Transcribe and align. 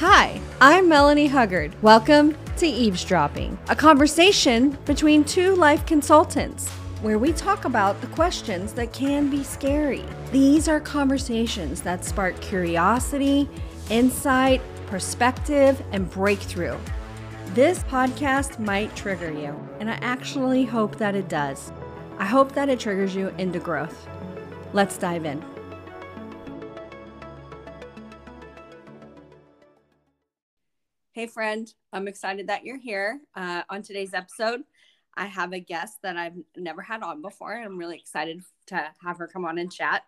Hi, 0.00 0.40
I'm 0.60 0.88
Melanie 0.88 1.26
Huggard. 1.26 1.74
Welcome 1.82 2.36
to 2.58 2.66
Eavesdropping, 2.68 3.58
a 3.68 3.74
conversation 3.74 4.78
between 4.84 5.24
two 5.24 5.56
life 5.56 5.84
consultants 5.86 6.68
where 7.02 7.18
we 7.18 7.32
talk 7.32 7.64
about 7.64 8.00
the 8.00 8.06
questions 8.06 8.72
that 8.74 8.92
can 8.92 9.28
be 9.28 9.42
scary. 9.42 10.04
These 10.30 10.68
are 10.68 10.78
conversations 10.78 11.82
that 11.82 12.04
spark 12.04 12.40
curiosity, 12.40 13.48
insight, 13.90 14.62
perspective, 14.86 15.82
and 15.90 16.08
breakthrough. 16.08 16.78
This 17.46 17.80
podcast 17.80 18.60
might 18.60 18.94
trigger 18.94 19.32
you, 19.32 19.52
and 19.80 19.90
I 19.90 19.94
actually 19.94 20.64
hope 20.64 20.94
that 20.98 21.16
it 21.16 21.28
does. 21.28 21.72
I 22.18 22.24
hope 22.24 22.52
that 22.52 22.68
it 22.68 22.78
triggers 22.78 23.16
you 23.16 23.34
into 23.36 23.58
growth. 23.58 24.06
Let's 24.72 24.96
dive 24.96 25.24
in. 25.24 25.42
Hey, 31.18 31.26
friend, 31.26 31.68
I'm 31.92 32.06
excited 32.06 32.46
that 32.46 32.62
you're 32.62 32.78
here. 32.78 33.20
Uh, 33.34 33.62
on 33.70 33.82
today's 33.82 34.14
episode, 34.14 34.60
I 35.16 35.26
have 35.26 35.52
a 35.52 35.58
guest 35.58 35.98
that 36.04 36.16
I've 36.16 36.36
never 36.56 36.80
had 36.80 37.02
on 37.02 37.22
before. 37.22 37.56
I'm 37.56 37.76
really 37.76 37.96
excited 37.96 38.40
to 38.68 38.92
have 39.04 39.18
her 39.18 39.26
come 39.26 39.44
on 39.44 39.58
and 39.58 39.72
chat. 39.72 40.04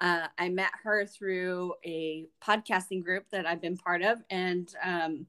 Uh, 0.00 0.28
I 0.38 0.48
met 0.48 0.70
her 0.84 1.04
through 1.04 1.74
a 1.84 2.28
podcasting 2.40 3.02
group 3.02 3.24
that 3.32 3.44
I've 3.44 3.60
been 3.60 3.76
part 3.76 4.02
of, 4.02 4.22
and 4.30 4.72
um, 4.84 5.26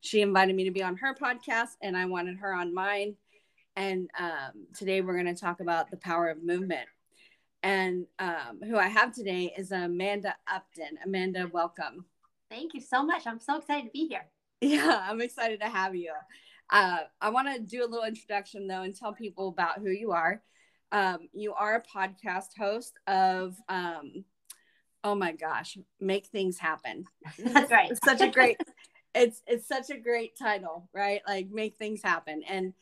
she 0.00 0.20
invited 0.20 0.54
me 0.54 0.62
to 0.62 0.70
be 0.70 0.84
on 0.84 0.96
her 0.98 1.12
podcast, 1.12 1.74
and 1.82 1.96
I 1.96 2.04
wanted 2.04 2.38
her 2.38 2.54
on 2.54 2.72
mine. 2.72 3.16
And 3.74 4.08
um, 4.16 4.68
today 4.76 5.00
we're 5.00 5.20
going 5.20 5.34
to 5.34 5.40
talk 5.40 5.58
about 5.58 5.90
the 5.90 5.96
power 5.96 6.28
of 6.28 6.44
movement. 6.44 6.86
And 7.64 8.06
um, 8.20 8.60
who 8.64 8.76
I 8.76 8.86
have 8.86 9.12
today 9.12 9.52
is 9.58 9.72
Amanda 9.72 10.36
Upton. 10.46 10.98
Amanda, 11.04 11.50
welcome. 11.52 12.04
Thank 12.48 12.74
you 12.74 12.80
so 12.80 13.02
much. 13.02 13.26
I'm 13.26 13.40
so 13.40 13.56
excited 13.56 13.86
to 13.86 13.90
be 13.90 14.06
here. 14.06 14.26
Yeah, 14.62 15.04
I'm 15.08 15.20
excited 15.20 15.60
to 15.60 15.68
have 15.68 15.94
you. 15.94 16.12
Uh, 16.70 17.00
I 17.20 17.30
want 17.30 17.54
to 17.54 17.60
do 17.60 17.84
a 17.84 17.86
little 17.86 18.04
introduction 18.06 18.66
though 18.66 18.82
and 18.82 18.94
tell 18.96 19.12
people 19.12 19.48
about 19.48 19.78
who 19.78 19.90
you 19.90 20.12
are. 20.12 20.42
Um, 20.92 21.28
you 21.32 21.52
are 21.52 21.76
a 21.76 21.82
podcast 21.98 22.56
host 22.58 22.94
of, 23.06 23.54
um, 23.68 24.24
oh 25.04 25.14
my 25.14 25.32
gosh, 25.32 25.76
Make 26.00 26.26
Things 26.26 26.58
Happen. 26.58 27.04
That's 27.38 27.70
right. 27.70 27.90
It's 27.90 28.04
such 28.04 28.20
a 28.22 28.28
great, 28.28 28.56
it's 29.14 29.42
it's 29.46 29.68
such 29.68 29.90
a 29.90 29.98
great 29.98 30.36
title, 30.38 30.88
right? 30.92 31.20
Like 31.28 31.48
Make 31.50 31.76
Things 31.76 32.00
Happen, 32.02 32.42
and 32.48 32.72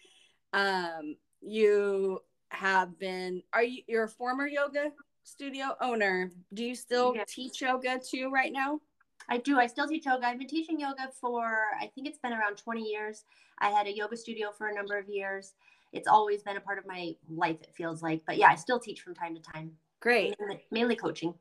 um, 0.52 1.16
you 1.40 2.20
have 2.50 2.98
been. 2.98 3.42
Are 3.52 3.62
you? 3.64 3.82
You're 3.88 4.04
a 4.04 4.08
former 4.08 4.46
yoga 4.46 4.92
studio 5.24 5.76
owner. 5.80 6.30
Do 6.52 6.64
you 6.64 6.74
still 6.74 7.14
Yeah. 7.16 7.24
teach 7.26 7.60
yoga 7.62 7.98
too 7.98 8.30
right 8.30 8.52
now? 8.52 8.80
I 9.28 9.38
do. 9.38 9.58
I 9.58 9.66
still 9.66 9.88
teach 9.88 10.06
yoga. 10.06 10.26
I've 10.26 10.38
been 10.38 10.48
teaching 10.48 10.78
yoga 10.78 11.10
for, 11.20 11.44
I 11.80 11.86
think 11.94 12.06
it's 12.06 12.18
been 12.18 12.32
around 12.32 12.56
20 12.56 12.82
years. 12.82 13.24
I 13.58 13.70
had 13.70 13.86
a 13.86 13.94
yoga 13.94 14.16
studio 14.16 14.50
for 14.56 14.68
a 14.68 14.74
number 14.74 14.98
of 14.98 15.08
years. 15.08 15.54
It's 15.92 16.08
always 16.08 16.42
been 16.42 16.56
a 16.56 16.60
part 16.60 16.78
of 16.78 16.86
my 16.86 17.14
life, 17.30 17.60
it 17.62 17.72
feels 17.76 18.02
like. 18.02 18.22
But 18.26 18.36
yeah, 18.36 18.48
I 18.48 18.56
still 18.56 18.80
teach 18.80 19.00
from 19.00 19.14
time 19.14 19.34
to 19.36 19.40
time, 19.40 19.70
Great. 20.00 20.34
mainly, 20.40 20.64
mainly 20.70 20.96
coaching. 20.96 21.34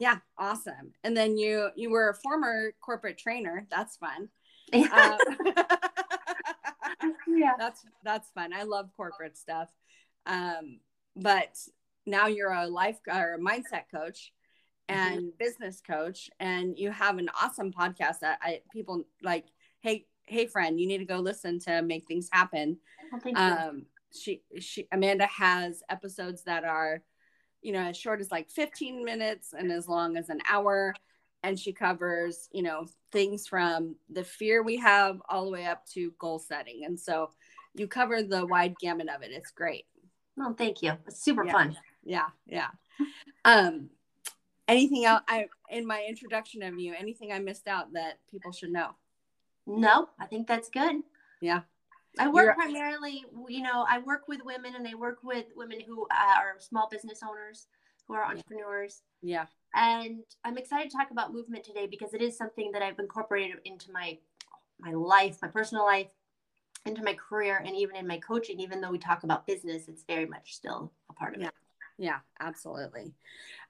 Yeah, 0.00 0.16
awesome. 0.38 0.92
And 1.04 1.16
then 1.16 1.36
you 1.36 1.68
you 1.76 1.90
were 1.90 2.08
a 2.08 2.14
former 2.14 2.72
corporate 2.80 3.18
trainer. 3.18 3.66
That's 3.70 3.96
fun. 3.96 4.28
Um, 4.72 5.18
yeah. 7.26 7.52
that's 7.58 7.84
that's 8.04 8.30
fun. 8.30 8.52
I 8.52 8.62
love 8.62 8.90
corporate 8.96 9.36
stuff. 9.36 9.68
Um, 10.26 10.78
but 11.16 11.58
now 12.06 12.28
you're 12.28 12.52
a 12.52 12.68
life 12.68 12.98
or 13.08 13.34
a 13.34 13.38
mindset 13.38 13.84
coach 13.92 14.32
and 14.90 15.38
business 15.38 15.80
coach, 15.80 16.30
and 16.40 16.78
you 16.78 16.90
have 16.90 17.18
an 17.18 17.28
awesome 17.40 17.72
podcast 17.72 18.20
that 18.20 18.38
I 18.42 18.60
people 18.72 19.04
like. 19.22 19.46
Hey, 19.80 20.06
hey, 20.26 20.46
friend, 20.46 20.78
you 20.78 20.86
need 20.86 20.98
to 20.98 21.04
go 21.06 21.18
listen 21.18 21.58
to 21.60 21.82
Make 21.82 22.06
Things 22.06 22.28
Happen. 22.32 22.78
Well. 23.24 23.36
Um, 23.68 23.86
she 24.12 24.42
she 24.60 24.86
Amanda 24.92 25.26
has 25.26 25.82
episodes 25.88 26.42
that 26.44 26.64
are, 26.64 27.00
you 27.62 27.72
know, 27.72 27.80
as 27.80 27.96
short 27.96 28.20
as 28.20 28.30
like 28.32 28.50
15 28.50 29.04
minutes 29.04 29.54
and 29.56 29.70
as 29.70 29.88
long 29.88 30.16
as 30.16 30.28
an 30.28 30.40
hour. 30.48 30.94
And 31.42 31.58
she 31.58 31.72
covers, 31.72 32.48
you 32.52 32.62
know, 32.62 32.86
things 33.12 33.46
from 33.46 33.94
the 34.10 34.24
fear 34.24 34.62
we 34.62 34.76
have 34.76 35.22
all 35.28 35.44
the 35.46 35.50
way 35.52 35.64
up 35.64 35.86
to 35.94 36.12
goal 36.18 36.38
setting. 36.38 36.84
And 36.84 36.98
so 37.00 37.30
you 37.74 37.86
cover 37.86 38.22
the 38.22 38.44
wide 38.44 38.74
gamut 38.80 39.08
of 39.08 39.22
it. 39.22 39.30
It's 39.32 39.50
great. 39.52 39.86
well, 40.36 40.52
thank 40.58 40.82
you. 40.82 40.92
It's 41.06 41.22
super 41.22 41.44
Yeah. 41.46 41.52
fun. 41.52 41.76
Yeah, 42.04 42.26
yeah. 42.46 42.68
Um, 43.44 43.88
anything 44.70 45.04
else? 45.04 45.22
I 45.28 45.46
in 45.70 45.86
my 45.86 46.04
introduction 46.08 46.62
of 46.62 46.78
you, 46.78 46.94
anything 46.98 47.32
I 47.32 47.38
missed 47.38 47.68
out 47.68 47.92
that 47.92 48.18
people 48.30 48.52
should 48.52 48.70
know? 48.72 48.90
No, 49.66 50.08
I 50.18 50.26
think 50.26 50.46
that's 50.46 50.68
good. 50.70 50.96
Yeah, 51.40 51.60
I 52.18 52.28
work 52.28 52.44
You're- 52.44 52.54
primarily, 52.54 53.24
you 53.48 53.62
know, 53.62 53.84
I 53.88 53.98
work 53.98 54.26
with 54.28 54.40
women 54.44 54.74
and 54.74 54.86
I 54.86 54.94
work 54.94 55.18
with 55.22 55.46
women 55.56 55.80
who 55.86 56.04
uh, 56.10 56.34
are 56.38 56.54
small 56.58 56.88
business 56.90 57.20
owners, 57.22 57.68
who 58.06 58.14
are 58.14 58.24
entrepreneurs. 58.24 59.02
yeah, 59.22 59.46
and 59.74 60.24
i'm 60.44 60.58
excited 60.58 60.90
to 60.90 60.96
talk 60.96 61.12
about 61.12 61.32
movement 61.32 61.62
today 61.62 61.86
because 61.86 62.12
it 62.12 62.20
is 62.20 62.36
something 62.36 62.72
that 62.72 62.82
i've 62.82 62.98
incorporated 62.98 63.58
into 63.64 63.92
my 63.92 64.18
my 64.80 64.90
life 64.92 65.36
my 65.40 65.46
personal 65.46 65.84
life 65.84 66.08
into 66.86 67.04
my 67.04 67.14
career 67.14 67.62
and 67.64 67.76
even 67.76 67.94
in 67.94 68.04
my 68.04 68.18
coaching 68.18 68.58
even 68.58 68.80
though 68.80 68.90
we 68.90 68.98
talk 68.98 69.22
about 69.22 69.46
business 69.46 69.86
it's 69.86 70.02
very 70.02 70.26
much 70.26 70.54
still 70.56 70.90
a 71.08 71.12
part 71.12 71.34
of 71.36 71.40
Yeah. 71.40 71.48
it 71.48 71.54
yeah, 71.98 72.18
absolutely. 72.40 73.12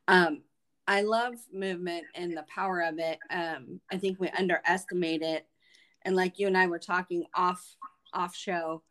Um, 0.06 0.42
I 0.90 1.02
love 1.02 1.34
movement 1.52 2.04
and 2.16 2.36
the 2.36 2.44
power 2.52 2.80
of 2.80 2.98
it. 2.98 3.20
Um, 3.30 3.80
I 3.92 3.96
think 3.96 4.18
we 4.18 4.28
underestimate 4.30 5.22
it. 5.22 5.46
And 6.02 6.16
like 6.16 6.40
you 6.40 6.48
and 6.48 6.58
I 6.58 6.66
were 6.66 6.80
talking 6.80 7.26
off 7.32 7.64
off 8.12 8.34
show, 8.34 8.82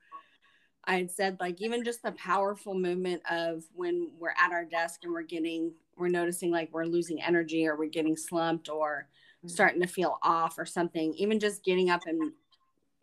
I 0.85 0.95
had 0.95 1.11
said 1.11 1.35
like 1.41 1.61
even 1.61 1.83
just 1.83 2.01
the 2.01 2.13
powerful 2.13 2.73
movement 2.73 3.21
of 3.29 3.65
when 3.75 4.11
we're 4.17 4.33
at 4.41 4.53
our 4.53 4.63
desk 4.63 5.01
and 5.03 5.11
we're 5.11 5.23
getting 5.23 5.73
we're 5.97 6.07
noticing 6.07 6.51
like 6.51 6.69
we're 6.71 6.85
losing 6.85 7.21
energy 7.21 7.67
or 7.67 7.75
we're 7.75 7.89
getting 7.89 8.15
slumped 8.15 8.69
or 8.69 9.09
Mhm. 9.43 9.49
starting 9.49 9.81
to 9.81 9.87
feel 9.87 10.19
off 10.23 10.57
or 10.57 10.65
something. 10.65 11.13
Even 11.15 11.37
just 11.37 11.65
getting 11.65 11.89
up 11.89 12.05
and 12.05 12.31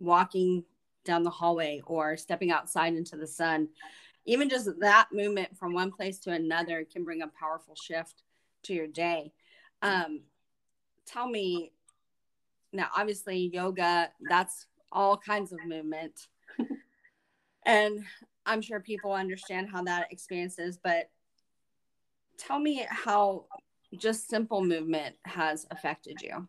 walking 0.01 0.65
down 1.05 1.23
the 1.23 1.29
hallway 1.29 1.83
or 1.85 2.17
stepping 2.17 2.51
outside 2.51 2.95
into 2.95 3.17
the 3.17 3.27
sun 3.27 3.69
even 4.29 4.49
just 4.49 4.69
that 4.81 5.07
movement 5.13 5.57
from 5.57 5.73
one 5.73 5.91
place 5.93 6.19
to 6.19 6.33
another 6.33 6.85
can 6.85 7.05
bring 7.05 7.23
a 7.23 7.29
powerful 7.29 7.77
shift 7.77 8.25
to 8.67 8.75
your 8.75 8.87
day. 8.87 9.33
Um, 9.83 10.23
tell 11.07 11.29
me 11.29 11.73
now, 12.73 12.89
obviously, 12.97 13.51
yoga, 13.53 14.11
that's 14.29 14.67
all 14.93 15.17
kinds 15.17 15.53
of 15.53 15.59
movement. 15.67 16.29
and 17.67 18.05
I'm 18.45 18.63
sure 18.63 18.81
people 18.81 19.13
understand 19.13 19.69
how 19.71 19.83
that 19.85 20.13
experience 20.13 20.59
is, 20.59 20.77
but 20.77 21.11
tell 22.39 22.59
me 22.59 22.87
how 22.89 23.47
just 23.97 24.29
simple 24.29 24.63
movement 24.63 25.17
has 25.25 25.67
affected 25.71 26.21
you. 26.21 26.47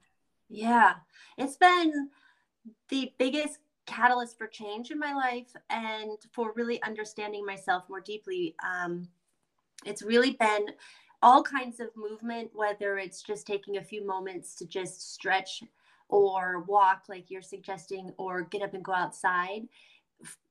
yeah 0.50 0.94
it's 1.38 1.58
been 1.58 2.10
the 2.90 3.12
biggest 3.18 3.60
catalyst 3.86 4.38
for 4.38 4.48
change 4.48 4.92
in 4.92 5.00
my 5.00 5.14
life 5.14 5.54
and 5.70 6.18
for 6.34 6.52
really 6.56 6.82
understanding 6.84 7.46
myself 7.46 7.84
more 7.90 8.02
deeply 8.02 8.56
um, 8.66 9.08
it's 9.86 10.02
really 10.02 10.32
been 10.32 10.66
all 11.22 11.42
kinds 11.42 11.80
of 11.80 11.88
movement 11.96 12.50
whether 12.54 12.98
it's 12.98 13.22
just 13.22 13.48
taking 13.48 13.78
a 13.78 13.84
few 13.84 14.06
moments 14.06 14.56
to 14.56 14.66
just 14.66 15.14
stretch 15.14 15.64
or 16.10 16.64
walk 16.68 17.04
like 17.10 17.30
you're 17.30 17.42
suggesting 17.42 18.12
or 18.18 18.44
get 18.44 18.62
up 18.62 18.74
and 18.74 18.84
go 18.84 18.94
outside. 18.94 19.64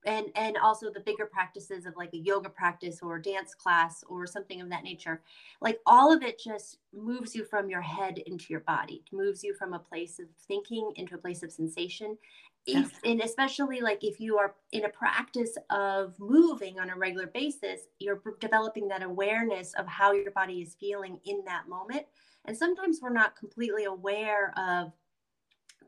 And 0.04 0.26
and 0.36 0.56
also 0.58 0.92
the 0.92 1.00
bigger 1.00 1.26
practices 1.26 1.86
of 1.86 1.96
like 1.96 2.12
a 2.14 2.18
yoga 2.18 2.48
practice 2.48 3.00
or 3.02 3.18
dance 3.18 3.52
class 3.52 4.04
or 4.08 4.24
something 4.24 4.60
of 4.60 4.70
that 4.70 4.84
nature. 4.84 5.22
Like 5.60 5.80
all 5.86 6.12
of 6.12 6.22
it 6.22 6.38
just 6.38 6.78
moves 6.94 7.34
you 7.34 7.44
from 7.44 7.68
your 7.68 7.80
head 7.80 8.18
into 8.18 8.46
your 8.50 8.60
body 8.60 9.02
It 9.04 9.16
moves 9.16 9.42
you 9.42 9.54
from 9.54 9.72
a 9.72 9.78
place 9.80 10.20
of 10.20 10.26
thinking 10.46 10.92
into 10.94 11.16
a 11.16 11.18
place 11.18 11.42
of 11.42 11.50
sensation 11.50 12.16
if, 12.66 12.92
and 13.04 13.20
especially 13.20 13.80
like 13.80 14.02
if 14.02 14.18
you 14.20 14.38
are 14.38 14.54
in 14.72 14.84
a 14.84 14.88
practice 14.88 15.56
of 15.70 16.14
moving 16.18 16.80
on 16.80 16.90
a 16.90 16.96
regular 16.96 17.26
basis 17.28 17.82
you're 18.00 18.20
developing 18.40 18.88
that 18.88 19.02
awareness 19.02 19.72
of 19.74 19.86
how 19.86 20.12
your 20.12 20.32
body 20.32 20.62
is 20.62 20.74
feeling 20.80 21.20
in 21.24 21.44
that 21.46 21.68
moment. 21.68 22.04
And 22.44 22.56
sometimes 22.56 23.00
we're 23.00 23.10
not 23.12 23.36
completely 23.36 23.84
aware 23.84 24.52
of 24.58 24.92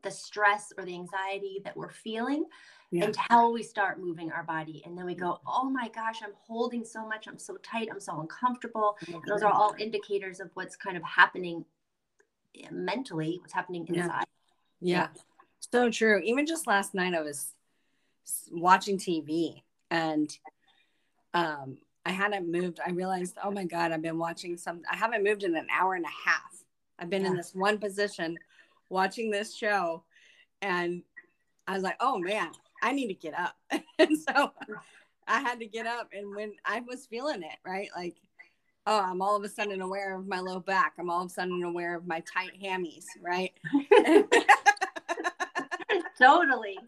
the 0.03 0.11
stress 0.11 0.73
or 0.79 0.85
the 0.85 0.95
anxiety 0.95 1.61
that 1.65 1.77
we're 1.77 1.91
feeling 1.91 2.45
Yeah. 2.93 3.07
until 3.07 3.53
we 3.53 3.63
start 3.65 4.01
moving 4.01 4.31
our 4.31 4.45
body. 4.45 4.83
And 4.87 4.97
then 4.97 5.05
we 5.05 5.15
go 5.15 5.41
oh 5.47 5.69
my 5.69 5.89
gosh 5.89 6.21
i'm 6.23 6.33
holding 6.47 6.85
so 6.85 7.07
much. 7.07 7.27
I'm 7.27 7.39
so 7.39 7.57
tight. 7.59 7.89
I'm 7.91 8.01
so 8.01 8.21
uncomfortable. 8.21 8.97
And 9.07 9.23
those 9.27 9.43
are 9.43 9.53
all 9.53 9.75
indicators 9.79 10.39
of 10.41 10.51
what's 10.55 10.77
kind 10.77 10.97
of 10.97 11.03
happening 11.03 11.65
eh, 12.55 12.69
mentally 12.71 13.39
what's 13.41 13.53
happening 13.53 13.87
Yeah. 13.89 14.05
inside. 14.05 14.25
Yeah. 14.81 15.09
So 15.61 15.91
true. 15.91 16.21
Even 16.25 16.47
just 16.47 16.67
last 16.67 16.95
night, 16.95 17.15
I 17.15 17.21
was 17.21 17.53
watching 18.51 18.99
TV 18.99 19.63
and 19.91 20.37
um, 21.35 21.79
I 22.05 22.11
hadn't 22.11 22.51
moved. 22.51 22.81
I 22.85 22.91
realized, 22.91 23.37
oh 23.43 23.51
my 23.51 23.65
God, 23.65 23.93
I've 23.93 24.03
been 24.03 24.19
watching 24.19 24.57
some, 24.57 24.83
I 24.91 24.97
haven't 24.97 25.25
moved 25.25 25.43
in 25.43 25.57
an 25.57 25.67
hour 25.73 25.95
and 25.95 26.05
a 26.05 26.29
half. 26.29 26.65
I've 26.99 27.11
been 27.11 27.27
in 27.27 27.37
this 27.37 27.55
one 27.55 27.79
position 27.79 28.39
watching 28.89 29.31
this 29.31 29.55
show 29.55 30.03
and 30.63 31.03
I 31.67 31.75
was 31.75 31.83
like, 31.83 31.97
oh 32.01 32.19
man, 32.19 32.51
I 32.83 32.93
need 32.93 33.09
to 33.09 33.15
get 33.15 33.39
up. 33.39 33.57
and 33.99 34.19
so 34.19 34.53
I 35.27 35.41
had 35.41 35.61
to 35.61 35.67
get 35.67 35.87
up. 35.87 36.09
And 36.13 36.35
when 36.35 36.55
I 36.65 36.81
was 36.81 37.07
feeling 37.07 37.43
it, 37.43 37.59
right? 37.65 37.91
Like, 37.95 38.17
oh, 38.87 39.01
I'm 39.01 39.21
all 39.21 39.37
of 39.37 39.45
a 39.45 39.49
sudden 39.49 39.83
aware 39.83 40.17
of 40.17 40.27
my 40.27 40.41
low 40.41 40.61
back. 40.61 40.95
I'm 40.99 41.11
all 41.11 41.23
of 41.23 41.31
a 41.31 41.35
sudden 41.35 41.63
aware 41.63 41.95
of 41.95 42.07
my 42.07 42.21
tight 42.21 42.53
hammies, 42.61 43.05
right? 43.23 43.53
totally. 46.21 46.79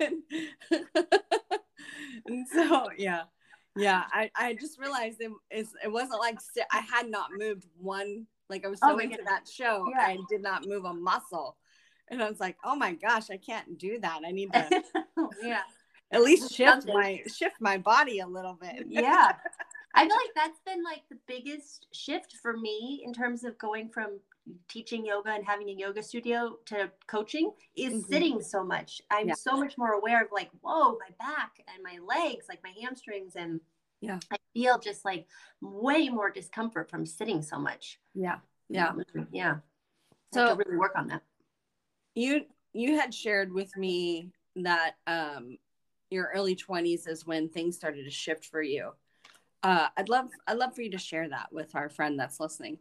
and 0.00 0.22
so, 2.52 2.88
yeah. 2.96 3.22
Yeah, 3.76 4.04
I, 4.12 4.30
I 4.36 4.54
just 4.54 4.78
realized 4.78 5.20
it, 5.20 5.32
it 5.50 5.90
wasn't 5.90 6.20
like 6.20 6.38
I 6.72 6.80
had 6.80 7.08
not 7.08 7.30
moved 7.34 7.64
one, 7.78 8.26
like 8.50 8.66
I 8.66 8.68
was 8.68 8.80
so 8.80 8.92
oh 8.92 8.98
into 8.98 9.22
that 9.24 9.48
show, 9.48 9.86
yeah. 9.90 10.04
I 10.04 10.18
did 10.28 10.42
not 10.42 10.66
move 10.66 10.84
a 10.84 10.92
muscle. 10.92 11.56
And 12.08 12.22
I 12.22 12.28
was 12.28 12.38
like, 12.38 12.58
oh 12.64 12.76
my 12.76 12.92
gosh, 12.92 13.30
I 13.30 13.38
can't 13.38 13.78
do 13.78 13.98
that. 14.00 14.20
I 14.26 14.30
need 14.30 14.52
to, 14.52 14.82
yeah, 15.42 15.62
at 16.10 16.22
least 16.22 16.52
shift 16.52 16.82
Something. 16.82 16.94
my 16.94 17.22
shift 17.34 17.56
my 17.60 17.78
body 17.78 18.18
a 18.18 18.26
little 18.26 18.58
bit. 18.60 18.84
yeah, 18.88 19.32
I 19.94 20.06
feel 20.06 20.16
like 20.16 20.34
that's 20.34 20.60
been 20.66 20.84
like 20.84 21.02
the 21.10 21.16
biggest 21.26 21.86
shift 21.94 22.36
for 22.42 22.54
me 22.54 23.02
in 23.06 23.14
terms 23.14 23.44
of 23.44 23.56
going 23.56 23.88
from 23.88 24.20
teaching 24.68 25.04
yoga 25.04 25.30
and 25.30 25.44
having 25.44 25.68
a 25.68 25.72
yoga 25.72 26.02
studio 26.02 26.56
to 26.66 26.90
coaching 27.06 27.52
is 27.76 27.92
mm-hmm. 27.92 28.12
sitting 28.12 28.40
so 28.42 28.64
much. 28.64 29.00
I'm 29.10 29.28
yeah. 29.28 29.34
so 29.34 29.56
much 29.56 29.78
more 29.78 29.92
aware 29.92 30.22
of 30.22 30.28
like, 30.32 30.50
whoa, 30.60 30.92
my 30.92 31.14
back 31.18 31.52
and 31.72 31.82
my 31.82 31.98
legs, 32.04 32.46
like 32.48 32.60
my 32.64 32.72
hamstrings 32.80 33.36
and 33.36 33.60
yeah. 34.00 34.18
I 34.32 34.36
feel 34.52 34.78
just 34.78 35.04
like 35.04 35.26
way 35.60 36.08
more 36.08 36.30
discomfort 36.30 36.90
from 36.90 37.06
sitting 37.06 37.40
so 37.42 37.58
much. 37.58 38.00
Yeah. 38.14 38.38
Yeah. 38.68 38.92
Yeah. 39.30 39.56
So 40.34 40.56
really 40.56 40.76
work 40.76 40.92
on 40.96 41.08
that 41.08 41.22
you 42.14 42.42
you 42.72 42.98
had 42.98 43.14
shared 43.14 43.52
with 43.52 43.76
me 43.76 44.30
that 44.56 44.94
um 45.06 45.56
your 46.10 46.30
early 46.34 46.54
20s 46.54 47.08
is 47.08 47.26
when 47.26 47.48
things 47.48 47.76
started 47.76 48.04
to 48.04 48.10
shift 48.10 48.44
for 48.44 48.62
you 48.62 48.90
uh 49.62 49.88
i'd 49.96 50.08
love 50.08 50.28
i'd 50.46 50.58
love 50.58 50.74
for 50.74 50.82
you 50.82 50.90
to 50.90 50.98
share 50.98 51.28
that 51.28 51.48
with 51.52 51.74
our 51.74 51.88
friend 51.88 52.18
that's 52.18 52.40
listening 52.40 52.78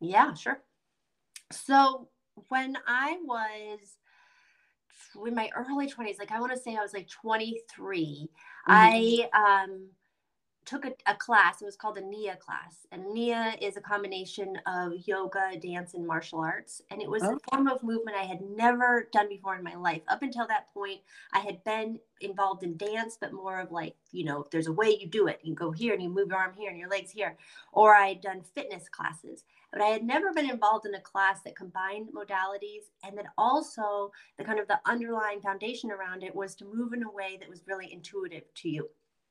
yeah 0.00 0.32
sure 0.34 0.60
so 1.50 2.08
when 2.48 2.76
i 2.86 3.16
was 3.24 3.78
in 5.26 5.34
my 5.34 5.50
early 5.56 5.88
20s 5.88 6.18
like 6.18 6.32
i 6.32 6.40
want 6.40 6.52
to 6.52 6.58
say 6.58 6.76
i 6.76 6.82
was 6.82 6.94
like 6.94 7.08
23 7.08 8.28
mm-hmm. 8.28 8.72
i 8.72 9.28
um 9.34 9.88
took 10.64 10.84
a, 10.84 10.92
a, 11.06 11.14
class. 11.14 11.62
It 11.62 11.64
was 11.64 11.76
called 11.76 11.98
a 11.98 12.00
NIA 12.00 12.36
class. 12.36 12.86
And 12.92 13.12
NIA 13.12 13.56
is 13.60 13.76
a 13.76 13.80
combination 13.80 14.58
of 14.66 14.92
yoga, 15.06 15.56
dance, 15.60 15.94
and 15.94 16.06
martial 16.06 16.40
arts. 16.40 16.82
And 16.90 17.00
it 17.00 17.10
was 17.10 17.22
a 17.22 17.30
oh. 17.30 17.38
form 17.50 17.68
of 17.68 17.82
movement 17.82 18.16
I 18.16 18.24
had 18.24 18.40
never 18.42 19.08
done 19.12 19.28
before 19.28 19.56
in 19.56 19.64
my 19.64 19.74
life. 19.74 20.02
Up 20.08 20.22
until 20.22 20.46
that 20.48 20.72
point, 20.72 21.00
I 21.32 21.40
had 21.40 21.62
been 21.64 21.98
involved 22.20 22.62
in 22.62 22.76
dance, 22.76 23.16
but 23.20 23.32
more 23.32 23.60
of 23.60 23.72
like, 23.72 23.94
you 24.12 24.24
know, 24.24 24.46
there's 24.52 24.66
a 24.66 24.72
way 24.72 24.96
you 25.00 25.08
do 25.08 25.26
it. 25.28 25.40
You 25.42 25.54
go 25.54 25.70
here 25.70 25.94
and 25.94 26.02
you 26.02 26.10
move 26.10 26.28
your 26.28 26.38
arm 26.38 26.54
here 26.56 26.70
and 26.70 26.78
your 26.78 26.90
legs 26.90 27.10
here. 27.10 27.36
Or 27.72 27.94
I 27.94 28.08
had 28.08 28.20
done 28.20 28.42
fitness 28.54 28.88
classes. 28.88 29.44
But 29.72 29.82
I 29.82 29.86
had 29.86 30.04
never 30.04 30.32
been 30.32 30.50
involved 30.50 30.86
in 30.86 30.94
a 30.94 31.00
class 31.00 31.42
that 31.44 31.56
combined 31.56 32.08
modalities 32.14 32.90
and 33.04 33.16
that 33.16 33.26
also 33.38 34.10
the 34.36 34.44
kind 34.44 34.58
of 34.58 34.66
the 34.66 34.80
underlying 34.84 35.40
foundation 35.40 35.90
around 35.90 36.22
it 36.22 36.34
was 36.34 36.54
to 36.56 36.64
move 36.64 36.92
in 36.92 37.04
a 37.04 37.10
way 37.10 37.38
that 37.38 37.48
was 37.48 37.62
really 37.66 37.92
intuitive 37.92 38.42
to 38.56 38.68
you 38.68 38.88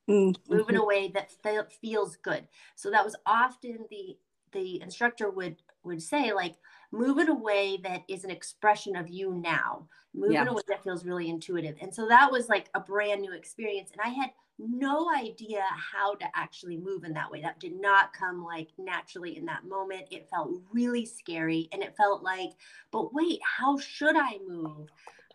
mm-hmm. 0.08 0.54
move 0.54 0.68
in 0.68 0.76
a 0.76 0.84
way 0.84 1.10
that 1.14 1.30
fe- 1.42 1.58
feels 1.80 2.16
good. 2.16 2.46
So 2.76 2.90
that 2.90 3.04
was 3.04 3.16
often 3.26 3.86
the 3.90 4.16
the 4.52 4.80
instructor 4.82 5.30
would 5.30 5.56
would 5.84 6.02
say 6.02 6.32
like 6.32 6.56
move 6.92 7.18
in 7.18 7.28
a 7.28 7.34
way 7.34 7.78
that 7.82 8.02
is 8.08 8.24
an 8.24 8.30
expression 8.30 8.96
of 8.96 9.08
you 9.08 9.34
now. 9.34 9.88
Move 10.12 10.32
yeah. 10.32 10.42
in 10.42 10.48
a 10.48 10.52
way 10.54 10.62
that 10.68 10.82
feels 10.82 11.04
really 11.04 11.28
intuitive. 11.28 11.76
And 11.80 11.94
so 11.94 12.08
that 12.08 12.32
was 12.32 12.48
like 12.48 12.68
a 12.74 12.80
brand 12.80 13.20
new 13.20 13.32
experience 13.32 13.92
and 13.92 14.00
i 14.00 14.08
had 14.08 14.30
no 14.62 15.10
idea 15.16 15.62
how 15.92 16.14
to 16.14 16.26
actually 16.34 16.76
move 16.76 17.04
in 17.04 17.14
that 17.14 17.30
way. 17.30 17.40
That 17.40 17.60
did 17.60 17.80
not 17.80 18.12
come 18.12 18.44
like 18.44 18.68
naturally 18.78 19.36
in 19.36 19.46
that 19.46 19.64
moment. 19.64 20.08
It 20.10 20.28
felt 20.28 20.50
really 20.70 21.06
scary 21.06 21.68
and 21.72 21.82
it 21.82 21.96
felt 21.96 22.22
like 22.22 22.50
but 22.92 23.14
wait 23.14 23.40
how 23.42 23.78
should 23.78 24.16
i 24.16 24.38
move? 24.46 24.88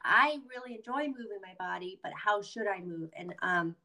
I 0.04 0.38
really 0.48 0.76
enjoy 0.76 1.08
moving 1.08 1.40
my 1.42 1.56
body 1.58 2.00
but 2.04 2.12
how 2.14 2.42
should 2.42 2.68
i 2.68 2.82
move? 2.82 3.10
And 3.18 3.34
um 3.42 3.76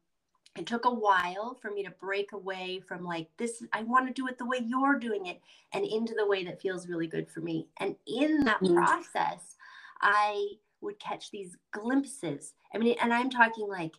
it 0.57 0.65
took 0.65 0.85
a 0.85 0.93
while 0.93 1.57
for 1.61 1.71
me 1.71 1.83
to 1.83 1.91
break 1.91 2.33
away 2.33 2.81
from 2.85 3.03
like 3.03 3.27
this 3.37 3.63
i 3.73 3.83
want 3.83 4.07
to 4.07 4.13
do 4.13 4.27
it 4.27 4.37
the 4.37 4.45
way 4.45 4.59
you're 4.65 4.99
doing 4.99 5.27
it 5.27 5.39
and 5.73 5.85
into 5.85 6.13
the 6.15 6.25
way 6.25 6.43
that 6.43 6.61
feels 6.61 6.87
really 6.87 7.07
good 7.07 7.29
for 7.29 7.41
me 7.41 7.67
and 7.79 7.95
in 8.07 8.43
that 8.43 8.59
mm. 8.61 8.73
process 8.75 9.55
i 10.01 10.47
would 10.81 10.99
catch 10.99 11.31
these 11.31 11.55
glimpses 11.71 12.53
i 12.75 12.77
mean 12.77 12.95
and 13.01 13.13
i'm 13.13 13.29
talking 13.29 13.67
like 13.67 13.93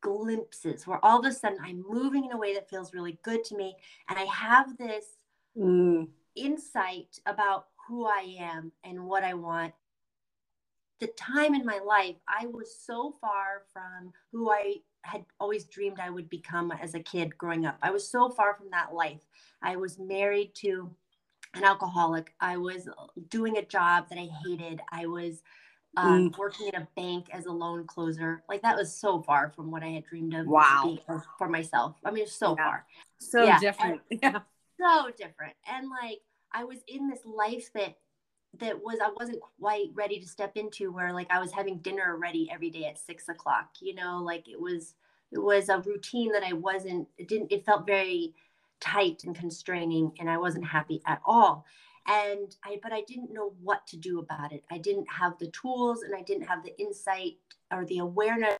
glimpses 0.00 0.86
where 0.86 1.04
all 1.04 1.18
of 1.18 1.26
a 1.26 1.32
sudden 1.32 1.58
i'm 1.62 1.84
moving 1.86 2.24
in 2.24 2.32
a 2.32 2.38
way 2.38 2.54
that 2.54 2.70
feels 2.70 2.94
really 2.94 3.18
good 3.22 3.44
to 3.44 3.56
me 3.56 3.74
and 4.08 4.18
i 4.18 4.24
have 4.24 4.76
this 4.78 5.04
mm. 5.56 6.08
insight 6.34 7.18
about 7.26 7.66
who 7.86 8.06
i 8.06 8.36
am 8.38 8.72
and 8.84 9.04
what 9.04 9.22
i 9.22 9.34
want 9.34 9.74
the 11.00 11.08
time 11.08 11.54
in 11.54 11.66
my 11.66 11.78
life 11.84 12.16
i 12.26 12.46
was 12.46 12.74
so 12.74 13.14
far 13.20 13.64
from 13.72 14.10
who 14.32 14.50
i 14.50 14.76
had 15.02 15.24
always 15.38 15.64
dreamed 15.64 15.98
I 16.00 16.10
would 16.10 16.28
become 16.28 16.72
as 16.72 16.94
a 16.94 17.00
kid 17.00 17.36
growing 17.36 17.66
up. 17.66 17.78
I 17.82 17.90
was 17.90 18.08
so 18.08 18.28
far 18.28 18.54
from 18.54 18.70
that 18.70 18.94
life. 18.94 19.20
I 19.62 19.76
was 19.76 19.98
married 19.98 20.54
to 20.56 20.90
an 21.54 21.64
alcoholic. 21.64 22.34
I 22.40 22.56
was 22.56 22.88
doing 23.28 23.56
a 23.56 23.64
job 23.64 24.08
that 24.08 24.18
I 24.18 24.28
hated. 24.44 24.80
I 24.92 25.06
was 25.06 25.42
um, 25.96 26.30
mm. 26.30 26.38
working 26.38 26.68
in 26.68 26.80
a 26.80 26.88
bank 26.96 27.26
as 27.32 27.46
a 27.46 27.52
loan 27.52 27.86
closer. 27.86 28.42
Like 28.48 28.62
that 28.62 28.76
was 28.76 28.94
so 28.94 29.22
far 29.22 29.50
from 29.50 29.70
what 29.70 29.82
I 29.82 29.88
had 29.88 30.04
dreamed 30.04 30.34
of. 30.34 30.46
Wow. 30.46 30.98
For 31.38 31.48
myself. 31.48 31.96
I 32.04 32.10
mean, 32.10 32.26
so 32.26 32.54
yeah. 32.56 32.64
far. 32.64 32.86
So 33.18 33.44
yeah. 33.44 33.58
different. 33.58 34.00
And 34.10 34.20
yeah. 34.22 34.38
So 34.80 35.10
different. 35.16 35.54
And 35.66 35.88
like 35.90 36.20
I 36.52 36.64
was 36.64 36.78
in 36.86 37.08
this 37.08 37.20
life 37.24 37.70
that 37.74 37.96
that 38.58 38.82
was 38.82 38.98
I 39.02 39.10
wasn't 39.18 39.40
quite 39.60 39.88
ready 39.94 40.18
to 40.18 40.26
step 40.26 40.56
into 40.56 40.92
where 40.92 41.12
like 41.12 41.30
I 41.30 41.40
was 41.40 41.52
having 41.52 41.78
dinner 41.78 42.16
ready 42.16 42.50
every 42.52 42.70
day 42.70 42.84
at 42.86 42.98
six 42.98 43.28
o'clock. 43.28 43.68
You 43.80 43.94
know, 43.94 44.18
like 44.18 44.48
it 44.48 44.60
was 44.60 44.94
it 45.30 45.38
was 45.38 45.68
a 45.68 45.78
routine 45.78 46.32
that 46.32 46.42
I 46.42 46.52
wasn't 46.52 47.08
it 47.16 47.28
didn't 47.28 47.52
it 47.52 47.64
felt 47.64 47.86
very 47.86 48.34
tight 48.80 49.22
and 49.24 49.36
constraining 49.36 50.12
and 50.18 50.28
I 50.28 50.38
wasn't 50.38 50.66
happy 50.66 51.00
at 51.06 51.20
all. 51.24 51.64
And 52.08 52.54
I 52.64 52.80
but 52.82 52.92
I 52.92 53.02
didn't 53.02 53.32
know 53.32 53.52
what 53.62 53.86
to 53.88 53.96
do 53.96 54.18
about 54.18 54.52
it. 54.52 54.64
I 54.70 54.78
didn't 54.78 55.06
have 55.10 55.38
the 55.38 55.50
tools 55.50 56.02
and 56.02 56.14
I 56.14 56.22
didn't 56.22 56.48
have 56.48 56.64
the 56.64 56.78
insight 56.80 57.36
or 57.70 57.84
the 57.84 57.98
awareness 57.98 58.56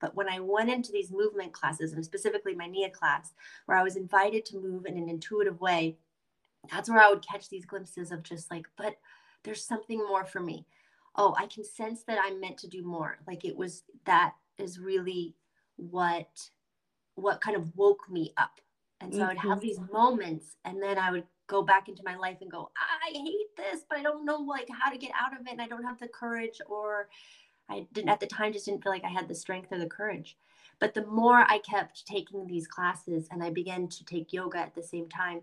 but 0.00 0.14
when 0.14 0.28
I 0.28 0.40
went 0.40 0.70
into 0.70 0.92
these 0.92 1.12
movement 1.12 1.52
classes, 1.52 1.92
and 1.92 2.04
specifically 2.04 2.54
my 2.54 2.66
NIA 2.66 2.90
class, 2.90 3.34
where 3.66 3.76
I 3.76 3.82
was 3.82 3.96
invited 3.96 4.44
to 4.46 4.58
move 4.58 4.86
in 4.86 4.96
an 4.96 5.08
intuitive 5.08 5.60
way, 5.60 5.98
that's 6.70 6.88
where 6.88 7.00
I 7.00 7.08
would 7.08 7.26
catch 7.26 7.48
these 7.48 7.66
glimpses 7.66 8.12
of 8.12 8.22
just 8.22 8.50
like, 8.50 8.66
but 8.76 8.96
there's 9.44 9.64
something 9.64 9.98
more 9.98 10.24
for 10.24 10.40
me. 10.40 10.66
Oh, 11.16 11.34
I 11.38 11.46
can 11.46 11.64
sense 11.64 12.02
that 12.04 12.18
I'm 12.22 12.40
meant 12.40 12.58
to 12.58 12.68
do 12.68 12.82
more. 12.82 13.18
Like 13.26 13.44
it 13.44 13.56
was 13.56 13.84
that 14.04 14.34
is 14.58 14.78
really 14.78 15.34
what 15.76 16.50
what 17.14 17.40
kind 17.40 17.56
of 17.56 17.74
woke 17.76 18.10
me 18.10 18.32
up. 18.36 18.60
And 19.00 19.12
so 19.12 19.20
mm-hmm. 19.20 19.24
I 19.24 19.28
would 19.28 19.38
have 19.38 19.60
these 19.60 19.78
mm-hmm. 19.78 19.92
moments 19.92 20.56
and 20.64 20.82
then 20.82 20.98
I 20.98 21.10
would 21.10 21.24
go 21.46 21.62
back 21.62 21.88
into 21.88 22.02
my 22.04 22.16
life 22.16 22.38
and 22.40 22.50
go, 22.50 22.70
I 22.76 23.12
hate 23.12 23.56
this, 23.56 23.82
but 23.88 23.98
I 23.98 24.02
don't 24.02 24.24
know 24.24 24.36
like 24.36 24.68
how 24.70 24.90
to 24.90 24.98
get 24.98 25.12
out 25.18 25.38
of 25.38 25.46
it 25.46 25.52
and 25.52 25.62
I 25.62 25.68
don't 25.68 25.84
have 25.84 26.00
the 26.00 26.08
courage 26.08 26.58
or 26.68 27.08
I 27.68 27.86
didn't 27.92 28.10
at 28.10 28.20
the 28.20 28.26
time 28.26 28.52
just 28.52 28.66
didn't 28.66 28.82
feel 28.82 28.92
like 28.92 29.04
I 29.04 29.08
had 29.08 29.28
the 29.28 29.34
strength 29.34 29.72
or 29.72 29.78
the 29.78 29.86
courage. 29.86 30.36
But 30.78 30.94
the 30.94 31.06
more 31.06 31.44
I 31.48 31.58
kept 31.58 32.06
taking 32.06 32.46
these 32.46 32.66
classes 32.66 33.28
and 33.30 33.42
I 33.42 33.50
began 33.50 33.88
to 33.88 34.04
take 34.04 34.32
yoga 34.32 34.58
at 34.58 34.74
the 34.74 34.82
same 34.82 35.08
time, 35.08 35.40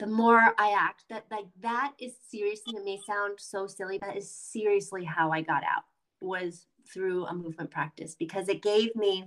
the 0.00 0.06
more 0.06 0.54
I 0.58 0.74
act 0.76 1.04
that 1.10 1.26
like 1.30 1.46
that 1.60 1.92
is 2.00 2.14
seriously 2.28 2.74
it 2.76 2.84
may 2.84 2.98
sound 3.06 3.38
so 3.38 3.66
silly 3.66 3.98
but 3.98 4.08
that 4.08 4.16
is 4.16 4.30
seriously 4.30 5.04
how 5.04 5.30
I 5.30 5.42
got 5.42 5.62
out 5.62 5.84
was 6.22 6.66
through 6.92 7.26
a 7.26 7.34
movement 7.34 7.70
practice 7.70 8.16
because 8.18 8.48
it 8.48 8.62
gave 8.62 8.96
me 8.96 9.26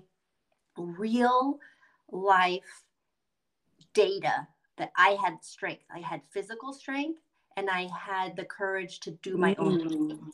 real 0.76 1.60
life 2.12 2.84
data 3.94 4.48
that 4.78 4.92
I 4.98 5.16
had 5.24 5.44
strength. 5.44 5.84
I 5.96 6.00
had 6.00 6.22
physical 6.32 6.74
strength 6.74 7.22
and 7.56 7.70
I 7.70 7.88
had 7.96 8.36
the 8.36 8.46
courage 8.46 9.00
to 9.02 9.12
do 9.12 9.38
my 9.38 9.54
mm-hmm. 9.54 9.64
own 9.64 9.90
thing. 9.90 10.32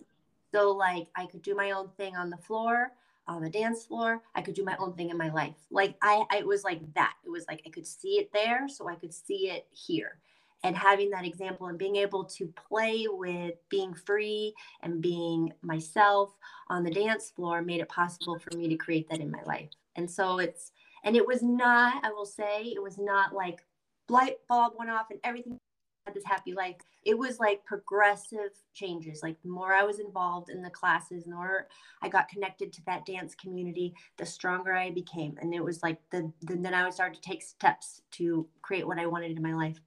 So 0.53 0.72
like 0.72 1.08
I 1.17 1.25
could 1.25 1.41
do 1.41 1.53
my 1.53 1.72
own 1.72 1.89
thing 1.98 2.15
on 2.15 2.29
the 2.29 2.38
floor 2.38 2.93
on 3.27 3.43
the 3.43 3.50
dance 3.50 3.86
floor. 3.86 4.22
I 4.34 4.41
could 4.41 4.55
do 4.55 4.63
my 4.63 4.75
own 4.79 4.93
thing 4.93 5.10
in 5.12 5.17
my 5.17 5.29
life. 5.29 5.55
Like 5.69 5.96
I, 6.01 6.24
I 6.31 6.38
it 6.38 6.48
was 6.48 6.63
like 6.63 6.81
that. 6.96 7.13
It 7.25 7.29
was 7.29 7.46
like 7.48 7.62
I 7.65 7.69
could 7.69 7.86
see 7.86 8.19
it 8.19 8.31
there, 8.34 8.67
so 8.67 8.89
I 8.89 8.96
could 8.96 9.13
see 9.13 9.50
it 9.50 9.67
here. 9.72 10.19
And 10.63 10.75
having 10.75 11.10
that 11.12 11.25
example 11.25 11.68
and 11.68 11.78
being 11.78 11.96
able 11.96 12.25
to 12.25 12.54
play 12.68 13.06
with 13.10 13.56
being 13.70 13.94
free 13.94 14.54
and 14.84 15.01
being 15.01 15.54
myself 15.62 16.36
on 16.70 16.84
the 16.84 16.92
dance 16.92 17.32
floor 17.36 17.62
made 17.62 17.80
it 17.80 17.89
possible 17.89 18.38
for 18.39 18.58
me 18.58 18.68
to 18.68 18.75
create 18.75 19.10
that 19.10 19.22
in 19.22 19.32
my 19.32 19.42
life. 19.44 19.70
And 19.96 20.10
so 20.10 20.39
it's, 20.39 20.72
and 21.04 21.16
it 21.16 21.25
was 21.25 21.42
not, 21.42 22.04
I 22.04 22.12
will 22.12 22.25
say, 22.25 22.74
it 22.75 22.82
was 22.82 22.98
not 22.98 23.34
like 23.34 23.66
light 24.10 24.38
bulb 24.48 24.74
went 24.78 24.92
off 24.92 25.12
and 25.12 25.20
everything 25.24 25.58
had 26.06 26.16
this 26.16 26.25
happy 26.25 26.54
life. 26.54 26.75
It 27.06 27.18
was 27.18 27.39
like 27.39 27.63
progressive 27.66 28.51
changes. 28.74 29.22
Like 29.24 29.42
the 29.42 29.50
more 29.50 29.74
I 29.74 29.84
was 29.84 30.00
involved 30.00 30.50
in 30.50 30.62
the 30.62 30.70
classes, 30.70 31.24
the 31.24 31.36
more 31.36 31.68
I 32.01 32.10
got 32.10 32.28
connected 32.28 32.74
to 32.74 32.86
that 32.86 33.06
dance 33.06 33.36
community, 33.36 33.94
the 34.18 34.25
stronger 34.25 34.74
I 34.74 34.92
became. 34.92 35.38
And 35.42 35.54
it 35.54 35.63
was 35.63 35.82
like 35.82 36.00
the, 36.12 36.32
the 36.42 36.56
then 36.56 36.74
I 36.74 36.84
would 36.84 36.94
start 36.94 37.13
to 37.13 37.22
take 37.22 37.42
steps 37.42 38.01
to 38.12 38.48
create 38.62 38.86
what 38.86 39.00
I 39.00 39.06
wanted 39.06 39.36
in 39.36 39.42
my 39.42 39.54
life. 39.54 39.80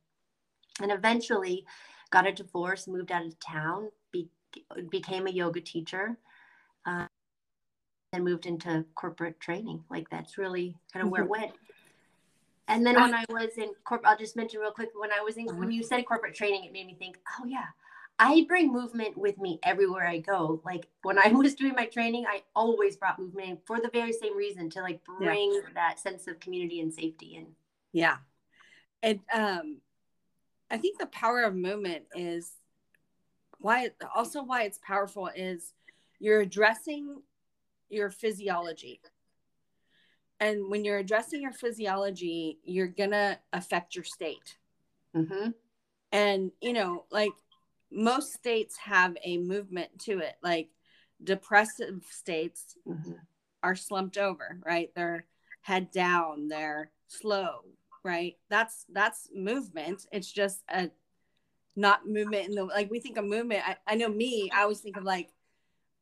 And 0.81 0.91
eventually 0.91 1.65
got 2.11 2.27
a 2.27 2.33
divorce, 2.33 2.89
moved 2.89 3.13
out 3.13 3.27
of 3.27 3.39
town, 3.41 3.91
be, 4.11 4.29
became 4.91 5.27
a 5.27 5.31
yoga 5.31 5.61
teacher. 5.61 6.17
Uh, 6.87 7.07
and 8.13 8.25
moved 8.25 8.47
into 8.47 8.85
corporate 8.95 9.41
training. 9.41 9.83
Like 9.91 10.09
that's 10.11 10.39
really 10.39 10.77
kind 10.93 11.05
of 11.05 11.11
where 11.11 11.23
it 11.23 11.25
mm-hmm. 11.25 11.41
went. 11.41 11.53
And 12.69 12.87
then 12.87 12.95
when 12.95 13.15
I 13.15 13.25
was 13.29 13.59
in 13.59 13.71
corporate, 13.85 14.11
I'll 14.11 14.19
just 14.19 14.37
mention 14.37 14.61
real 14.61 14.71
quick 14.71 14.91
when 14.95 15.11
I 15.13 15.21
was 15.21 15.37
in, 15.37 15.47
when 15.59 15.71
you 15.71 15.83
said 15.83 16.07
corporate 16.07 16.35
training, 16.35 16.65
it 16.65 16.73
made 16.73 16.87
me 16.87 16.95
think, 16.95 17.19
oh, 17.39 17.45
yeah, 17.45 17.67
I 18.19 18.45
bring 18.47 18.73
movement 18.73 19.19
with 19.19 19.37
me 19.39 19.59
everywhere 19.63 20.07
I 20.07 20.19
go. 20.19 20.63
Like 20.65 20.87
when 21.03 21.19
I 21.19 21.29
was 21.33 21.55
doing 21.55 21.75
my 21.75 21.87
training, 21.87 22.25
I 22.27 22.43
always 22.55 22.97
brought 22.97 23.19
movement 23.19 23.61
for 23.67 23.81
the 23.81 23.91
very 23.93 24.13
same 24.13 24.37
reason 24.37 24.71
to 24.71 24.81
like 24.81 25.01
bring 25.05 25.53
yeah. 25.53 25.71
that 25.75 25.99
sense 25.99 26.29
of 26.29 26.39
community 26.39 26.81
and 26.81 26.93
safety 26.93 27.37
in. 27.37 27.47
Yeah. 27.93 28.19
And 29.03 29.21
um, 29.35 29.79
I 30.73 30.79
think 30.79 30.99
the 30.99 31.07
power 31.07 31.43
of 31.43 31.55
movement 31.55 32.05
is 32.17 32.53
why, 33.59 33.91
also 34.15 34.43
why 34.43 34.63
it's 34.63 34.81
powerful 34.83 35.29
is 35.37 35.75
you're 36.19 36.41
addressing 36.41 37.23
your 37.91 38.11
physiology 38.11 39.01
and 40.41 40.69
when 40.69 40.85
you're 40.85 40.99
addressing 40.99 41.41
your 41.41 41.53
physiology 41.53 42.59
you're 42.65 42.89
gonna 42.89 43.39
affect 43.53 43.95
your 43.95 44.05
state 44.05 44.57
mm-hmm. 45.15 45.51
and 46.11 46.51
you 46.61 46.73
know 46.73 47.05
like 47.11 47.33
most 47.91 48.33
states 48.33 48.77
have 48.79 49.17
a 49.25 49.37
movement 49.39 49.91
to 49.99 50.19
it 50.19 50.35
like 50.43 50.69
depressive 51.23 52.03
states 52.11 52.77
mm-hmm. 52.89 53.13
are 53.63 53.77
slumped 53.77 54.17
over 54.17 54.59
right 54.65 54.91
they're 54.97 55.27
head 55.61 55.91
down 55.91 56.49
they're 56.49 56.91
slow 57.07 57.61
right 58.05 58.37
that's 58.51 58.85
that's 58.93 59.29
movement 59.35 60.07
it's 60.13 60.31
just 60.31 60.63
a 60.69 60.91
not 61.75 62.07
movement 62.07 62.49
in 62.49 62.55
the 62.55 62.65
like 62.65 62.91
we 62.91 63.01
think 63.01 63.17
of 63.17 63.25
movement 63.25 63.63
I, 63.67 63.77
I 63.87 63.95
know 63.95 64.09
me 64.09 64.51
i 64.55 64.63
always 64.63 64.81
think 64.81 64.97
of 64.97 65.05
like 65.05 65.31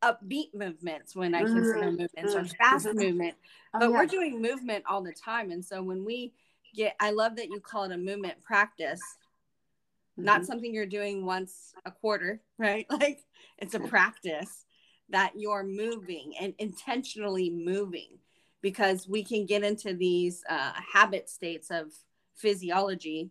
upbeat 0.03 0.55
movements 0.55 1.15
when 1.15 1.35
I 1.35 1.41
consider 1.41 1.75
mm-hmm. 1.75 2.03
movements 2.03 2.35
or 2.35 2.41
mm-hmm. 2.41 2.57
fast 2.59 2.87
mm-hmm. 2.87 2.99
movement. 2.99 3.35
But 3.73 3.83
oh, 3.83 3.91
yeah. 3.91 3.99
we're 3.99 4.07
doing 4.07 4.41
movement 4.41 4.85
all 4.89 5.03
the 5.03 5.13
time. 5.13 5.51
And 5.51 5.65
so 5.65 5.83
when 5.83 6.05
we 6.05 6.33
get, 6.75 6.95
I 7.01 7.11
love 7.11 7.37
that 7.37 7.49
you 7.49 7.61
call 7.61 7.85
it 7.85 7.93
a 7.93 7.99
movement 7.99 8.43
practice, 8.43 9.01
mm-hmm. 10.19 10.25
not 10.25 10.47
something 10.47 10.73
you're 10.73 10.87
doing 10.87 11.27
once 11.27 11.75
a 11.85 11.91
quarter, 11.91 12.41
right? 12.59 12.87
Like 12.91 13.21
it's 13.59 13.75
a 13.75 13.81
practice 13.81 14.65
that 15.11 15.33
you're 15.37 15.65
moving 15.65 16.35
and 16.41 16.55
intentionally 16.59 17.51
moving 17.51 18.19
because 18.63 19.09
we 19.09 19.25
can 19.25 19.47
get 19.47 19.65
into 19.65 19.95
these 19.95 20.43
uh, 20.49 20.73
habit 20.93 21.29
states 21.29 21.71
of 21.71 21.93
physiology 22.37 23.31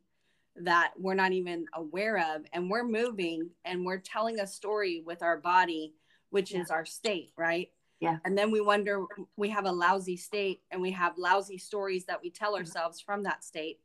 that 0.55 0.91
we're 0.97 1.13
not 1.13 1.31
even 1.31 1.65
aware 1.73 2.17
of 2.35 2.43
and 2.53 2.69
we're 2.69 2.83
moving 2.83 3.49
and 3.63 3.85
we're 3.85 3.99
telling 3.99 4.39
a 4.39 4.47
story 4.47 5.01
with 5.05 5.23
our 5.23 5.37
body 5.37 5.93
which 6.29 6.53
yeah. 6.53 6.61
is 6.61 6.69
our 6.69 6.85
state, 6.85 7.31
right? 7.37 7.69
Yeah. 7.99 8.17
And 8.23 8.37
then 8.37 8.51
we 8.51 8.61
wonder, 8.61 9.03
we 9.35 9.49
have 9.49 9.65
a 9.65 9.71
lousy 9.71 10.15
state 10.15 10.61
and 10.71 10.81
we 10.81 10.91
have 10.91 11.17
lousy 11.17 11.57
stories 11.57 12.05
that 12.05 12.21
we 12.21 12.29
tell 12.29 12.55
ourselves 12.55 13.01
from 13.01 13.23
that 13.23 13.43
state, 13.43 13.79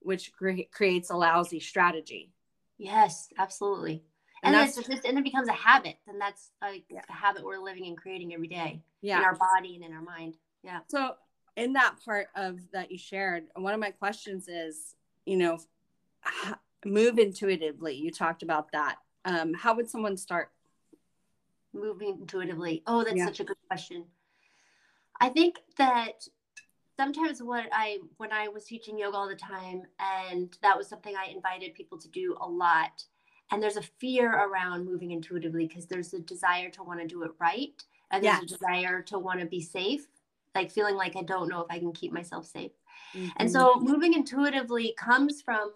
which 0.00 0.32
cre- 0.32 0.68
creates 0.70 1.10
a 1.10 1.16
lousy 1.16 1.60
strategy. 1.60 2.30
Yes, 2.76 3.28
absolutely. 3.38 4.02
And, 4.42 4.54
and 4.54 4.68
that's 4.68 4.76
just, 4.76 5.06
and 5.06 5.18
it 5.18 5.24
becomes 5.24 5.48
a 5.48 5.52
habit. 5.52 5.96
And 6.06 6.20
that's 6.20 6.50
like 6.60 6.84
yeah. 6.90 7.00
a 7.08 7.12
habit 7.12 7.44
we're 7.44 7.62
living 7.62 7.86
and 7.86 7.96
creating 7.96 8.34
every 8.34 8.48
day 8.48 8.82
yeah. 9.00 9.18
in 9.18 9.24
our 9.24 9.36
body 9.36 9.76
and 9.76 9.84
in 9.84 9.92
our 9.92 10.02
mind. 10.02 10.36
Yeah. 10.64 10.80
So, 10.88 11.14
in 11.56 11.74
that 11.74 11.96
part 12.04 12.28
of 12.34 12.58
that 12.72 12.90
you 12.90 12.98
shared, 12.98 13.44
one 13.54 13.74
of 13.74 13.80
my 13.80 13.90
questions 13.90 14.48
is, 14.48 14.96
you 15.24 15.36
know, 15.36 15.58
move 16.84 17.18
intuitively. 17.18 17.94
You 17.94 18.10
talked 18.10 18.42
about 18.42 18.72
that. 18.72 18.96
Um, 19.24 19.54
how 19.54 19.74
would 19.76 19.88
someone 19.88 20.16
start 20.16 20.50
moving 21.72 22.18
intuitively? 22.20 22.82
Oh, 22.86 23.04
that's 23.04 23.16
yeah. 23.16 23.26
such 23.26 23.40
a 23.40 23.44
good 23.44 23.56
question. 23.68 24.04
I 25.20 25.28
think 25.28 25.56
that 25.78 26.26
sometimes 26.98 27.42
what 27.42 27.66
I 27.72 27.98
when 28.16 28.32
I 28.32 28.48
was 28.48 28.64
teaching 28.64 28.98
yoga 28.98 29.16
all 29.16 29.28
the 29.28 29.36
time, 29.36 29.82
and 29.98 30.56
that 30.62 30.76
was 30.76 30.88
something 30.88 31.14
I 31.16 31.30
invited 31.30 31.74
people 31.74 31.98
to 31.98 32.08
do 32.08 32.36
a 32.40 32.48
lot. 32.48 33.04
And 33.52 33.62
there's 33.62 33.76
a 33.76 33.82
fear 33.82 34.32
around 34.32 34.86
moving 34.86 35.10
intuitively 35.10 35.66
because 35.66 35.86
there's 35.86 36.14
a 36.14 36.18
desire 36.18 36.70
to 36.70 36.82
want 36.82 37.00
to 37.00 37.06
do 37.06 37.22
it 37.22 37.32
right, 37.38 37.82
and 38.10 38.24
there's 38.24 38.40
yes. 38.40 38.42
a 38.42 38.46
desire 38.46 39.02
to 39.02 39.18
want 39.18 39.40
to 39.40 39.46
be 39.46 39.60
safe, 39.60 40.06
like 40.54 40.70
feeling 40.70 40.96
like 40.96 41.16
I 41.16 41.22
don't 41.22 41.48
know 41.48 41.60
if 41.60 41.66
I 41.70 41.78
can 41.78 41.92
keep 41.92 42.12
myself 42.12 42.46
safe. 42.46 42.72
Mm-hmm. 43.14 43.28
And 43.36 43.50
so 43.50 43.76
moving 43.80 44.14
intuitively 44.14 44.94
comes 44.98 45.42
from 45.42 45.72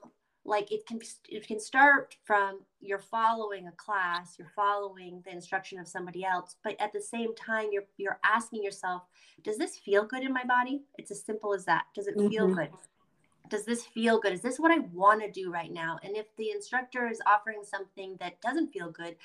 like 0.48 0.72
it 0.72 0.86
can 0.86 0.98
it 1.28 1.46
can 1.46 1.60
start 1.60 2.16
from 2.24 2.60
you're 2.80 2.98
following 2.98 3.68
a 3.68 3.72
class 3.72 4.36
you're 4.38 4.52
following 4.56 5.22
the 5.24 5.30
instruction 5.30 5.78
of 5.78 5.86
somebody 5.86 6.24
else 6.24 6.56
but 6.64 6.74
at 6.80 6.92
the 6.92 7.00
same 7.00 7.34
time 7.34 7.66
you're 7.70 7.84
you're 7.98 8.18
asking 8.24 8.62
yourself 8.62 9.02
does 9.44 9.58
this 9.58 9.76
feel 9.76 10.04
good 10.04 10.22
in 10.22 10.32
my 10.32 10.44
body 10.44 10.82
it's 10.96 11.10
as 11.10 11.22
simple 11.22 11.52
as 11.52 11.64
that 11.64 11.84
does 11.94 12.06
it 12.06 12.16
mm-hmm. 12.16 12.28
feel 12.28 12.48
good 12.48 12.70
does 13.50 13.64
this 13.64 13.84
feel 13.84 14.18
good 14.18 14.32
is 14.32 14.40
this 14.40 14.58
what 14.58 14.72
i 14.72 14.78
want 14.92 15.20
to 15.20 15.30
do 15.30 15.52
right 15.52 15.72
now 15.72 15.98
and 16.02 16.16
if 16.16 16.26
the 16.36 16.50
instructor 16.50 17.08
is 17.08 17.20
offering 17.26 17.62
something 17.62 18.16
that 18.18 18.40
doesn't 18.40 18.72
feel 18.72 18.90
good 18.90 19.16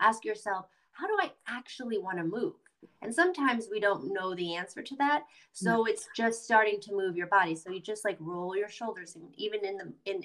ask 0.00 0.24
yourself 0.24 0.66
how 0.92 1.06
do 1.06 1.16
i 1.20 1.30
actually 1.46 1.98
want 1.98 2.16
to 2.16 2.24
move 2.24 2.54
and 3.02 3.14
sometimes 3.14 3.68
we 3.70 3.80
don't 3.80 4.12
know 4.12 4.34
the 4.34 4.54
answer 4.54 4.82
to 4.82 4.96
that. 4.96 5.24
So 5.52 5.86
it's 5.86 6.08
just 6.14 6.44
starting 6.44 6.80
to 6.82 6.94
move 6.94 7.16
your 7.16 7.28
body. 7.28 7.54
So 7.56 7.70
you 7.70 7.80
just 7.80 8.04
like 8.04 8.16
roll 8.20 8.54
your 8.54 8.68
shoulders. 8.68 9.16
And 9.16 9.32
even 9.36 9.64
in 9.64 9.76
the, 9.78 9.92
in 10.04 10.24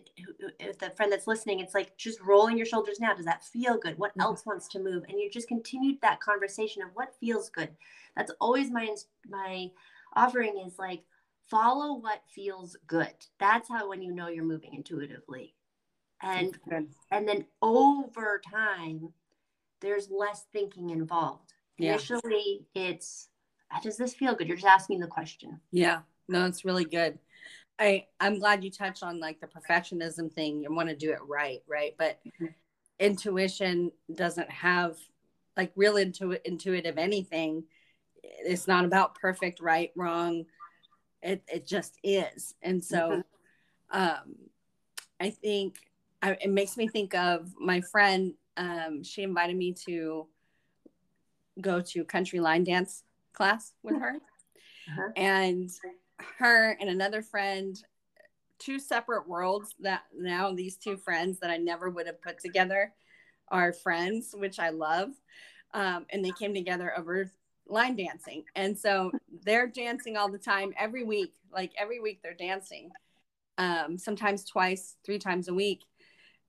if 0.60 0.78
the 0.78 0.90
friend 0.92 1.12
that's 1.12 1.28
listening, 1.28 1.60
it's 1.62 1.74
like 1.74 1.96
just 1.98 2.22
rolling 2.22 2.58
your 2.58 2.66
shoulders 2.66 3.00
now. 3.00 3.14
Does 3.14 3.26
that 3.26 3.46
feel 3.46 3.78
good? 3.78 3.98
What 3.98 4.12
mm-hmm. 4.12 4.22
else 4.22 4.46
wants 4.46 4.68
to 4.70 4.80
move? 4.80 5.04
And 5.08 5.20
you 5.20 5.30
just 5.30 5.48
continued 5.48 6.00
that 6.02 6.20
conversation 6.20 6.82
of 6.82 6.90
what 6.94 7.16
feels 7.20 7.50
good. 7.50 7.70
That's 8.18 8.32
always 8.42 8.72
my, 8.72 8.94
my 9.28 9.70
offering 10.14 10.62
is 10.66 10.78
like, 10.78 11.04
follow 11.50 12.00
what 12.00 12.24
feels 12.34 12.76
good. 12.88 13.14
That's 13.40 13.70
how, 13.70 13.88
when 13.90 14.02
you 14.02 14.14
know 14.14 14.28
you're 14.28 14.44
moving 14.44 14.74
intuitively. 14.74 15.56
And, 16.22 16.58
and 17.12 17.28
then 17.28 17.46
over 17.62 18.42
time, 18.50 19.14
there's 19.82 20.10
less 20.10 20.46
thinking 20.52 20.90
involved 20.90 21.55
yeah. 21.78 21.94
Initially, 21.94 22.66
it's 22.74 23.30
does 23.82 23.98
this 23.98 24.14
feel 24.14 24.36
good? 24.36 24.48
You're 24.48 24.58
just 24.58 24.68
asking 24.68 25.00
the 25.00 25.08
question. 25.08 25.60
Yeah, 25.72 26.02
no, 26.28 26.46
it's 26.46 26.66
really 26.66 26.86
good. 26.86 27.20
I 27.80 28.06
I'm 28.20 28.40
glad 28.40 28.64
you 28.64 28.72
touched 28.72 29.04
on 29.04 29.20
like 29.20 29.42
the 29.42 29.48
perfectionism 29.48 30.32
thing. 30.32 30.62
You 30.62 30.74
want 30.74 30.90
to 30.90 30.96
do 30.96 31.12
it 31.12 31.20
right, 31.28 31.62
right? 31.68 31.94
But 31.98 32.20
mm-hmm. 32.26 32.46
intuition 33.00 33.92
doesn't 34.14 34.50
have 34.50 34.98
like 35.58 35.72
real 35.76 35.98
intu- 35.98 36.38
intuitive 36.46 36.98
anything. 36.98 37.66
It's 38.24 38.68
not 38.68 38.86
about 38.86 39.16
perfect, 39.16 39.60
right, 39.60 39.92
wrong. 39.96 40.46
It 41.22 41.44
it 41.48 41.68
just 41.68 41.98
is, 42.04 42.56
and 42.62 42.84
so, 42.84 43.24
mm-hmm. 43.92 44.02
um, 44.02 44.36
I 45.20 45.32
think 45.32 45.76
I, 46.22 46.38
it 46.42 46.50
makes 46.50 46.78
me 46.78 46.88
think 46.88 47.14
of 47.14 47.52
my 47.60 47.82
friend. 47.82 48.34
Um, 48.58 49.04
she 49.04 49.24
invited 49.24 49.58
me 49.58 49.74
to 49.86 50.28
go 51.62 51.82
to 51.82 52.04
country 52.04 52.40
line 52.40 52.64
dance 52.64 53.04
class 53.34 53.74
with 53.84 54.00
her. 54.00 54.16
Uh-huh. 54.88 55.10
And 55.16 55.72
her 56.38 56.78
and 56.80 56.92
another 56.92 57.24
friend, 57.24 57.76
two 58.60 58.78
separate 58.78 59.28
worlds 59.28 59.74
that 59.80 60.04
now 60.16 60.52
these 60.52 60.78
two 60.78 60.96
friends 60.96 61.40
that 61.40 61.50
I 61.50 61.58
never 61.58 61.90
would 61.90 62.06
have 62.06 62.22
put 62.22 62.40
together 62.40 62.94
are 63.50 63.74
friends, 63.74 64.36
which 64.38 64.60
I 64.60 64.70
love. 64.70 65.10
Um, 65.74 66.06
and 66.12 66.24
they 66.24 66.32
came 66.32 66.54
together 66.54 66.94
over 66.96 67.32
line 67.68 67.96
dancing. 67.96 68.44
And 68.56 68.78
so 68.78 69.12
they're 69.44 69.68
dancing 69.68 70.18
all 70.18 70.32
the 70.32 70.38
time, 70.38 70.74
every 70.78 71.04
week. 71.04 71.34
Like 71.52 71.72
every 71.78 72.00
week 72.00 72.20
they're 72.22 72.34
dancing, 72.34 72.92
um, 73.58 73.98
sometimes 73.98 74.44
twice, 74.46 74.98
three 75.06 75.20
times 75.20 75.48
a 75.48 75.54
week. 75.54 75.82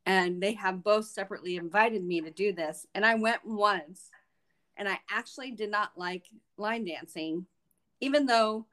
And 0.04 0.40
they 0.40 0.52
have 0.52 0.84
both 0.84 1.06
separately 1.06 1.56
invited 1.56 2.04
me 2.04 2.20
to 2.20 2.30
do 2.30 2.52
this. 2.52 2.86
And 2.94 3.04
I 3.04 3.14
went 3.14 3.40
once 3.44 4.10
and 4.76 4.88
I 4.88 4.98
actually 5.10 5.52
did 5.52 5.70
not 5.70 5.92
like 5.96 6.24
line 6.56 6.84
dancing, 6.84 7.46
even 8.00 8.26
though 8.26 8.66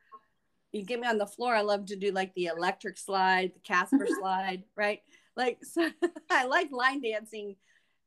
you 0.72 0.84
get 0.84 1.00
me 1.00 1.08
on 1.08 1.18
the 1.18 1.26
floor. 1.26 1.56
I 1.56 1.62
love 1.62 1.86
to 1.88 1.96
do 1.96 2.12
like 2.12 2.34
the 2.34 2.48
electric 2.48 2.98
slide, 2.98 3.54
the 3.54 3.60
Casper 3.60 4.08
slide, 4.20 4.64
right? 4.76 5.02
Like, 5.36 5.60
so 5.64 5.90
I 6.30 6.46
like 6.46 6.72
line 6.72 7.02
dancing. 7.02 7.56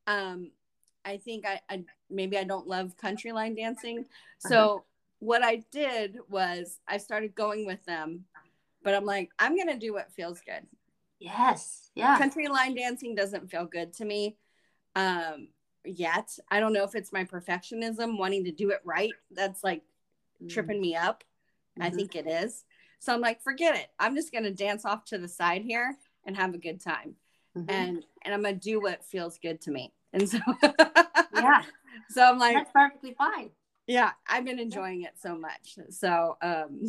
Um, 0.07 0.51
I 1.05 1.19
think 1.19 1.47
I, 1.47 1.61
I, 1.71 1.85
maybe 2.11 2.37
I 2.37 2.45
don't 2.45 2.67
love 2.67 2.97
country 2.97 3.33
line 3.33 3.55
dancing. 3.55 4.05
So 4.39 4.59
uh-huh. 4.59 4.81
what 5.21 5.45
I 5.45 5.63
did 5.71 6.19
was 6.29 6.81
I 6.89 6.99
started 6.99 7.35
going 7.35 7.65
with 7.65 7.85
them, 7.85 8.25
but 8.83 8.95
I'm 8.95 9.05
like, 9.05 9.31
I'm 9.39 9.57
gonna 9.57 9.79
do 9.79 9.93
what 9.93 10.13
feels 10.13 10.41
good. 10.41 10.67
Yes. 11.19 11.91
Yeah. 11.95 12.19
Country 12.19 12.49
line 12.49 12.75
dancing 12.75 13.15
doesn't 13.15 13.51
feel 13.51 13.65
good 13.65 13.93
to 13.95 14.05
me 14.05 14.37
um, 14.97 15.49
yet. 15.87 16.39
I 16.51 16.61
don't 16.61 16.73
know 16.73 16.85
if 16.85 16.95
it's 16.95 17.13
my 17.13 17.25
perfectionism 17.25 18.19
wanting 18.19 18.45
to 18.45 18.53
do 18.53 18.71
it 18.71 18.81
right 18.85 19.13
that's 19.31 19.63
like 19.65 19.81
mm-hmm. 19.81 20.49
tripping 20.49 20.81
me 20.81 20.97
up. 20.97 21.25
Mm-hmm. 21.79 21.83
I 21.83 21.91
think 21.91 22.17
it 22.17 22.27
is. 22.27 22.65
So 22.99 23.13
I'm 23.15 23.21
like, 23.21 23.43
forget 23.43 23.77
it. 23.77 23.89
I'm 23.99 24.17
just 24.17 24.33
going 24.33 24.45
to 24.45 24.53
dance 24.53 24.85
off 24.85 25.05
to 25.07 25.19
the 25.19 25.29
side 25.29 25.63
here 25.63 25.97
and 26.25 26.37
have 26.37 26.55
a 26.55 26.59
good 26.59 26.81
time. 26.81 27.15
Mm-hmm. 27.57 27.71
And 27.71 28.05
and 28.25 28.35
I'm 28.35 28.43
going 28.43 28.59
to 28.59 28.61
do 28.61 28.81
what 28.81 29.05
feels 29.05 29.39
good 29.39 29.61
to 29.63 29.71
me. 29.71 29.93
And 30.13 30.29
so 30.29 30.39
Yeah. 31.35 31.63
So 32.11 32.23
I'm 32.23 32.39
like 32.39 32.55
That's 32.55 32.73
perfectly 32.73 33.15
fine. 33.17 33.51
Yeah, 33.87 34.11
I've 34.27 34.45
been 34.45 34.59
enjoying 34.59 35.03
it 35.03 35.15
so 35.17 35.37
much. 35.37 35.79
So 35.91 36.37
um 36.43 36.81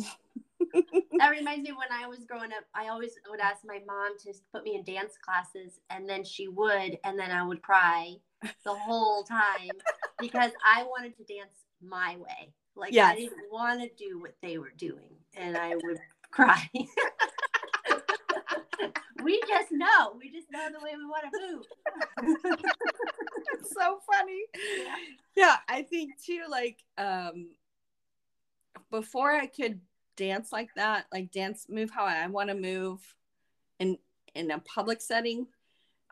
that 1.18 1.30
reminds 1.30 1.68
me 1.68 1.72
when 1.72 1.88
I 1.92 2.06
was 2.06 2.24
growing 2.24 2.52
up, 2.52 2.64
I 2.74 2.88
always 2.88 3.12
would 3.30 3.40
ask 3.40 3.64
my 3.64 3.80
mom 3.86 4.18
to 4.24 4.34
put 4.52 4.64
me 4.64 4.74
in 4.74 4.82
dance 4.82 5.14
classes, 5.22 5.78
and 5.88 6.08
then 6.08 6.24
she 6.24 6.48
would, 6.48 6.98
and 7.04 7.18
then 7.18 7.30
I 7.30 7.46
would 7.46 7.62
cry 7.62 8.16
the 8.64 8.74
whole 8.74 9.22
time 9.22 9.70
because 10.18 10.52
I 10.64 10.84
wanted 10.84 11.16
to 11.16 11.24
dance 11.24 11.64
my 11.82 12.16
way. 12.16 12.52
Like 12.76 12.92
yes. 12.92 13.12
I 13.12 13.16
didn't 13.16 13.50
want 13.50 13.80
to 13.82 13.88
do 13.96 14.20
what 14.20 14.34
they 14.40 14.58
were 14.58 14.72
doing, 14.76 15.16
and 15.36 15.56
I 15.56 15.74
would 15.74 15.98
cry. 16.30 16.70
we 19.22 19.40
just 19.48 19.72
know. 19.72 20.14
We 20.16 20.30
just 20.30 20.46
know 20.50 20.68
the 20.72 20.78
way 20.84 20.92
we 20.96 21.04
want 21.04 21.24
to 21.24 21.40
move. 21.50 21.64
it's 23.54 23.74
so 23.74 23.98
funny. 24.10 24.44
Yeah. 24.54 24.96
yeah, 25.36 25.56
I 25.68 25.82
think 25.82 26.12
too. 26.24 26.42
Like 26.48 26.78
um, 26.96 27.48
before 28.90 29.32
I 29.32 29.46
could 29.46 29.80
dance 30.16 30.52
like 30.52 30.70
that, 30.76 31.06
like 31.12 31.32
dance 31.32 31.66
move 31.68 31.90
how 31.90 32.04
I 32.04 32.26
want 32.28 32.50
to 32.50 32.54
move 32.54 33.00
in 33.80 33.98
in 34.34 34.50
a 34.50 34.60
public 34.60 35.00
setting, 35.00 35.46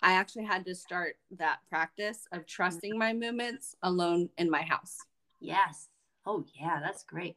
I 0.03 0.13
actually 0.13 0.45
had 0.45 0.65
to 0.67 0.75
start 0.75 1.17
that 1.39 1.59
practice 1.69 2.27
of 2.33 2.47
trusting 2.47 2.99
my 2.99 3.13
movements 3.13 3.75
alone 3.83 4.29
in 4.39 4.51
my 4.51 4.63
house. 4.63 4.99
Yes. 5.41 5.89
Oh 6.27 6.45
yeah, 6.59 6.81
that's 6.83 7.05
great. 7.05 7.37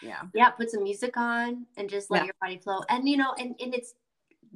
Yeah. 0.00 0.22
Yeah, 0.34 0.50
put 0.50 0.70
some 0.70 0.82
music 0.82 1.16
on 1.16 1.66
and 1.76 1.88
just 1.88 2.10
let 2.10 2.22
yeah. 2.22 2.24
your 2.26 2.34
body 2.40 2.58
flow. 2.58 2.80
And 2.88 3.08
you 3.08 3.16
know, 3.16 3.34
and, 3.38 3.54
and 3.60 3.74
it's 3.74 3.94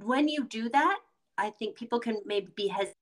when 0.03 0.29
you 0.29 0.45
do 0.45 0.69
that, 0.71 0.99
I 1.38 1.50
think 1.50 1.76
people 1.76 2.00
can 2.00 2.21
maybe 2.25 2.49
be 2.57 2.69
hesitant 2.69 2.97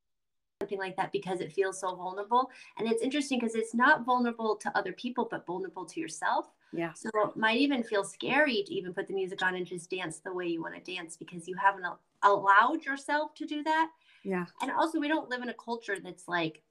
something 0.60 0.78
like 0.78 0.96
that 0.96 1.12
because 1.12 1.40
it 1.40 1.52
feels 1.52 1.78
so 1.78 1.94
vulnerable. 1.94 2.50
And 2.78 2.88
it's 2.88 3.02
interesting 3.02 3.38
because 3.38 3.54
it's 3.54 3.74
not 3.74 4.04
vulnerable 4.04 4.56
to 4.56 4.78
other 4.78 4.92
people, 4.92 5.28
but 5.30 5.44
vulnerable 5.46 5.84
to 5.84 6.00
yourself. 6.00 6.50
Yeah. 6.72 6.92
So 6.94 7.10
it 7.14 7.36
might 7.36 7.58
even 7.58 7.82
feel 7.82 8.02
scary 8.02 8.62
to 8.66 8.74
even 8.74 8.94
put 8.94 9.06
the 9.06 9.14
music 9.14 9.42
on 9.42 9.56
and 9.56 9.66
just 9.66 9.90
dance 9.90 10.18
the 10.18 10.32
way 10.32 10.46
you 10.46 10.62
want 10.62 10.74
to 10.82 10.94
dance 10.94 11.16
because 11.16 11.46
you 11.46 11.54
haven't 11.56 11.84
allowed 12.22 12.84
yourself 12.84 13.34
to 13.34 13.46
do 13.46 13.62
that. 13.64 13.90
Yeah. 14.24 14.46
And 14.62 14.70
also, 14.70 14.98
we 14.98 15.08
don't 15.08 15.28
live 15.28 15.42
in 15.42 15.50
a 15.50 15.54
culture 15.54 15.96
that's 16.02 16.26
like, 16.26 16.62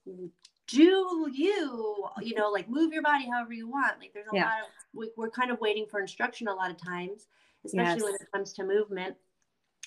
do 0.66 1.30
you, 1.32 2.08
you 2.20 2.34
know, 2.34 2.50
like 2.50 2.68
move 2.68 2.92
your 2.92 3.02
body 3.02 3.28
however 3.30 3.52
you 3.52 3.68
want. 3.68 3.98
Like 4.00 4.12
there's 4.12 4.26
a 4.32 4.36
yeah. 4.36 4.44
lot 4.44 4.60
of, 4.60 4.68
we, 4.92 5.24
are 5.24 5.30
kind 5.30 5.50
of 5.50 5.60
waiting 5.60 5.86
for 5.90 6.00
instruction 6.00 6.48
a 6.48 6.54
lot 6.54 6.70
of 6.70 6.76
times, 6.76 7.26
especially 7.64 7.94
yes. 7.94 8.02
when 8.02 8.14
it 8.14 8.32
comes 8.32 8.52
to 8.54 8.64
movement 8.64 9.14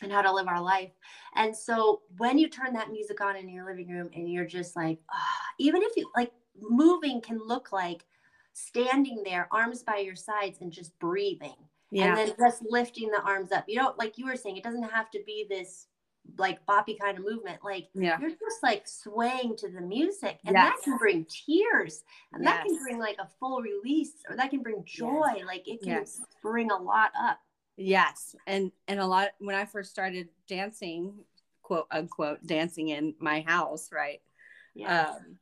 and 0.01 0.11
how 0.11 0.21
to 0.21 0.31
live 0.31 0.47
our 0.47 0.61
life. 0.61 0.91
And 1.35 1.55
so 1.55 2.01
when 2.17 2.37
you 2.37 2.49
turn 2.49 2.73
that 2.73 2.91
music 2.91 3.21
on 3.21 3.35
in 3.35 3.49
your 3.49 3.65
living 3.65 3.89
room 3.89 4.09
and 4.15 4.31
you're 4.31 4.45
just 4.45 4.75
like, 4.75 4.99
oh, 5.11 5.45
even 5.59 5.81
if 5.81 5.95
you 5.97 6.09
like 6.15 6.31
moving 6.59 7.21
can 7.21 7.39
look 7.45 7.71
like 7.71 8.05
standing 8.53 9.23
there, 9.23 9.47
arms 9.51 9.83
by 9.83 9.97
your 9.97 10.15
sides 10.15 10.59
and 10.61 10.71
just 10.71 10.97
breathing. 10.99 11.55
Yeah. 11.89 12.07
And 12.07 12.17
then 12.17 12.35
just 12.37 12.63
lifting 12.67 13.09
the 13.09 13.21
arms 13.21 13.51
up. 13.51 13.65
You 13.67 13.75
don't 13.79 13.97
like 13.97 14.17
you 14.17 14.25
were 14.25 14.35
saying, 14.35 14.57
it 14.57 14.63
doesn't 14.63 14.83
have 14.83 15.09
to 15.11 15.19
be 15.25 15.45
this 15.49 15.87
like 16.37 16.65
boppy 16.65 16.99
kind 16.99 17.17
of 17.17 17.23
movement. 17.23 17.59
Like 17.63 17.87
yeah. 17.93 18.19
you're 18.19 18.31
just 18.31 18.63
like 18.63 18.87
swaying 18.87 19.55
to 19.57 19.69
the 19.69 19.81
music. 19.81 20.39
And 20.45 20.55
yes. 20.55 20.73
that 20.73 20.83
can 20.83 20.97
bring 20.97 21.25
tears. 21.25 22.03
And 22.33 22.43
yes. 22.43 22.53
that 22.53 22.65
can 22.65 22.79
bring 22.83 22.99
like 22.99 23.17
a 23.19 23.27
full 23.39 23.61
release 23.61 24.13
or 24.29 24.35
that 24.35 24.49
can 24.49 24.61
bring 24.61 24.83
joy. 24.85 25.33
Yes. 25.37 25.45
Like 25.45 25.67
it 25.67 25.81
can 25.81 26.05
bring 26.41 26.71
a 26.71 26.77
lot 26.77 27.11
up. 27.19 27.39
Yes. 27.77 28.35
And 28.45 28.71
and 28.87 28.99
a 28.99 29.05
lot 29.05 29.29
when 29.39 29.55
I 29.55 29.65
first 29.65 29.89
started 29.89 30.29
dancing, 30.47 31.13
quote 31.61 31.87
unquote, 31.91 32.45
dancing 32.45 32.89
in 32.89 33.13
my 33.19 33.41
house, 33.41 33.89
right? 33.91 34.21
Um, 34.85 35.37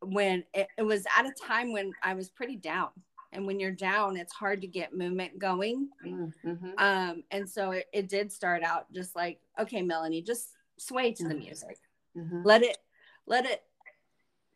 when 0.00 0.44
it, 0.52 0.68
it 0.78 0.82
was 0.82 1.04
at 1.18 1.26
a 1.26 1.32
time 1.32 1.72
when 1.72 1.92
I 2.02 2.14
was 2.14 2.28
pretty 2.28 2.56
down. 2.56 2.90
And 3.34 3.46
when 3.46 3.60
you're 3.60 3.72
down, 3.72 4.16
it's 4.16 4.32
hard 4.32 4.60
to 4.62 4.66
get 4.66 4.96
movement 4.96 5.38
going. 5.38 5.88
Mm-hmm. 6.06 6.70
Um, 6.78 7.24
and 7.30 7.48
so 7.48 7.72
it, 7.72 7.86
it 7.92 8.08
did 8.08 8.32
start 8.32 8.62
out 8.62 8.92
just 8.92 9.14
like, 9.14 9.40
okay, 9.58 9.82
Melanie, 9.82 10.22
just 10.22 10.50
sway 10.78 11.12
to 11.12 11.28
the 11.28 11.34
music. 11.34 11.78
Mm-hmm. 12.16 12.42
Let 12.44 12.62
it 12.62 12.78
let 13.26 13.44
it 13.44 13.62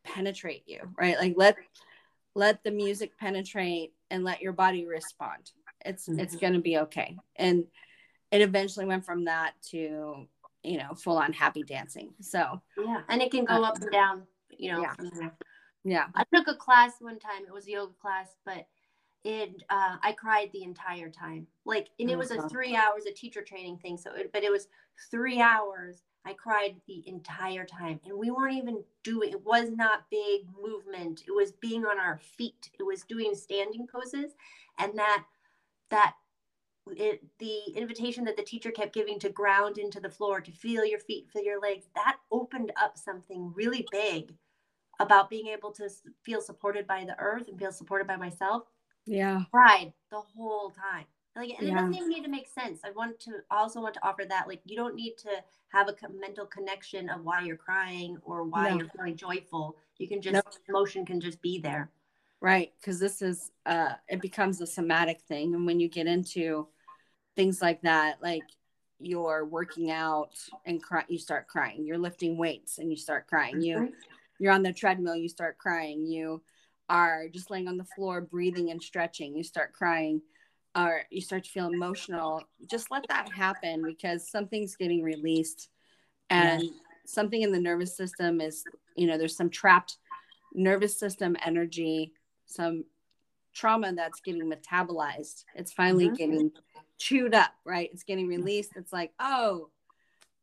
penetrate 0.05 0.63
you, 0.67 0.81
right? 0.99 1.19
Like 1.19 1.35
let 1.37 1.57
let 2.35 2.63
the 2.63 2.71
music 2.71 3.19
penetrate 3.19 3.93
and 4.11 4.25
let 4.25 4.41
your 4.41 4.53
body 4.53 4.87
respond 4.87 5.51
it's 5.85 6.09
mm-hmm. 6.09 6.21
it's 6.21 6.37
going 6.37 6.53
to 6.53 6.61
be 6.61 6.79
okay 6.79 7.17
and 7.37 7.65
it 8.31 8.43
eventually 8.43 8.87
went 8.87 9.05
from 9.05 9.25
that 9.25 9.53
to 9.63 10.27
you 10.63 10.79
know 10.79 10.95
full 10.95 11.17
on 11.17 11.33
happy 11.33 11.63
dancing 11.63 12.11
so 12.21 12.61
yeah 12.77 13.03
and 13.09 13.23
it 13.23 13.31
can 13.31 13.45
go 13.45 13.65
uh, 13.65 13.69
up 13.69 13.81
and 13.81 13.91
down 13.91 14.23
you 14.51 14.73
know 14.73 14.81
yeah. 14.81 15.29
Yeah. 15.85 16.07
I 16.15 16.25
took 16.35 16.49
a 16.49 16.55
class 16.55 16.95
one 17.01 17.19
time 17.19 17.45
it 17.47 17.53
was 17.53 17.67
a 17.67 17.73
yoga 17.73 17.93
class 18.01 18.29
but 18.45 18.67
it 19.25 19.63
uh, 19.71 19.97
i 20.03 20.13
cried 20.13 20.51
the 20.53 20.63
entire 20.63 21.11
time. 21.11 21.47
Like 21.65 21.89
and 21.99 22.11
it 22.11 22.19
was 22.19 22.31
a 22.31 22.49
three 22.49 22.77
hours 22.77 23.05
a 23.07 23.13
teacher 23.13 23.43
training 23.43 23.79
thing 23.79 23.97
so 23.97 24.13
it, 24.15 24.33
but 24.33 24.45
it 24.45 24.51
was 24.51 24.69
three 25.11 25.41
hours 25.41 26.03
i 26.25 26.33
cried 26.33 26.77
the 26.87 27.07
entire 27.07 27.65
time 27.65 28.01
and 28.05 28.17
we 28.17 28.31
weren't 28.31 28.57
even 28.57 28.83
doing 29.05 29.31
it 29.31 29.45
was 29.45 29.71
not 29.71 30.11
big 30.11 30.43
movement 30.61 31.23
it 31.27 31.31
was 31.31 31.53
being 31.53 31.85
on 31.85 31.99
our 31.99 32.19
feet 32.19 32.71
it 32.79 32.83
was 32.83 33.03
doing 33.03 33.35
standing 33.35 33.87
poses 33.87 34.33
and 34.79 34.99
that 34.99 35.25
that 35.91 36.15
it, 36.97 37.23
the 37.39 37.73
invitation 37.77 38.25
that 38.25 38.37
the 38.37 38.43
teacher 38.43 38.71
kept 38.71 38.95
giving 38.95 39.19
to 39.21 39.29
ground 39.29 39.79
into 39.79 40.01
the 40.01 40.09
floor, 40.09 40.41
to 40.41 40.53
feel 40.53 40.85
your 40.85 40.99
feet, 40.99 41.29
feel 41.33 41.43
your 41.43 41.61
legs, 41.61 41.87
that 41.95 42.17
opened 42.31 42.73
up 42.83 42.97
something 42.97 43.53
really 43.55 43.87
big 43.91 44.35
about 44.99 45.31
being 45.31 45.49
able 45.49 45.71
to 45.73 45.89
feel 46.23 46.41
supported 46.41 46.87
by 46.87 47.05
the 47.05 47.19
earth 47.19 47.49
and 47.49 47.59
feel 47.59 47.73
supported 47.73 48.07
by 48.07 48.17
myself. 48.17 48.65
Yeah. 49.07 49.43
Cried 49.53 49.93
the 50.11 50.21
whole 50.21 50.71
time. 50.71 51.05
Like, 51.37 51.51
and 51.59 51.69
yeah. 51.69 51.75
it 51.75 51.77
doesn't 51.77 51.95
even 51.95 52.09
need 52.09 52.25
to 52.25 52.31
make 52.31 52.49
sense. 52.49 52.81
I 52.85 52.91
want 52.91 53.21
to 53.21 53.41
also 53.51 53.81
want 53.81 53.95
to 53.95 54.07
offer 54.07 54.25
that, 54.29 54.49
like, 54.49 54.61
you 54.65 54.77
don't 54.77 54.97
need 54.97 55.17
to 55.19 55.31
have 55.69 55.89
a 55.89 55.95
mental 56.19 56.47
connection 56.47 57.09
of 57.09 57.23
why 57.23 57.43
you're 57.43 57.57
crying 57.57 58.19
or 58.25 58.43
why 58.43 58.71
no. 58.71 58.79
you're 58.79 58.89
feeling 58.89 59.17
joyful. 59.17 59.77
You 59.99 60.09
can 60.09 60.21
just, 60.21 60.61
emotion 60.69 61.07
can 61.07 61.21
just 61.21 61.41
be 61.41 61.61
there 61.61 61.91
right 62.41 62.73
because 62.81 63.01
this 63.01 63.23
is 63.23 63.51
uh 63.67 63.95
it 64.09 64.21
becomes 64.21 64.61
a 64.61 64.67
somatic 64.67 65.21
thing 65.23 65.55
and 65.55 65.67
when 65.67 65.81
you 65.81 65.89
get 65.89 66.07
into 66.07 66.67
things 67.37 67.61
like 67.61 67.81
that 67.83 68.19
like 68.23 68.43
you're 69.01 69.45
working 69.45 69.91
out 69.91 70.33
and 70.65 70.83
cry 70.83 71.05
you 71.09 71.19
start 71.19 71.49
crying 71.49 71.85
you're 71.85 71.99
lifting 71.99 72.37
weights 72.37 72.79
and 72.79 72.91
you 72.91 72.97
start 72.97 73.27
crying 73.27 73.61
you 73.61 73.77
mm-hmm. 73.77 73.93
You're 74.39 74.53
on 74.53 74.63
the 74.63 74.73
treadmill 74.73 75.17
you 75.17 75.29
start 75.29 75.59
crying 75.59 76.07
you 76.07 76.43
are 76.89 77.29
just 77.29 77.51
laying 77.51 77.69
on 77.69 77.77
the 77.77 77.85
floor 77.85 78.21
breathing 78.21 78.71
and 78.71 78.83
stretching 78.83 79.37
you 79.37 79.43
start 79.43 79.73
crying 79.73 80.21
or 80.75 81.03
you 81.11 81.21
start 81.21 81.45
to 81.45 81.51
feel 81.51 81.69
emotional 81.69 82.43
just 82.71 82.91
let 82.91 83.05
that 83.09 83.31
happen 83.33 83.83
because 83.83 84.31
something's 84.31 84.77
getting 84.77 85.03
released 85.03 85.69
and 86.31 86.63
yeah. 86.63 86.71
something 87.07 87.43
in 87.43 87.53
the 87.53 87.61
nervous 87.61 87.97
system 87.97 88.41
is 88.41 88.65
you 88.97 89.07
know 89.07 89.19
there's 89.19 89.37
some 89.37 89.51
trapped 89.51 89.97
nervous 90.55 90.99
system 90.99 91.37
energy 91.45 92.13
some 92.47 92.85
trauma 93.59 93.93
that's 93.93 94.21
getting 94.21 94.51
metabolized. 94.51 95.45
It's 95.55 95.73
finally 95.73 96.07
mm-hmm. 96.07 96.15
getting 96.15 96.53
chewed 96.97 97.35
up, 97.35 97.53
right? 97.65 97.91
It's 97.93 98.05
getting 98.05 98.29
released. 98.29 98.73
It's 98.77 98.93
like, 98.93 99.13
oh, 99.19 99.71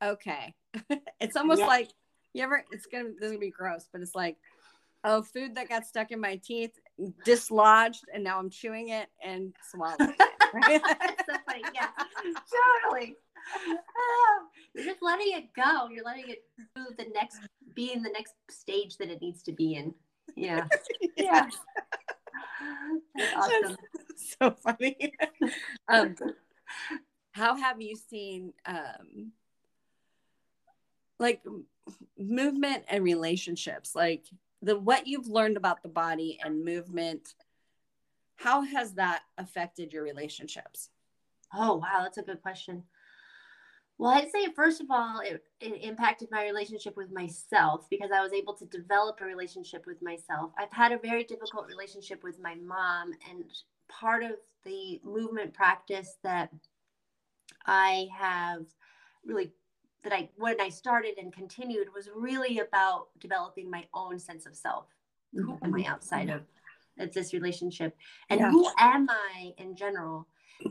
okay. 0.04 0.54
it's 1.22 1.38
almost 1.38 1.62
yeah. 1.62 1.68
like 1.68 1.90
you 2.36 2.44
ever, 2.44 2.66
it's 2.72 2.86
gonna, 2.86 3.10
this 3.18 3.24
is 3.24 3.32
gonna 3.32 3.40
be 3.40 3.50
gross, 3.50 3.88
but 3.92 4.02
it's 4.02 4.14
like, 4.14 4.36
oh, 5.06 5.22
food 5.22 5.56
that 5.56 5.70
got 5.70 5.86
stuck 5.86 6.12
in 6.12 6.20
my 6.20 6.36
teeth, 6.36 6.78
dislodged, 7.26 8.04
and 8.14 8.24
now 8.24 8.38
I'm 8.38 8.50
chewing 8.50 8.90
it 8.90 9.08
and 9.24 9.54
swallowing 9.72 9.98
it. 10.20 10.22
Right? 10.54 10.82
so 11.28 11.36
funny. 11.46 11.64
Yeah, 11.74 11.90
totally. 12.84 13.16
you're 14.74 14.86
just 14.86 15.02
letting 15.02 15.34
it 15.34 15.54
go. 15.54 15.90
You're 15.90 16.06
letting 16.06 16.30
it 16.30 16.44
move 16.78 16.96
the 16.98 17.08
next, 17.14 17.40
be 17.74 17.92
in 17.92 18.02
the 18.02 18.12
next 18.12 18.36
stage 18.50 18.96
that 18.98 19.10
it 19.10 19.22
needs 19.22 19.44
to 19.44 19.52
be 19.52 19.74
in. 19.74 19.94
Yeah. 20.38 20.66
yeah. 21.18 21.50
awesome. 23.36 23.76
so 24.40 24.52
funny. 24.64 25.12
um, 25.90 26.16
how 27.32 27.58
have 27.58 27.82
you 27.82 27.98
seen 27.98 28.54
um, 28.66 29.34
like 31.20 31.42
movement 32.18 32.84
and 32.90 33.04
relationships? 33.04 33.96
Like 33.96 34.26
the 34.62 34.78
what 34.78 35.08
you've 35.08 35.28
learned 35.28 35.58
about 35.58 35.84
the 35.84 35.90
body 35.90 36.40
and 36.44 36.66
movement, 36.66 37.34
how 38.36 38.62
has 38.62 38.94
that 38.94 39.22
affected 39.38 39.94
your 39.94 40.04
relationships? 40.04 40.90
Oh 41.54 41.76
wow, 41.76 42.00
that's 42.02 42.18
a 42.18 42.24
good 42.24 42.42
question. 42.42 42.84
Well, 43.98 44.12
I'd 44.12 44.30
say 44.30 44.52
first 44.54 44.82
of 44.82 44.88
all, 44.90 45.22
it, 45.22 45.42
it, 45.62 45.84
impacted 45.84 46.28
my 46.30 46.44
relationship 46.44 46.98
with 46.98 47.12
myself 47.14 47.88
because 47.90 48.10
I 48.14 48.22
was 48.22 48.34
able 48.34 48.54
to 48.56 48.66
develop 48.66 49.20
a 49.22 49.26
relationship 49.26 49.86
with 49.88 50.02
myself. 50.02 50.52
I've 50.58 50.72
had 50.74 50.92
a 50.92 50.98
very 50.98 51.24
difficult 51.24 51.68
relationship 51.68 52.22
with 52.22 52.38
my 52.42 52.56
mom, 52.56 53.14
and 53.30 53.46
part 53.88 54.24
of 54.24 54.32
the 54.66 55.00
movement 55.06 55.54
practice 55.54 56.18
that 56.24 56.50
I 57.66 58.08
have 58.18 58.66
really 59.26 59.54
that 60.06 60.14
I 60.14 60.30
when 60.38 60.62
I 60.62 60.70
started 60.70 61.18
and 61.18 61.34
continued 61.34 61.88
was 61.94 62.10
really 62.16 62.60
about 62.60 63.08
developing 63.20 63.70
my 63.70 63.86
own 63.94 64.18
sense 64.18 64.46
of 64.46 64.56
self. 64.56 64.86
Who 65.34 65.58
am 65.62 65.76
I 65.76 65.80
mm-hmm. 65.80 65.92
outside 65.92 66.30
of, 66.30 66.44
of 66.98 67.14
this 67.14 67.34
relationship? 67.34 67.98
And 68.30 68.40
yeah. 68.40 68.52
who 68.52 68.70
am 68.78 69.10
I 69.10 69.52
in 69.58 69.76
general? 69.76 70.28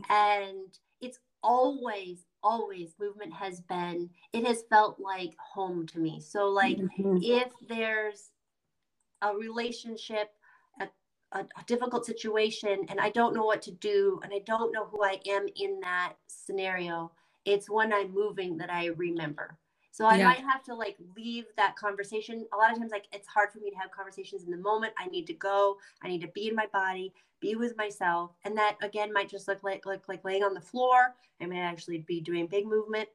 And 0.09 0.75
it's 1.01 1.19
always, 1.43 2.25
always 2.41 2.95
movement 2.99 3.31
has 3.33 3.61
been, 3.61 4.09
it 4.33 4.47
has 4.47 4.63
felt 4.71 4.99
like 4.99 5.35
home 5.37 5.85
to 5.87 5.99
me. 5.99 6.19
So 6.19 6.47
like 6.47 6.77
mm-hmm. 6.77 7.17
if 7.21 7.51
there's 7.69 8.31
a 9.21 9.35
relationship, 9.35 10.31
a, 10.79 11.39
a 11.39 11.63
difficult 11.67 12.05
situation, 12.05 12.85
and 12.89 12.99
I 12.99 13.09
don't 13.09 13.35
know 13.35 13.45
what 13.45 13.61
to 13.63 13.71
do, 13.71 14.19
and 14.23 14.33
I 14.33 14.39
don't 14.45 14.71
know 14.71 14.85
who 14.85 15.03
I 15.03 15.19
am 15.27 15.45
in 15.55 15.79
that 15.81 16.13
scenario, 16.25 17.11
it's 17.45 17.69
when 17.69 17.93
I'm 17.93 18.13
moving 18.13 18.57
that 18.57 18.71
I 18.71 18.87
remember. 18.87 19.57
So 19.91 20.05
I 20.05 20.17
yeah. 20.17 20.25
might 20.25 20.39
have 20.39 20.61
to 20.63 20.75
like 20.75 20.97
leave 21.15 21.45
that 21.55 21.77
conversation. 21.77 22.45
A 22.53 22.57
lot 22.57 22.71
of 22.71 22.77
times, 22.77 22.91
like 22.91 23.05
it's 23.13 23.27
hard 23.27 23.51
for 23.51 23.59
me 23.59 23.69
to 23.69 23.77
have 23.77 23.91
conversations 23.91 24.43
in 24.43 24.51
the 24.51 24.57
moment. 24.57 24.93
I 24.97 25.07
need 25.07 25.25
to 25.27 25.33
go. 25.33 25.77
I 26.03 26.09
need 26.09 26.21
to 26.21 26.27
be 26.27 26.49
in 26.49 26.55
my 26.55 26.67
body, 26.73 27.13
be 27.39 27.55
with 27.55 27.77
myself, 27.77 28.31
and 28.43 28.57
that 28.57 28.75
again 28.81 29.13
might 29.13 29.29
just 29.29 29.47
look 29.47 29.63
like 29.63 29.85
look 29.85 30.09
like 30.09 30.25
laying 30.25 30.43
on 30.43 30.53
the 30.53 30.59
floor. 30.59 31.15
I 31.39 31.45
may 31.45 31.61
actually 31.61 31.99
be 31.99 32.19
doing 32.19 32.47
big 32.47 32.67
movement, 32.67 33.07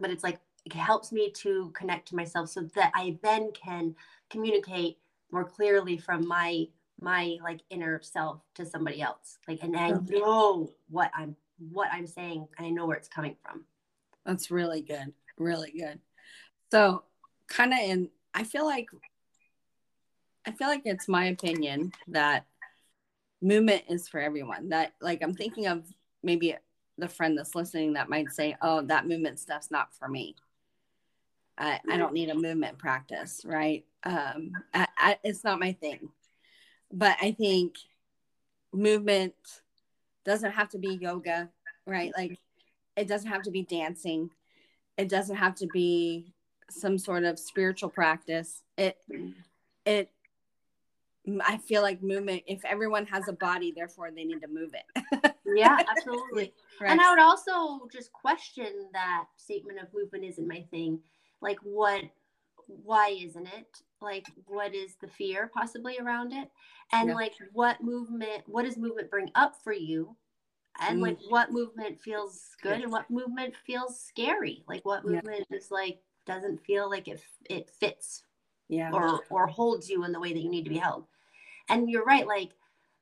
but 0.00 0.10
it's 0.10 0.24
like 0.24 0.40
it 0.64 0.72
helps 0.72 1.12
me 1.12 1.30
to 1.30 1.70
connect 1.74 2.08
to 2.08 2.16
myself 2.16 2.48
so 2.48 2.62
that 2.74 2.90
I 2.94 3.16
then 3.22 3.52
can 3.52 3.94
communicate 4.30 4.98
more 5.30 5.44
clearly 5.44 5.96
from 5.96 6.26
my 6.26 6.66
my 7.00 7.36
like 7.42 7.60
inner 7.70 8.00
self 8.02 8.40
to 8.54 8.66
somebody 8.66 9.00
else. 9.00 9.38
Like, 9.48 9.62
and 9.62 9.76
I 9.76 9.90
know 9.90 10.72
what 10.88 11.10
I'm 11.14 11.36
what 11.70 11.88
I'm 11.92 12.06
saying 12.06 12.48
and 12.56 12.66
I 12.66 12.70
know 12.70 12.86
where 12.86 12.96
it's 12.96 13.08
coming 13.08 13.36
from. 13.44 13.64
That's 14.24 14.50
really 14.50 14.82
good. 14.82 15.12
Really 15.38 15.72
good. 15.72 15.98
So, 16.70 17.04
kind 17.48 17.72
of 17.72 17.78
in, 17.78 18.08
I 18.34 18.44
feel 18.44 18.64
like, 18.64 18.88
I 20.46 20.52
feel 20.52 20.68
like 20.68 20.82
it's 20.84 21.08
my 21.08 21.26
opinion 21.26 21.92
that 22.08 22.46
movement 23.42 23.84
is 23.88 24.08
for 24.08 24.20
everyone. 24.20 24.70
That, 24.70 24.92
like, 25.00 25.22
I'm 25.22 25.34
thinking 25.34 25.66
of 25.66 25.84
maybe 26.22 26.56
the 26.98 27.08
friend 27.08 27.36
that's 27.36 27.54
listening 27.54 27.94
that 27.94 28.08
might 28.08 28.30
say, 28.30 28.56
oh, 28.62 28.82
that 28.82 29.08
movement 29.08 29.38
stuff's 29.38 29.70
not 29.70 29.94
for 29.94 30.08
me. 30.08 30.36
I, 31.58 31.80
I 31.90 31.96
don't 31.96 32.14
need 32.14 32.30
a 32.30 32.34
movement 32.34 32.78
practice, 32.78 33.42
right? 33.44 33.84
Um, 34.04 34.52
I, 34.72 34.86
I, 34.96 35.18
it's 35.24 35.44
not 35.44 35.60
my 35.60 35.72
thing. 35.72 36.08
But 36.92 37.16
I 37.20 37.32
think 37.32 37.74
movement 38.72 39.34
doesn't 40.24 40.52
have 40.52 40.68
to 40.70 40.78
be 40.78 40.98
yoga, 41.00 41.48
right? 41.86 42.12
Like 42.16 42.38
it 42.96 43.08
doesn't 43.08 43.30
have 43.30 43.42
to 43.42 43.50
be 43.50 43.62
dancing. 43.62 44.30
It 44.96 45.08
doesn't 45.08 45.36
have 45.36 45.54
to 45.56 45.66
be 45.72 46.32
some 46.68 46.98
sort 46.98 47.24
of 47.24 47.38
spiritual 47.38 47.90
practice. 47.90 48.62
It 48.76 48.98
it 49.84 50.10
I 51.44 51.58
feel 51.58 51.82
like 51.82 52.02
movement 52.02 52.42
if 52.46 52.64
everyone 52.64 53.06
has 53.06 53.28
a 53.28 53.32
body, 53.32 53.72
therefore 53.74 54.10
they 54.10 54.24
need 54.24 54.40
to 54.40 54.48
move 54.48 54.74
it. 54.74 55.34
yeah, 55.46 55.78
absolutely. 55.88 56.52
Right. 56.80 56.90
And 56.90 57.00
I 57.00 57.10
would 57.10 57.20
also 57.20 57.86
just 57.92 58.12
question 58.12 58.88
that 58.92 59.26
statement 59.36 59.78
of 59.80 59.88
movement 59.94 60.24
isn't 60.24 60.46
my 60.46 60.64
thing. 60.70 61.00
Like 61.40 61.58
what 61.62 62.02
why 62.66 63.16
isn't 63.20 63.46
it? 63.46 63.82
Like 64.00 64.26
what 64.46 64.74
is 64.74 64.96
the 65.00 65.08
fear 65.08 65.50
possibly 65.52 65.98
around 65.98 66.32
it? 66.32 66.50
And 66.92 67.08
yeah. 67.08 67.14
like 67.14 67.34
what 67.52 67.82
movement 67.82 68.42
what 68.46 68.64
does 68.64 68.76
movement 68.76 69.10
bring 69.10 69.30
up 69.34 69.56
for 69.62 69.72
you? 69.72 70.16
and 70.78 70.98
mm. 70.98 71.02
like 71.02 71.18
what 71.28 71.52
movement 71.52 72.00
feels 72.00 72.56
good 72.62 72.80
and 72.80 72.92
what 72.92 73.10
movement 73.10 73.54
feels 73.66 74.00
scary 74.00 74.62
like 74.68 74.84
what 74.84 75.04
movement 75.04 75.46
yeah. 75.50 75.56
is 75.56 75.70
like 75.70 75.98
doesn't 76.26 76.64
feel 76.64 76.88
like 76.88 77.08
it 77.08 77.20
it 77.48 77.70
fits 77.80 78.24
yeah 78.68 78.90
or 78.92 79.20
or 79.30 79.46
holds 79.46 79.88
you 79.88 80.04
in 80.04 80.12
the 80.12 80.20
way 80.20 80.32
that 80.32 80.40
you 80.40 80.50
need 80.50 80.64
to 80.64 80.70
be 80.70 80.78
held 80.78 81.04
and 81.68 81.90
you're 81.90 82.04
right 82.04 82.26
like 82.26 82.50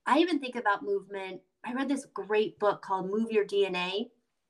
i 0.06 0.18
even 0.18 0.38
think 0.38 0.56
about 0.56 0.82
movement 0.82 1.40
i 1.64 1.72
read 1.72 1.88
this 1.88 2.06
great 2.14 2.58
book 2.58 2.80
called 2.80 3.10
move 3.10 3.30
your 3.30 3.44
dna 3.44 4.08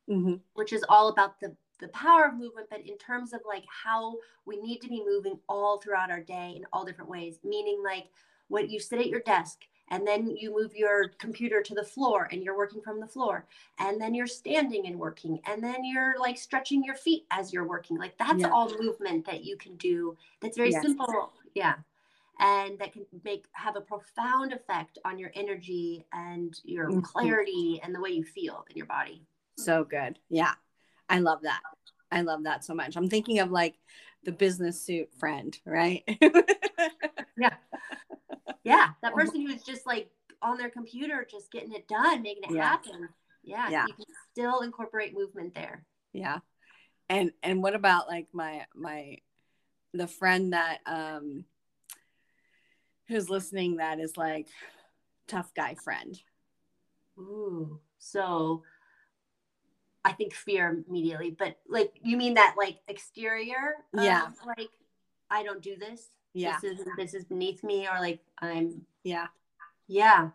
mm-hmm. 0.09 0.35
which 0.55 0.73
is 0.73 0.85
all 0.89 1.09
about 1.09 1.41
the 1.41 1.55
the 1.81 1.89
power 1.89 2.27
of 2.27 2.35
movement 2.35 2.67
but 2.71 2.81
in 2.87 2.97
terms 2.99 3.33
of 3.33 3.41
like 3.47 3.65
how 3.69 4.17
we 4.47 4.61
need 4.61 4.81
to 4.81 4.89
be 4.89 5.03
moving 5.05 5.39
all 5.49 5.79
throughout 5.79 6.11
our 6.11 6.23
day 6.23 6.55
in 6.57 6.65
all 6.73 6.85
different 6.85 7.11
ways 7.11 7.39
meaning 7.45 7.83
like 7.85 8.07
when 8.49 8.69
you 8.69 8.81
sit 8.81 8.99
at 8.99 9.09
your 9.09 9.21
desk 9.21 9.65
and 9.91 10.07
then 10.07 10.37
you 10.37 10.55
move 10.55 10.75
your 10.75 11.09
computer 11.19 11.63
to 11.63 11.75
the 11.75 11.85
floor 11.85 12.29
and 12.31 12.43
you're 12.43 12.57
working 12.57 12.81
from 12.81 13.01
the 13.01 13.07
floor 13.07 13.47
and 13.79 14.01
then 14.01 14.15
you're 14.15 14.27
standing 14.27 14.87
and 14.87 14.99
working 14.99 15.41
and 15.47 15.63
then 15.63 15.85
you're 15.85 16.19
like 16.19 16.37
stretching 16.37 16.83
your 16.85 16.95
feet 16.95 17.25
as 17.31 17.53
you're 17.53 17.67
working 17.67 17.97
like 17.97 18.17
that's 18.19 18.41
yeah. 18.41 18.51
all 18.51 18.71
movement 18.79 19.25
that 19.27 19.45
you 19.45 19.57
can 19.57 19.77
do 19.77 20.17
that's 20.41 20.57
very 20.57 20.71
yes. 20.71 20.83
simple 20.83 21.33
yeah 21.55 21.75
and 22.41 22.79
that 22.79 22.93
can 22.93 23.05
make 23.25 23.47
have 23.53 23.77
a 23.77 23.81
profound 23.81 24.53
effect 24.53 24.99
on 25.05 25.19
your 25.19 25.31
energy 25.35 26.05
and 26.13 26.61
your 26.65 26.89
mm-hmm. 26.89 27.01
clarity 27.01 27.81
and 27.83 27.95
the 27.95 28.01
way 28.01 28.11
you 28.11 28.25
feel 28.25 28.65
in 28.71 28.77
your 28.77 28.87
body 28.87 29.23
so 29.57 29.85
good 29.85 30.19
yeah 30.29 30.53
i 31.09 31.19
love 31.19 31.43
that. 31.43 31.61
I 32.11 32.23
love 32.23 32.45
that 32.45 32.65
so 32.65 32.75
much. 32.75 32.97
I'm 32.97 33.09
thinking 33.09 33.39
of 33.41 33.51
like 33.51 33.79
the 34.25 34.33
business 34.33 34.81
suit 34.81 35.09
friend 35.19 35.57
right? 35.65 36.03
Yeah. 37.41 37.55
Yeah 38.65 38.89
that 39.03 39.15
person 39.15 39.47
who's 39.47 39.63
just 39.63 39.87
like 39.87 40.11
on 40.43 40.59
their 40.59 40.71
computer 40.71 41.27
just 41.31 41.53
getting 41.53 41.73
it 41.73 41.87
done 41.87 42.23
making 42.23 42.51
it 42.51 42.57
yeah. 42.57 42.63
happen. 42.65 43.09
Yeah, 43.45 43.71
yeah. 43.71 43.87
you 43.87 43.95
can 43.95 44.05
still 44.33 44.61
incorporate 44.61 45.15
movement 45.15 45.55
there. 45.55 45.85
Yeah. 46.13 46.39
And 47.09 47.31
and 47.43 47.63
what 47.63 47.75
about 47.77 48.09
like 48.09 48.27
my 48.33 48.67
my 48.75 49.19
the 49.95 50.09
friend 50.09 50.53
that 50.53 50.79
um 50.85 51.45
who's 53.07 53.31
listening 53.31 53.77
that 53.77 54.01
is 54.01 54.17
like 54.17 54.49
tough 55.29 55.55
guy 55.55 55.75
friend? 55.75 56.21
Ooh 57.19 57.81
so 57.99 58.63
i 60.09 60.13
think 60.13 60.33
fear 60.33 60.83
immediately 60.89 61.31
but 61.39 61.57
like 61.69 61.93
you 62.03 62.17
mean 62.17 62.35
that 62.35 62.55
like 62.57 62.79
exterior 62.89 63.75
yeah. 63.95 64.29
like 64.47 64.71
i 65.31 65.43
don't 65.43 65.63
do 65.63 65.77
this 65.77 66.09
yeah. 66.35 66.59
this 66.63 66.73
is 66.73 66.87
this 66.97 67.15
is 67.15 67.25
beneath 67.25 67.63
me 67.65 67.87
or 67.87 68.01
like 68.01 68.21
i'm 68.41 68.83
yeah. 69.05 69.27
Yeah. 69.87 70.31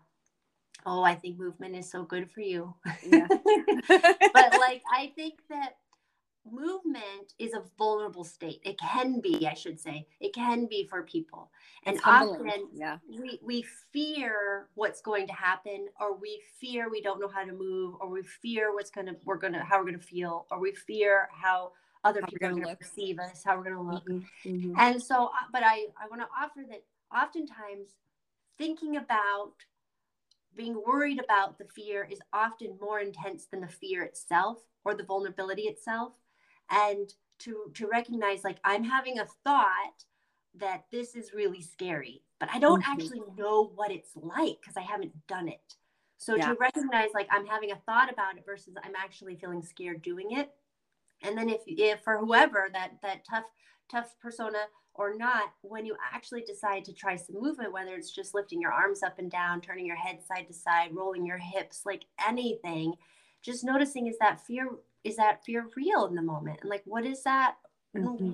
Oh 0.86 1.04
i 1.04 1.16
think 1.16 1.40
movement 1.40 1.76
is 1.76 1.90
so 1.90 2.04
good 2.04 2.30
for 2.32 2.42
you. 2.42 2.74
Yeah. 3.06 3.28
But 3.88 4.54
like 4.60 4.82
i 4.92 5.12
think 5.16 5.36
that 5.50 5.78
movement 6.50 7.34
is 7.40 7.54
a 7.54 7.64
vulnerable 7.78 8.24
state 8.24 8.60
it 8.66 8.78
can 8.78 9.22
be 9.22 9.48
i 9.48 9.54
should 9.54 9.80
say 9.80 10.06
it 10.20 10.34
can 10.34 10.66
be 10.66 10.86
for 10.90 11.04
people 11.04 11.50
and 11.86 11.98
often 12.06 12.68
yeah. 12.74 12.98
we 13.10 13.40
we 13.42 13.66
fear 13.94 14.68
what's 14.76 15.02
going 15.02 15.26
to 15.26 15.34
happen 15.34 15.88
or 16.02 16.18
we 16.18 16.42
fear 16.60 16.90
we 16.90 17.02
don't 17.02 17.20
know 17.22 17.30
how 17.30 17.46
to 17.46 17.54
move 17.54 17.96
or 18.02 18.10
we 18.10 18.22
fear 18.24 18.74
what's 18.74 18.92
going 18.92 19.08
to 19.08 19.16
we're 19.24 19.38
going 19.38 19.54
to 19.54 19.60
how 19.60 19.78
we're 19.78 19.86
going 19.86 19.98
to 19.98 20.06
feel 20.06 20.46
or 20.52 20.60
we 20.60 20.74
fear 20.74 21.30
how 21.32 21.72
other 22.04 22.22
how 22.22 22.28
people 22.28 22.48
are 22.48 22.52
going 22.52 22.64
to 22.64 22.76
perceive 22.76 23.20
us, 23.20 23.44
how 23.44 23.58
we're 23.58 23.64
going 23.64 23.76
to 23.76 23.82
look. 23.82 24.08
Mm-hmm, 24.08 24.50
mm-hmm. 24.50 24.74
And 24.78 25.02
so, 25.02 25.26
uh, 25.26 25.48
but 25.52 25.64
I, 25.64 25.86
I 26.02 26.08
want 26.10 26.22
to 26.22 26.28
offer 26.38 26.68
that 26.70 26.84
oftentimes 27.16 27.90
thinking 28.58 28.98
about 28.98 29.54
being 30.56 30.82
worried 30.86 31.20
about 31.24 31.58
the 31.58 31.66
fear 31.66 32.08
is 32.10 32.20
often 32.32 32.78
more 32.80 33.00
intense 33.00 33.46
than 33.46 33.62
the 33.62 33.68
fear 33.68 34.04
itself 34.04 34.60
or 34.86 34.94
the 34.94 35.04
vulnerability 35.04 35.64
itself. 35.64 36.14
And 36.70 37.14
to, 37.40 37.72
to 37.76 37.88
recognize 37.88 38.44
like 38.44 38.58
I'm 38.64 38.84
having 38.84 39.20
a 39.20 39.28
thought 39.44 40.06
that 40.56 40.86
this 40.92 41.16
is 41.16 41.34
really 41.34 41.62
scary, 41.62 42.22
but 42.40 42.50
I 42.54 42.60
don't 42.60 42.82
mm-hmm. 42.82 42.92
actually 42.92 43.22
know 43.38 43.72
what 43.76 43.92
it's 43.92 44.12
like 44.16 44.58
because 44.62 44.78
I 44.78 44.82
haven't 44.82 45.14
done 45.28 45.48
it. 45.48 45.76
So 46.18 46.36
yeah. 46.36 46.50
to 46.50 46.58
recognize 46.60 47.10
like 47.14 47.28
I'm 47.32 47.46
having 47.46 47.72
a 47.72 47.82
thought 47.86 48.12
about 48.12 48.38
it 48.38 48.46
versus 48.46 48.76
I'm 48.84 48.96
actually 48.96 49.36
feeling 49.36 49.62
scared 49.62 50.02
doing 50.02 50.32
it 50.32 50.52
and 51.24 51.38
then 51.38 51.50
if 51.50 51.62
if 51.66 52.02
for 52.02 52.18
whoever 52.18 52.70
that 52.74 52.92
that 53.02 53.26
tough 53.30 53.46
tough 53.92 54.16
persona 54.22 54.60
or 54.94 55.16
not 55.16 55.52
when 55.62 55.86
you 55.86 55.96
actually 56.14 56.42
decide 56.42 56.86
to 56.86 56.94
try 56.94 57.16
some 57.16 57.42
movement 57.42 57.74
whether 57.74 57.96
it's 57.96 58.12
just 58.12 58.34
lifting 58.34 58.62
your 58.62 58.72
arms 58.72 59.02
up 59.04 59.18
and 59.20 59.32
down 59.32 59.60
turning 59.60 59.86
your 59.86 59.96
head 59.96 60.20
side 60.24 60.48
to 60.48 60.54
side 60.54 60.90
rolling 60.94 61.26
your 61.26 61.38
hips 61.38 61.82
like 61.86 62.06
anything 62.28 62.94
just 63.42 63.64
noticing 63.64 64.08
is 64.08 64.18
that 64.20 64.46
fear 64.46 64.68
is 65.04 65.16
that 65.18 65.44
fear 65.46 65.68
real 65.76 66.06
in 66.06 66.16
the 66.16 66.22
moment 66.22 66.60
and 66.62 66.70
like 66.70 66.84
what 66.86 67.06
is 67.06 67.24
that 67.24 67.56
mm-hmm. 67.96 68.32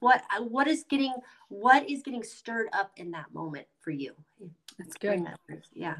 what 0.00 0.22
what 0.48 0.66
is 0.66 0.84
getting 0.88 1.14
what 1.48 1.88
is 1.88 2.02
getting 2.02 2.22
stirred 2.22 2.68
up 2.72 2.90
in 2.96 3.10
that 3.10 3.32
moment 3.32 3.66
for 3.80 3.90
you 3.90 4.14
that's 4.78 4.94
good 4.96 5.24
yeah 5.74 5.96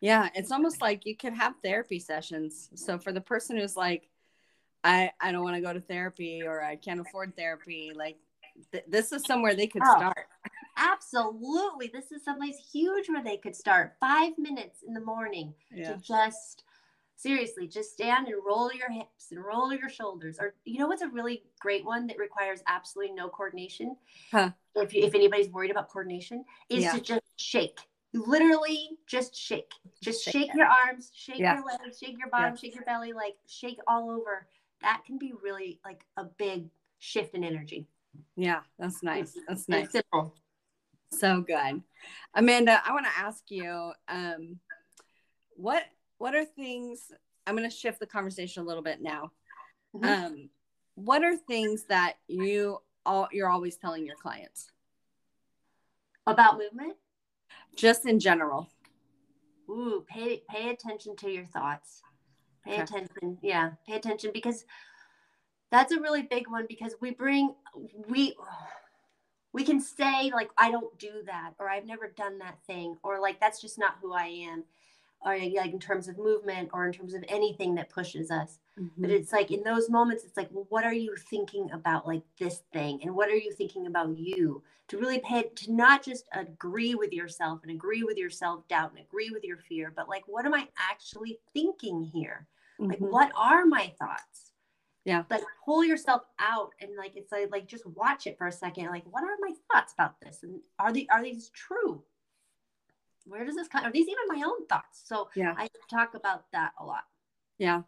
yeah 0.00 0.28
it's 0.34 0.52
almost 0.52 0.80
like 0.80 1.06
you 1.06 1.16
could 1.16 1.32
have 1.32 1.54
therapy 1.62 1.98
sessions 1.98 2.70
so 2.74 2.98
for 2.98 3.12
the 3.12 3.20
person 3.20 3.56
who's 3.56 3.76
like 3.76 4.08
I 4.84 5.12
I 5.20 5.32
don't 5.32 5.42
want 5.42 5.56
to 5.56 5.62
go 5.62 5.72
to 5.72 5.80
therapy 5.80 6.42
or 6.44 6.62
I 6.62 6.76
can't 6.76 7.00
afford 7.00 7.36
therapy. 7.36 7.92
Like 7.94 8.16
th- 8.72 8.84
this 8.88 9.12
is 9.12 9.24
somewhere 9.24 9.54
they 9.54 9.66
could 9.66 9.82
Oh. 9.84 9.96
start. 9.96 10.28
Absolutely. 10.76 11.88
This 11.88 12.12
is 12.12 12.24
someplace 12.24 12.58
huge 12.72 13.08
where 13.08 13.22
they 13.22 13.36
could 13.36 13.54
start 13.54 13.94
five 14.00 14.36
minutes 14.38 14.82
in 14.82 14.94
the 14.94 15.00
morning 15.00 15.54
Yeah. 15.70 15.92
to 15.92 15.98
just 15.98 16.64
seriously 17.22 17.68
just 17.68 17.92
stand 17.92 18.26
and 18.26 18.36
roll 18.44 18.72
your 18.72 18.90
hips 18.90 19.30
and 19.30 19.44
roll 19.44 19.72
your 19.72 19.88
shoulders. 19.88 20.38
Or 20.40 20.54
you 20.64 20.78
know 20.78 20.88
what's 20.88 21.02
a 21.02 21.08
really 21.08 21.44
great 21.60 21.84
one 21.84 22.06
that 22.08 22.18
requires 22.18 22.60
absolutely 22.66 23.14
no 23.14 23.28
coordination? 23.28 23.96
Huh. 24.30 24.50
If 24.74 24.92
you, 24.92 25.04
if 25.04 25.14
anybody's 25.14 25.48
worried 25.48 25.70
about 25.70 25.88
coordination, 25.88 26.44
is 26.68 26.84
Yeah. 26.84 26.92
to 26.92 27.00
just 27.00 27.22
shake. 27.36 27.78
Literally 28.12 28.98
just 29.06 29.34
shake. 29.34 29.72
Just 30.00 30.24
Shake 30.24 30.32
shake, 30.48 30.54
your 30.54 30.66
arms, 30.66 31.12
shake 31.14 31.38
Yeah. 31.38 31.54
your 31.54 31.64
legs, 31.64 31.98
shake 31.98 32.18
your 32.18 32.28
bottom, 32.28 32.56
shake 32.56 32.74
your 32.74 32.84
belly, 32.84 33.12
like 33.12 33.36
shake 33.46 33.78
all 33.86 34.10
over. 34.10 34.48
That 34.80 35.02
can 35.06 35.18
be 35.18 35.32
really 35.42 35.80
like 35.84 36.04
a 36.16 36.24
big 36.24 36.68
shift 36.98 37.34
in 37.34 37.44
energy. 37.44 37.86
Yeah, 38.36 38.60
that's 38.78 39.02
nice. 39.02 39.36
That's 39.46 39.68
nice. 39.68 39.92
simple. 39.92 40.34
So 41.12 41.40
good. 41.42 41.82
Amanda, 42.34 42.82
I 42.84 42.92
want 42.92 43.06
to 43.06 43.18
ask 43.18 43.44
you, 43.50 43.92
um, 44.08 44.58
what 45.56 45.84
what 46.22 46.36
are 46.36 46.44
things 46.44 47.10
I'm 47.48 47.56
gonna 47.56 47.68
shift 47.68 47.98
the 47.98 48.06
conversation 48.06 48.62
a 48.62 48.64
little 48.64 48.82
bit 48.82 49.02
now. 49.02 49.32
Mhm. 49.92 50.04
Um, 50.06 50.50
what 50.94 51.24
are 51.24 51.36
things 51.36 51.82
that 51.86 52.16
you 52.28 52.80
all 53.04 53.28
you're 53.32 53.48
always 53.48 53.76
telling 53.76 54.06
your 54.06 54.14
clients? 54.14 54.70
About 56.24 56.58
movement. 56.58 56.96
Just 57.74 58.06
in 58.06 58.20
general. 58.20 58.70
Ooh, 59.68 60.04
pay 60.08 60.44
pay 60.48 60.70
attention 60.70 61.16
to 61.16 61.28
your 61.28 61.44
thoughts. 61.46 62.04
Pay 62.64 62.74
Okay. 62.74 62.82
attention. 62.82 63.38
Yeah, 63.42 63.72
pay 63.84 63.96
attention 63.96 64.30
because 64.32 64.64
that's 65.70 65.90
a 65.90 66.00
really 66.00 66.22
big 66.22 66.46
one 66.46 66.66
because 66.68 66.94
we 67.00 67.10
bring 67.10 67.56
we 68.06 68.36
we 69.52 69.64
can 69.64 69.80
say 69.80 70.30
like 70.30 70.52
I 70.56 70.70
don't 70.70 70.96
do 71.00 71.24
that 71.24 71.54
or 71.58 71.68
I've 71.68 71.84
never 71.84 72.06
done 72.06 72.38
that 72.38 72.62
thing 72.62 72.96
or 73.02 73.18
like 73.18 73.40
that's 73.40 73.60
just 73.60 73.76
not 73.76 73.98
who 74.00 74.12
I 74.12 74.26
am 74.26 74.64
or 75.24 75.36
like 75.38 75.72
in 75.72 75.78
terms 75.80 76.08
of 76.08 76.18
movement 76.18 76.70
or 76.72 76.86
in 76.86 76.92
terms 76.92 77.14
of 77.14 77.24
anything 77.28 77.74
that 77.76 77.88
pushes 77.90 78.30
us. 78.30 78.58
But 79.00 79.10
Mhm. 79.10 79.10
it's 79.10 79.32
like 79.32 79.50
in 79.50 79.62
those 79.64 79.90
moments, 79.90 80.24
it's 80.24 80.36
like, 80.36 80.48
well, 80.52 80.66
what 80.68 80.84
are 80.84 80.92
you 80.92 81.16
thinking 81.16 81.70
about 81.72 82.06
like 82.06 82.22
this 82.38 82.62
thing? 82.72 83.00
And 83.02 83.14
what 83.14 83.28
are 83.30 83.36
you 83.36 83.52
thinking 83.52 83.86
about 83.86 84.16
you? 84.16 84.62
To 84.88 84.98
really 84.98 85.20
pay 85.20 85.44
to 85.44 85.72
not 85.72 86.02
just 86.04 86.28
agree 86.32 86.94
with 86.94 87.12
yourself 87.12 87.60
and 87.62 87.70
agree 87.72 88.02
with 88.02 88.16
your 88.18 88.30
self 88.30 88.66
doubt 88.68 88.90
and 88.90 89.00
agree 89.00 89.30
with 89.30 89.44
your 89.44 89.56
fear, 89.58 89.92
but 89.94 90.08
like, 90.08 90.24
what 90.26 90.44
am 90.46 90.54
I 90.54 90.68
actually 90.78 91.40
thinking 91.54 92.02
here? 92.02 92.46
Like, 92.90 93.00
Mhm. 93.00 93.10
what 93.10 93.32
are 93.34 93.64
my 93.64 93.92
thoughts? 93.98 94.52
Yeah. 95.04 95.24
Like 95.30 95.42
pull 95.64 95.84
yourself 95.84 96.22
out 96.38 96.72
and 96.80 96.96
like 96.96 97.16
it's 97.16 97.32
like 97.32 97.50
like 97.50 97.66
just 97.66 97.86
watch 97.86 98.26
it 98.26 98.38
for 98.38 98.46
a 98.46 98.52
second. 98.52 98.86
Like, 98.88 99.04
what 99.12 99.24
are 99.24 99.36
my 99.40 99.52
thoughts 99.72 99.92
about 99.94 100.20
this? 100.20 100.42
And 100.42 100.60
are 100.78 100.92
they 100.92 101.06
are 101.08 101.22
these 101.22 101.50
true? 101.50 102.04
Where 103.24 103.44
does 103.44 103.56
this 103.56 103.68
come? 103.68 103.84
Are 103.84 103.92
these 103.92 104.08
even 104.08 104.24
my 104.28 104.42
own 104.46 104.66
thoughts? 104.66 105.02
So 105.04 105.28
Yeah. 105.34 105.54
I 105.56 105.68
talk 105.90 106.14
about 106.14 106.50
that 106.52 106.72
a 106.78 106.84
lot. 106.84 107.04
Yeah. 107.58 107.82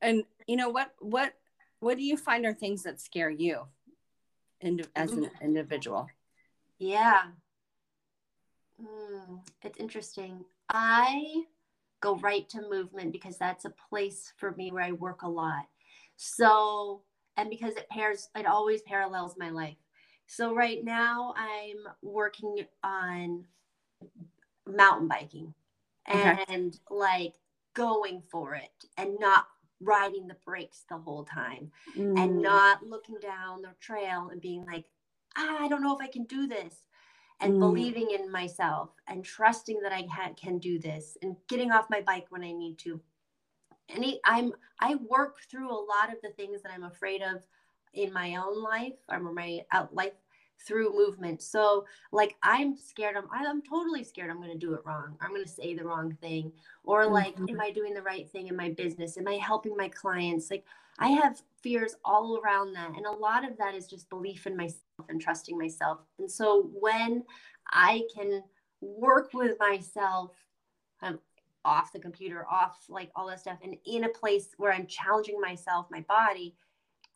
And 0.00 0.24
you 0.46 0.56
know 0.56 0.68
what 0.68 0.92
what 0.98 1.34
what 1.80 1.96
do 1.96 2.02
you 2.02 2.16
find 2.16 2.46
are 2.46 2.54
things 2.54 2.82
that 2.84 3.00
scare 3.00 3.30
you 3.30 3.66
indi- 4.60 4.84
as 4.94 5.12
an 5.12 5.30
individual? 5.40 6.08
Yeah. 6.78 7.22
Mm, 8.80 9.40
it's 9.62 9.78
interesting. 9.78 10.44
I 10.70 11.44
go 12.00 12.16
right 12.16 12.48
to 12.50 12.68
movement 12.68 13.12
because 13.12 13.38
that's 13.38 13.64
a 13.64 13.74
place 13.88 14.32
for 14.36 14.52
me 14.52 14.72
where 14.72 14.82
I 14.82 14.92
work 14.92 15.22
a 15.22 15.28
lot. 15.28 15.66
So, 16.16 17.02
and 17.36 17.48
because 17.48 17.74
it 17.76 17.88
pairs, 17.88 18.28
it 18.36 18.46
always 18.46 18.82
parallels 18.82 19.36
my 19.38 19.50
life. 19.50 19.76
So, 20.26 20.54
right 20.54 20.84
now, 20.84 21.34
I'm 21.36 21.76
working 22.02 22.66
on 22.82 23.44
mountain 24.66 25.08
biking 25.08 25.54
Okay. 26.14 26.44
and 26.48 26.78
like 26.90 27.34
going 27.74 28.22
for 28.30 28.54
it 28.54 28.84
and 28.96 29.18
not 29.20 29.46
riding 29.80 30.26
the 30.28 30.36
brakes 30.44 30.84
the 30.88 30.98
whole 30.98 31.24
time 31.24 31.70
and 32.16 32.40
Mm, 32.40 32.42
not 32.42 32.84
looking 32.86 33.18
down 33.20 33.62
the 33.62 33.74
trail 33.80 34.28
and 34.30 34.40
being 34.40 34.64
like, 34.66 34.86
ah, 35.36 35.58
I 35.60 35.68
don't 35.68 35.82
know 35.82 35.96
if 35.96 36.02
I 36.02 36.08
can 36.08 36.24
do 36.24 36.46
this, 36.46 36.76
and 37.40 37.52
Mm. 37.52 37.60
believing 37.60 38.10
in 38.12 38.30
myself 38.30 38.90
and 39.08 39.24
trusting 39.24 39.80
that 39.82 39.92
I 39.92 40.06
ha- 40.10 40.32
can 40.40 40.58
do 40.58 40.78
this 40.78 41.16
and 41.22 41.36
getting 41.48 41.72
off 41.72 41.90
my 41.90 42.00
bike 42.02 42.26
when 42.30 42.44
I 42.44 42.52
need 42.52 42.78
to. 42.80 43.00
And 43.88 44.04
it- 44.04 44.20
I'm 44.24 44.54
I 44.80 44.96
work 44.96 45.40
through 45.50 45.70
a 45.70 45.84
lot 45.86 46.12
of 46.12 46.20
the 46.22 46.30
things 46.30 46.62
that 46.62 46.72
I'm 46.72 46.84
afraid 46.84 47.22
of 47.22 47.46
in 47.94 48.12
my 48.12 48.36
own 48.36 48.62
life 48.62 48.98
or 49.08 49.20
my 49.20 49.66
out 49.72 49.94
life 49.94 50.14
through 50.66 50.96
movement. 50.96 51.42
So 51.42 51.86
like 52.12 52.36
I'm 52.42 52.76
scared. 52.76 53.16
I'm 53.16 53.28
I'm 53.32 53.62
totally 53.62 54.04
scared. 54.04 54.30
I'm 54.30 54.38
going 54.38 54.52
to 54.52 54.66
do 54.66 54.74
it 54.74 54.80
wrong. 54.84 55.16
I'm 55.20 55.30
going 55.30 55.44
to 55.44 55.48
say 55.48 55.74
the 55.74 55.84
wrong 55.84 56.16
thing. 56.20 56.52
Or 56.84 57.06
like, 57.06 57.36
Mhm. 57.36 57.50
am 57.50 57.60
I 57.60 57.70
doing 57.70 57.94
the 57.94 58.02
right 58.02 58.28
thing 58.30 58.48
in 58.48 58.56
my 58.56 58.70
business? 58.70 59.16
Am 59.18 59.28
I 59.28 59.34
helping 59.34 59.76
my 59.76 59.88
clients? 59.88 60.50
Like 60.50 60.64
I 60.98 61.08
have 61.08 61.40
fears 61.62 61.96
all 62.04 62.38
around 62.38 62.72
that. 62.74 62.90
And 62.96 63.06
a 63.06 63.10
lot 63.10 63.48
of 63.48 63.56
that 63.58 63.74
is 63.74 63.86
just 63.86 64.08
belief 64.10 64.46
in 64.46 64.56
myself 64.56 65.08
and 65.08 65.20
trusting 65.20 65.58
myself. 65.58 66.00
And 66.18 66.30
so 66.30 66.70
when 66.72 67.24
I 67.70 68.02
can 68.14 68.42
work 68.80 69.32
with 69.32 69.58
myself 69.58 70.32
um, 71.00 71.18
off 71.64 71.92
the 71.92 71.98
computer, 72.00 72.46
off 72.50 72.84
like 72.88 73.10
all 73.16 73.26
that 73.28 73.40
stuff, 73.40 73.58
and 73.62 73.76
in 73.86 74.04
a 74.04 74.08
place 74.08 74.48
where 74.56 74.72
I'm 74.72 74.86
challenging 74.86 75.40
myself, 75.40 75.86
my 75.90 76.00
body, 76.02 76.54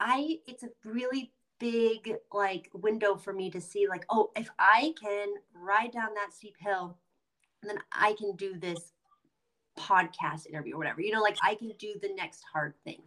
I 0.00 0.38
it's 0.46 0.62
a 0.62 0.68
really 0.84 1.32
big 1.58 2.14
like 2.32 2.70
window 2.74 3.16
for 3.16 3.32
me 3.32 3.50
to 3.50 3.60
see 3.60 3.88
like, 3.88 4.04
oh, 4.10 4.30
if 4.36 4.48
I 4.58 4.94
can 5.00 5.34
ride 5.54 5.92
down 5.92 6.14
that 6.14 6.32
steep 6.32 6.56
hill, 6.58 6.98
then 7.62 7.78
I 7.92 8.14
can 8.18 8.36
do 8.36 8.58
this 8.58 8.92
podcast 9.78 10.46
interview 10.46 10.74
or 10.74 10.78
whatever. 10.78 11.00
You 11.00 11.12
know, 11.12 11.22
like 11.22 11.36
I 11.42 11.54
can 11.54 11.72
do 11.78 11.94
the 12.00 12.10
next 12.14 12.42
hard 12.52 12.74
thing. 12.84 13.02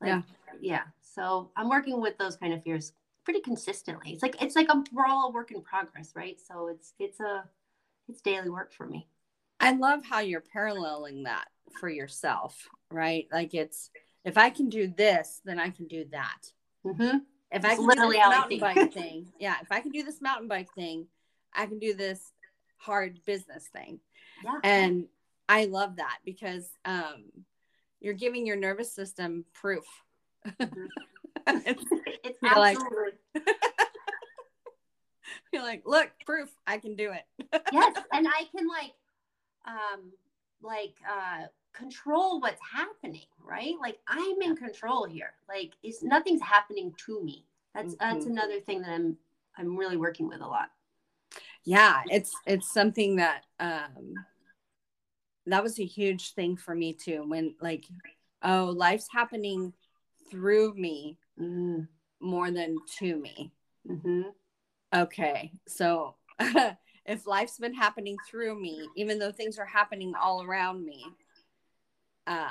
Like, 0.00 0.08
Yeah. 0.08 0.22
Yeah. 0.60 0.82
So 1.02 1.50
I'm 1.56 1.68
working 1.68 2.00
with 2.00 2.18
those 2.18 2.36
kind 2.36 2.52
of 2.52 2.62
fears 2.62 2.92
pretty 3.24 3.40
consistently. 3.40 4.12
It's 4.12 4.22
like 4.22 4.40
it's 4.42 4.56
like 4.56 4.68
a, 4.68 4.82
we're 4.92 5.06
all 5.06 5.28
a 5.28 5.32
work 5.32 5.50
in 5.50 5.62
progress, 5.62 6.12
right? 6.14 6.38
So 6.40 6.68
it's 6.68 6.94
it's 6.98 7.20
a 7.20 7.44
it's 8.08 8.20
daily 8.20 8.50
work 8.50 8.72
for 8.72 8.86
me. 8.86 9.08
I 9.60 9.72
love 9.72 10.04
how 10.04 10.20
you're 10.20 10.42
paralleling 10.42 11.24
that 11.24 11.46
for 11.80 11.88
yourself, 11.88 12.68
right? 12.90 13.26
Like 13.32 13.54
it's 13.54 13.90
if 14.24 14.38
I 14.38 14.50
can 14.50 14.68
do 14.68 14.88
this, 14.88 15.40
then 15.44 15.58
I 15.58 15.70
can 15.70 15.86
do 15.86 16.04
that. 16.12 16.52
Mm-hmm. 16.84 17.18
If 17.54 17.64
I 17.64 17.76
can 17.76 17.86
literally 17.86 18.16
do 18.16 18.22
this 18.22 18.30
mountain 18.30 18.58
bike 18.58 18.92
thing, 18.94 19.32
yeah, 19.38 19.56
if 19.62 19.70
I 19.70 19.80
can 19.80 19.90
do 19.92 20.02
this 20.02 20.20
mountain 20.20 20.48
bike 20.48 20.68
thing, 20.74 21.06
I 21.52 21.66
can 21.66 21.78
do 21.78 21.94
this 21.94 22.20
hard 22.78 23.18
business 23.24 23.66
thing. 23.72 24.00
Yeah. 24.44 24.58
And 24.64 25.06
I 25.48 25.66
love 25.66 25.96
that 25.96 26.18
because 26.24 26.68
um, 26.84 27.24
you're 28.00 28.14
giving 28.14 28.46
your 28.46 28.56
nervous 28.56 28.92
system 28.92 29.44
proof. 29.54 29.84
Mhm. 30.46 30.86
It's- 31.46 31.84
it's 32.24 32.38
You're 32.42 32.56
like- 32.58 32.78
you're 35.52 35.62
like, 35.62 35.82
look, 35.86 36.10
proof, 36.26 36.48
I 36.66 36.78
can 36.78 36.96
do 36.96 37.12
it. 37.12 37.24
yes, 37.72 37.96
and 38.12 38.26
I 38.26 38.44
can 38.56 38.66
like 38.66 38.92
um 39.66 40.12
like 40.62 40.94
uh 41.08 41.44
control 41.74 42.40
what's 42.40 42.60
happening, 42.72 43.26
right? 43.42 43.74
Like 43.80 43.98
I'm 44.08 44.40
in 44.42 44.56
control 44.56 45.04
here. 45.04 45.32
Like 45.48 45.72
it's 45.82 46.02
nothing's 46.02 46.40
happening 46.42 46.94
to 47.06 47.22
me. 47.22 47.44
That's 47.74 47.94
that's 47.96 48.24
Mhm. 48.24 48.30
another 48.30 48.60
thing 48.60 48.82
that 48.82 48.90
I'm 48.92 49.18
I'm 49.58 49.76
really 49.76 49.96
working 49.96 50.28
with 50.28 50.40
a 50.40 50.46
lot. 50.46 50.70
yeah 51.64 52.02
it's 52.10 52.32
it's 52.46 52.72
something 52.72 53.16
that 53.16 53.42
um 53.60 54.24
that 55.46 55.62
was 55.62 55.78
a 55.78 55.84
huge 55.84 56.32
thing 56.34 56.56
for 56.56 56.74
me 56.74 56.92
too 56.92 57.24
when 57.26 57.54
like 57.60 57.84
oh 58.42 58.72
life's 58.76 59.08
happening 59.10 59.72
through 60.30 60.74
me 60.74 61.18
Mm, 61.40 61.88
more 62.20 62.50
than 62.52 62.76
to 62.98 63.16
me 63.16 63.52
Mm-hmm. 63.90 64.22
okay 64.94 65.52
so 65.66 66.14
if 67.06 67.26
life's 67.26 67.58
been 67.58 67.74
happening 67.74 68.16
through 68.28 68.60
me 68.60 68.88
even 68.96 69.18
though 69.18 69.32
things 69.32 69.58
are 69.58 69.66
happening 69.66 70.14
all 70.14 70.42
around 70.44 70.84
me 70.84 71.04
uh 72.26 72.50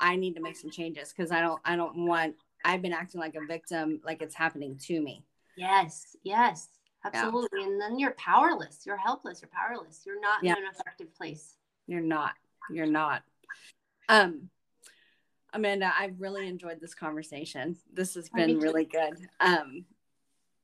i 0.00 0.16
need 0.16 0.34
to 0.34 0.40
make 0.40 0.56
some 0.56 0.70
changes 0.70 1.12
because 1.12 1.30
i 1.30 1.40
don't 1.40 1.60
i 1.64 1.76
don't 1.76 2.06
want 2.06 2.34
i've 2.64 2.82
been 2.82 2.92
acting 2.92 3.20
like 3.20 3.34
a 3.34 3.46
victim 3.46 4.00
like 4.04 4.22
it's 4.22 4.34
happening 4.34 4.76
to 4.78 5.00
me 5.00 5.24
Yes, 5.58 6.16
yes, 6.22 6.68
absolutely. 7.04 7.64
And 7.64 7.80
then 7.80 7.98
you're 7.98 8.12
powerless. 8.12 8.86
You're 8.86 8.96
helpless. 8.96 9.42
You're 9.42 9.50
powerless. 9.52 10.04
You're 10.06 10.20
not 10.20 10.44
Yeah. 10.44 10.52
in 10.52 10.58
an 10.58 10.70
effective 10.72 11.12
place. 11.12 11.56
You're 11.88 12.00
not. 12.00 12.34
You're 12.70 12.86
not. 12.86 13.24
Um, 14.08 14.50
Amanda, 15.52 15.92
I've 15.98 16.20
really 16.20 16.46
enjoyed 16.46 16.80
this 16.80 16.94
conversation. 16.94 17.76
This 17.92 18.14
has 18.14 18.30
Oh, 18.32 18.36
been 18.36 18.60
really 18.60 18.84
good. 18.84 19.18
Um, 19.40 19.84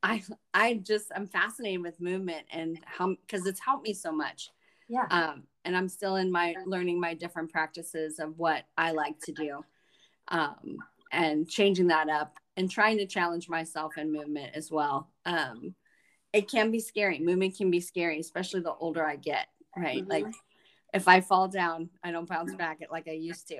I 0.01 0.23
I 0.53 0.75
just 0.75 1.11
I'm 1.13 1.27
fascinated 1.27 1.83
with 1.83 2.01
movement 2.01 2.47
and 2.53 2.79
how 2.85 3.17
because 3.27 3.49
it's 3.49 3.59
helped 3.59 3.83
me 3.85 3.95
so 3.95 4.13
much. 4.13 4.51
Yeah. 4.89 5.07
Um, 5.11 5.43
and 5.65 5.77
I'm 5.77 5.89
still 5.89 6.17
in 6.17 6.31
my 6.31 6.55
learning 6.67 7.01
my 7.01 7.15
different 7.15 7.51
practices 7.51 8.19
of 8.19 8.39
what 8.39 8.65
I 8.77 8.93
like 8.93 9.19
to 9.21 9.33
do. 9.33 9.65
Um, 10.29 10.79
and 11.13 11.49
changing 11.49 11.87
that 11.89 12.09
up 12.09 12.37
and 12.57 12.71
trying 12.71 12.99
to 12.99 13.07
challenge 13.07 13.49
myself 13.49 13.97
in 13.97 14.13
movement 14.13 14.51
as 14.55 14.71
well. 14.71 15.11
Um, 15.25 15.75
it 16.33 16.51
can 16.51 16.71
be 16.71 16.81
scary. 16.81 17.21
Movement 17.21 17.57
can 17.57 17.71
be 17.71 17.81
scary, 17.81 18.19
especially 18.19 18.61
the 18.61 18.75
older 18.75 19.07
I 19.07 19.17
get, 19.17 19.47
right? 19.77 20.03
Mm-hmm. 20.03 20.11
Like 20.11 20.35
if 20.93 21.09
I 21.09 21.21
fall 21.21 21.49
down, 21.49 21.89
I 22.03 22.11
don't 22.11 22.29
bounce 22.29 22.55
back 22.55 22.81
it 22.81 22.91
like 22.91 23.09
I 23.09 23.13
used 23.13 23.49
to. 23.49 23.59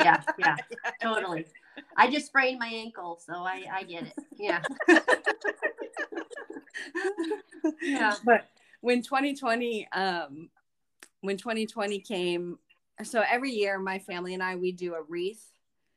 yeah, 0.00 0.22
yeah, 0.38 0.56
totally. 1.02 1.46
I 1.96 2.10
just 2.10 2.26
sprained 2.26 2.58
my 2.58 2.68
ankle, 2.68 3.20
so 3.24 3.34
I, 3.34 3.64
I 3.72 3.82
get 3.84 4.04
it. 4.04 4.14
Yeah. 4.36 4.62
yeah. 7.82 8.14
But 8.24 8.48
when 8.80 9.02
2020, 9.02 9.88
um, 9.92 10.48
when 11.20 11.36
2020 11.36 12.00
came, 12.00 12.58
so 13.02 13.22
every 13.30 13.50
year 13.50 13.78
my 13.78 13.98
family 13.98 14.34
and 14.34 14.42
I 14.42 14.56
we 14.56 14.72
do 14.72 14.94
a 14.94 15.02
wreath. 15.02 15.46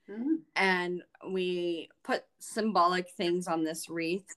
Mm-hmm. 0.10 0.36
and 0.58 1.02
we 1.32 1.88
put 2.04 2.24
symbolic 2.40 3.10
things 3.12 3.48
on 3.48 3.64
this 3.64 3.90
wreath 3.90 4.36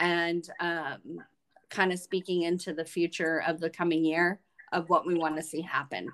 and 0.00 0.48
um, 0.58 1.20
kind 1.68 1.92
of 1.92 1.98
speaking 1.98 2.42
into 2.42 2.72
the 2.72 2.84
future 2.84 3.42
of 3.46 3.60
the 3.60 3.70
coming 3.70 4.02
year 4.02 4.40
of 4.72 4.88
what 4.88 5.06
we 5.06 5.14
want 5.14 5.36
to 5.36 5.42
see 5.42 5.60
happen. 5.60 6.08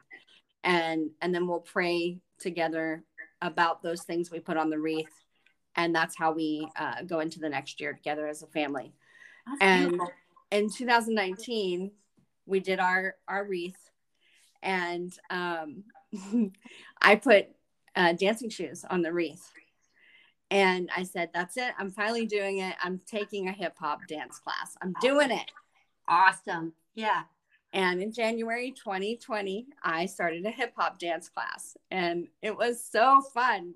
And 0.64 1.10
and 1.20 1.34
then 1.34 1.46
we'll 1.46 1.60
pray 1.60 2.18
together 2.38 3.04
about 3.40 3.82
those 3.82 4.02
things 4.02 4.30
we 4.30 4.40
put 4.40 4.56
on 4.56 4.70
the 4.70 4.78
wreath. 4.78 5.24
And 5.76 5.94
that's 5.94 6.16
how 6.16 6.32
we 6.32 6.68
uh, 6.76 7.02
go 7.02 7.20
into 7.20 7.40
the 7.40 7.48
next 7.48 7.80
year 7.80 7.92
together 7.92 8.26
as 8.26 8.42
a 8.42 8.46
family. 8.46 8.92
That's 9.46 9.58
and 9.60 9.88
beautiful. 9.90 10.12
in 10.50 10.70
2019 10.70 11.90
we 12.46 12.60
did 12.60 12.78
our 12.78 13.16
our 13.28 13.44
wreath 13.44 13.90
and 14.62 15.12
um, 15.30 15.84
i 17.02 17.16
put 17.16 17.48
uh, 17.96 18.12
dancing 18.12 18.50
shoes 18.50 18.84
on 18.88 19.02
the 19.02 19.12
wreath 19.12 19.50
and 20.52 20.90
I 20.94 21.04
said, 21.04 21.30
That's 21.32 21.56
it. 21.56 21.72
I'm 21.78 21.90
finally 21.90 22.26
doing 22.26 22.58
it. 22.58 22.74
I'm 22.82 23.00
taking 23.06 23.48
a 23.48 23.52
hip 23.52 23.74
hop 23.78 24.06
dance 24.06 24.38
class. 24.38 24.76
I'm 24.82 24.94
doing 25.00 25.30
it. 25.30 25.50
Awesome. 26.06 26.74
Yeah. 26.94 27.22
And 27.72 28.02
in 28.02 28.12
January 28.12 28.70
2020, 28.72 29.68
I 29.82 30.04
started 30.04 30.44
a 30.44 30.50
hip 30.50 30.74
hop 30.76 30.98
dance 30.98 31.30
class, 31.30 31.74
and 31.90 32.28
it 32.42 32.54
was 32.54 32.84
so 32.84 33.22
fun. 33.32 33.74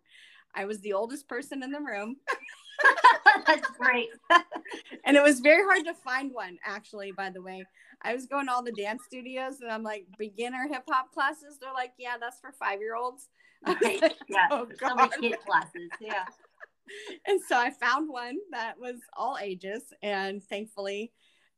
I 0.55 0.67
was 0.67 0.81
the 0.81 0.93
oldest 0.93 1.29
person 1.29 1.63
in 1.63 1.73
the 1.73 1.81
room. 1.81 2.17
That's 3.47 3.69
great. 3.79 4.09
and 5.05 5.17
it 5.17 5.23
was 5.23 5.41
very 5.41 5.63
hard 5.65 5.85
to 5.87 5.95
find 5.95 6.33
one, 6.33 6.59
actually, 6.65 7.13
by 7.13 7.31
the 7.31 7.43
way. 7.43 7.65
I 8.03 8.15
was 8.15 8.27
going 8.27 8.47
to 8.47 8.53
all 8.53 8.63
the 8.63 8.73
dance 8.73 9.03
studios 9.07 9.61
and 9.61 9.71
I'm 9.71 9.83
like, 9.83 10.07
beginner 10.19 10.69
hip 10.71 10.85
hop 10.89 11.13
classes. 11.13 11.59
They're 11.61 11.73
like, 11.73 11.93
yeah, 11.99 12.17
that's 12.21 12.41
for 12.41 12.53
five 12.53 12.81
year 12.81 12.97
olds. 12.97 13.29
Right. 13.67 14.15
Yeah. 14.29 14.47
oh, 14.51 14.67
God. 14.79 15.09
kid 15.19 15.37
classes. 15.45 15.91
Yeah. 16.01 16.25
and 17.27 17.41
so 17.49 17.57
I 17.59 17.71
found 17.71 18.09
one 18.09 18.37
that 18.53 18.79
was 18.79 18.97
all 19.17 19.39
ages, 19.41 19.83
and 20.03 20.43
thankfully, 20.43 21.13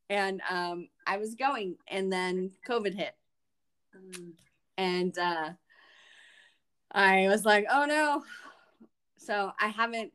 and 0.09 0.41
um, 0.49 0.87
I 1.05 1.17
was 1.17 1.35
going, 1.35 1.75
and 1.87 2.11
then 2.11 2.51
COVID 2.67 2.95
hit, 2.95 3.15
mm. 3.95 4.31
and 4.77 5.17
uh, 5.17 5.51
I 6.91 7.27
was 7.27 7.45
like, 7.45 7.65
"Oh 7.69 7.85
no!" 7.85 8.23
So 9.17 9.51
I 9.59 9.67
haven't. 9.67 10.11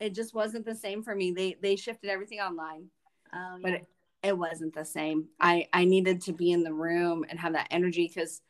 It 0.00 0.14
just 0.14 0.34
wasn't 0.34 0.64
the 0.64 0.74
same 0.74 1.02
for 1.02 1.14
me. 1.14 1.32
They 1.32 1.56
they 1.60 1.76
shifted 1.76 2.10
everything 2.10 2.40
online, 2.40 2.88
oh, 3.34 3.56
yeah. 3.56 3.58
but 3.62 3.72
it, 3.72 3.86
it 4.22 4.38
wasn't 4.38 4.74
the 4.74 4.84
same. 4.84 5.28
I 5.40 5.68
I 5.72 5.84
needed 5.84 6.22
to 6.22 6.32
be 6.32 6.52
in 6.52 6.62
the 6.62 6.72
room 6.72 7.24
and 7.28 7.38
have 7.38 7.54
that 7.54 7.68
energy 7.70 8.06
because 8.06 8.40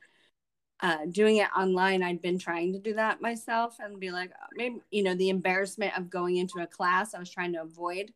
uh, 0.81 1.07
doing 1.11 1.39
it 1.39 1.49
online, 1.57 2.03
I'd 2.03 2.23
been 2.23 2.39
trying 2.39 2.73
to 2.73 2.79
do 2.79 2.95
that 2.95 3.21
myself 3.21 3.77
and 3.81 3.99
be 3.99 4.11
like, 4.11 4.31
maybe, 4.55 4.77
you 4.91 5.03
know, 5.03 5.15
the 5.15 5.31
embarrassment 5.31 5.97
of 5.99 6.09
going 6.09 6.37
into 6.37 6.61
a 6.61 6.67
class 6.67 7.15
I 7.15 7.19
was 7.19 7.31
trying 7.31 7.53
to 7.55 7.63
avoid 7.63 8.13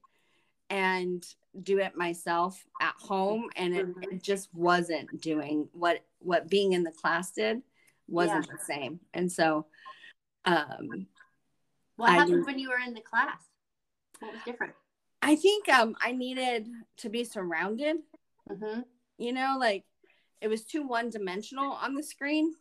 and 0.70 1.24
do 1.60 1.78
it 1.78 1.96
myself 1.96 2.64
at 2.80 2.94
home. 2.98 3.48
And 3.56 3.74
it, 3.74 3.86
mm-hmm. 3.88 4.14
it 4.14 4.22
just 4.22 4.48
wasn't 4.54 5.20
doing 5.20 5.68
what, 5.72 6.04
what 6.20 6.48
being 6.48 6.72
in 6.72 6.84
the 6.84 6.92
class 6.92 7.32
did 7.32 7.62
wasn't 8.06 8.46
yeah. 8.46 8.56
the 8.56 8.64
same. 8.64 9.00
And 9.12 9.30
so, 9.30 9.66
um, 10.44 11.06
what 12.02 12.10
I 12.10 12.14
happened 12.14 12.44
when 12.44 12.58
you 12.58 12.68
were 12.68 12.78
in 12.84 12.94
the 12.94 13.00
class? 13.00 13.40
What 14.20 14.32
was 14.32 14.42
different? 14.44 14.74
I 15.22 15.36
think, 15.36 15.68
um, 15.68 15.94
I 16.00 16.12
needed 16.12 16.68
to 16.98 17.08
be 17.08 17.24
surrounded, 17.24 17.96
mm-hmm. 18.50 18.80
you 19.18 19.32
know, 19.32 19.56
like, 19.58 19.84
it 20.40 20.48
was 20.48 20.64
too 20.64 20.86
one 20.86 21.10
dimensional 21.10 21.72
on 21.72 21.94
the 21.94 22.02
screen. 22.02 22.52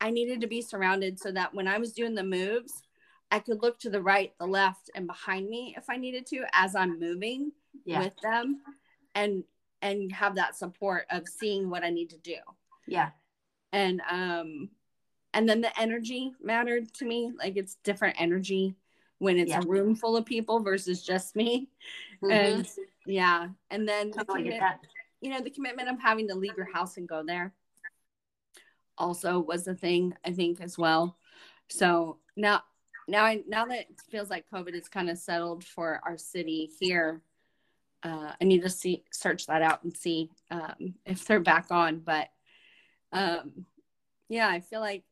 I 0.00 0.10
needed 0.10 0.40
to 0.40 0.46
be 0.46 0.62
surrounded 0.62 1.18
so 1.18 1.30
that 1.32 1.54
when 1.54 1.68
I 1.68 1.78
was 1.78 1.92
doing 1.92 2.14
the 2.14 2.24
moves, 2.24 2.82
I 3.30 3.38
could 3.38 3.62
look 3.62 3.78
to 3.80 3.90
the 3.90 4.02
right, 4.02 4.32
the 4.38 4.46
left, 4.46 4.90
and 4.94 5.06
behind 5.06 5.48
me 5.48 5.74
if 5.76 5.88
I 5.88 5.96
needed 5.96 6.26
to 6.26 6.44
as 6.52 6.74
I'm 6.74 6.98
moving 6.98 7.52
yeah. 7.84 8.00
with 8.00 8.16
them 8.22 8.60
and 9.14 9.44
and 9.82 10.10
have 10.10 10.34
that 10.34 10.56
support 10.56 11.06
of 11.10 11.28
seeing 11.28 11.70
what 11.70 11.84
I 11.84 11.90
need 11.90 12.10
to 12.10 12.18
do. 12.18 12.36
Yeah. 12.86 13.10
And 13.72 14.00
um 14.10 14.70
and 15.34 15.48
then 15.48 15.60
the 15.60 15.80
energy 15.80 16.32
mattered 16.42 16.92
to 16.94 17.04
me. 17.04 17.32
Like 17.38 17.56
it's 17.56 17.76
different 17.84 18.20
energy 18.20 18.74
when 19.18 19.38
it's 19.38 19.50
yeah. 19.50 19.60
a 19.60 19.66
room 19.66 19.94
full 19.94 20.16
of 20.16 20.24
people 20.24 20.60
versus 20.60 21.02
just 21.02 21.36
me. 21.36 21.68
Mm-hmm. 22.20 22.32
And 22.32 22.68
yeah. 23.06 23.46
And 23.70 23.88
then 23.88 24.10
the, 24.10 24.50
you 25.20 25.30
know, 25.30 25.40
the 25.40 25.50
commitment 25.50 25.88
of 25.88 26.00
having 26.00 26.26
to 26.26 26.34
leave 26.34 26.56
your 26.56 26.66
house 26.72 26.96
and 26.96 27.08
go 27.08 27.22
there 27.24 27.54
also 28.98 29.38
was 29.38 29.68
a 29.68 29.74
thing, 29.76 30.14
I 30.24 30.32
think, 30.32 30.60
as 30.60 30.76
well. 30.76 31.16
So 31.68 32.18
now, 32.36 32.62
now, 33.06 33.24
I, 33.24 33.44
now 33.46 33.66
that 33.66 33.78
it 33.78 34.00
feels 34.10 34.30
like 34.30 34.50
COVID 34.52 34.74
is 34.74 34.88
kind 34.88 35.08
of 35.08 35.16
settled 35.16 35.62
for 35.62 36.00
our 36.04 36.18
city 36.18 36.70
here, 36.80 37.22
uh, 38.02 38.32
I 38.40 38.44
need 38.44 38.62
to 38.62 38.68
see 38.68 39.04
search 39.12 39.46
that 39.46 39.62
out 39.62 39.82
and 39.84 39.96
see 39.96 40.30
um, 40.50 40.94
if 41.06 41.24
they're 41.24 41.40
back 41.40 41.66
on. 41.70 42.00
But 42.00 42.28
um, 43.12 43.64
yeah, 44.28 44.48
I 44.48 44.60
feel 44.60 44.80
like 44.80 45.04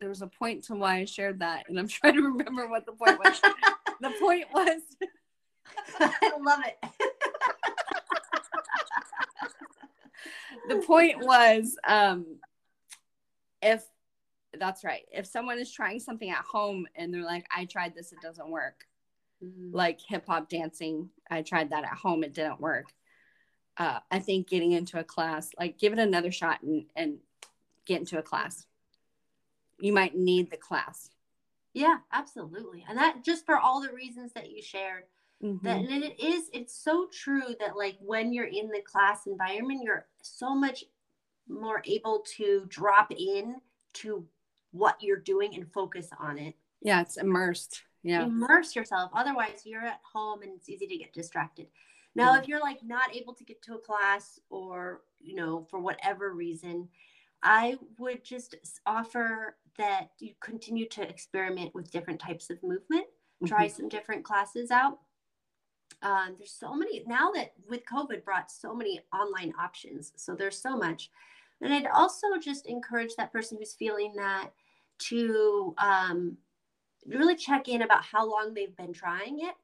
there 0.00 0.08
was 0.08 0.22
a 0.22 0.26
point 0.26 0.64
to 0.64 0.74
why 0.74 0.96
I 0.96 1.04
shared 1.04 1.40
that, 1.40 1.68
and 1.68 1.78
I'm 1.78 1.88
trying 1.88 2.14
to 2.14 2.22
remember 2.22 2.68
what 2.68 2.86
the 2.86 2.92
point 2.92 3.18
was. 3.18 3.40
the 4.00 4.10
point 4.18 4.46
was. 4.52 4.80
I 6.00 6.32
love 6.40 6.60
it. 6.64 6.90
the 10.68 10.76
point 10.76 11.18
was 11.18 11.76
um 11.86 12.24
if 13.62 13.84
that's 14.58 14.84
right 14.84 15.02
if 15.12 15.26
someone 15.26 15.58
is 15.58 15.72
trying 15.72 16.00
something 16.00 16.30
at 16.30 16.44
home 16.44 16.86
and 16.96 17.12
they're 17.12 17.24
like 17.24 17.46
i 17.54 17.64
tried 17.64 17.94
this 17.94 18.12
it 18.12 18.20
doesn't 18.20 18.50
work 18.50 18.84
mm-hmm. 19.44 19.74
like 19.74 20.00
hip 20.00 20.24
hop 20.26 20.48
dancing 20.48 21.08
i 21.30 21.42
tried 21.42 21.70
that 21.70 21.84
at 21.84 21.90
home 21.90 22.24
it 22.24 22.34
didn't 22.34 22.60
work 22.60 22.86
uh, 23.76 23.98
i 24.10 24.18
think 24.18 24.48
getting 24.48 24.72
into 24.72 24.98
a 24.98 25.04
class 25.04 25.50
like 25.58 25.78
give 25.78 25.92
it 25.92 25.98
another 25.98 26.32
shot 26.32 26.62
and, 26.62 26.86
and 26.96 27.18
get 27.86 28.00
into 28.00 28.18
a 28.18 28.22
class 28.22 28.66
you 29.80 29.92
might 29.92 30.16
need 30.16 30.50
the 30.50 30.56
class 30.56 31.10
yeah 31.74 31.98
absolutely 32.12 32.84
and 32.88 32.98
that 32.98 33.22
just 33.24 33.46
for 33.46 33.58
all 33.58 33.80
the 33.80 33.92
reasons 33.92 34.32
that 34.32 34.50
you 34.50 34.62
shared 34.62 35.04
Mm-hmm. 35.42 35.66
That 35.66 35.78
and 35.78 36.04
it 36.04 36.20
is 36.22 36.50
it's 36.52 36.74
so 36.74 37.08
true 37.10 37.54
that 37.60 37.76
like 37.76 37.96
when 38.00 38.32
you're 38.32 38.44
in 38.44 38.68
the 38.68 38.82
class 38.82 39.26
environment, 39.26 39.80
you're 39.82 40.06
so 40.20 40.54
much 40.54 40.84
more 41.48 41.82
able 41.86 42.24
to 42.36 42.66
drop 42.68 43.10
in 43.10 43.56
to 43.94 44.26
what 44.72 44.96
you're 45.00 45.16
doing 45.16 45.54
and 45.54 45.70
focus 45.72 46.10
on 46.18 46.38
it. 46.38 46.54
Yeah, 46.82 47.00
it's 47.00 47.16
immersed. 47.16 47.82
Yeah. 48.02 48.24
Immerse 48.24 48.76
yourself. 48.76 49.10
Otherwise, 49.14 49.62
you're 49.64 49.84
at 49.84 50.00
home 50.12 50.42
and 50.42 50.52
it's 50.54 50.68
easy 50.68 50.86
to 50.86 50.96
get 50.96 51.12
distracted. 51.12 51.68
Now, 52.14 52.32
mm-hmm. 52.32 52.42
if 52.42 52.48
you're 52.48 52.60
like 52.60 52.82
not 52.82 53.14
able 53.14 53.34
to 53.34 53.44
get 53.44 53.62
to 53.62 53.74
a 53.74 53.78
class 53.78 54.38
or, 54.50 55.02
you 55.20 55.34
know, 55.34 55.66
for 55.70 55.80
whatever 55.80 56.32
reason, 56.32 56.88
I 57.42 57.78
would 57.98 58.24
just 58.24 58.54
offer 58.86 59.56
that 59.78 60.10
you 60.18 60.34
continue 60.40 60.88
to 60.88 61.02
experiment 61.02 61.74
with 61.74 61.90
different 61.90 62.20
types 62.20 62.50
of 62.50 62.62
movement, 62.62 63.06
mm-hmm. 63.06 63.46
try 63.46 63.68
some 63.68 63.88
different 63.88 64.24
classes 64.24 64.70
out 64.70 64.98
um, 66.02 66.34
there's 66.38 66.52
so 66.52 66.74
many 66.74 67.04
now 67.06 67.30
that 67.32 67.52
with 67.68 67.82
COVID 67.84 68.24
brought 68.24 68.50
so 68.50 68.74
many 68.74 69.00
online 69.12 69.52
options. 69.58 70.12
So 70.16 70.34
there's 70.34 70.60
so 70.60 70.76
much. 70.76 71.10
And 71.60 71.72
I'd 71.72 71.86
also 71.86 72.26
just 72.40 72.66
encourage 72.66 73.14
that 73.16 73.32
person 73.32 73.58
who's 73.58 73.74
feeling 73.74 74.14
that 74.16 74.50
to 75.00 75.74
um, 75.78 76.38
really 77.06 77.36
check 77.36 77.68
in 77.68 77.82
about 77.82 78.02
how 78.02 78.28
long 78.28 78.54
they've 78.54 78.76
been 78.76 78.94
trying 78.94 79.40
it 79.40 79.54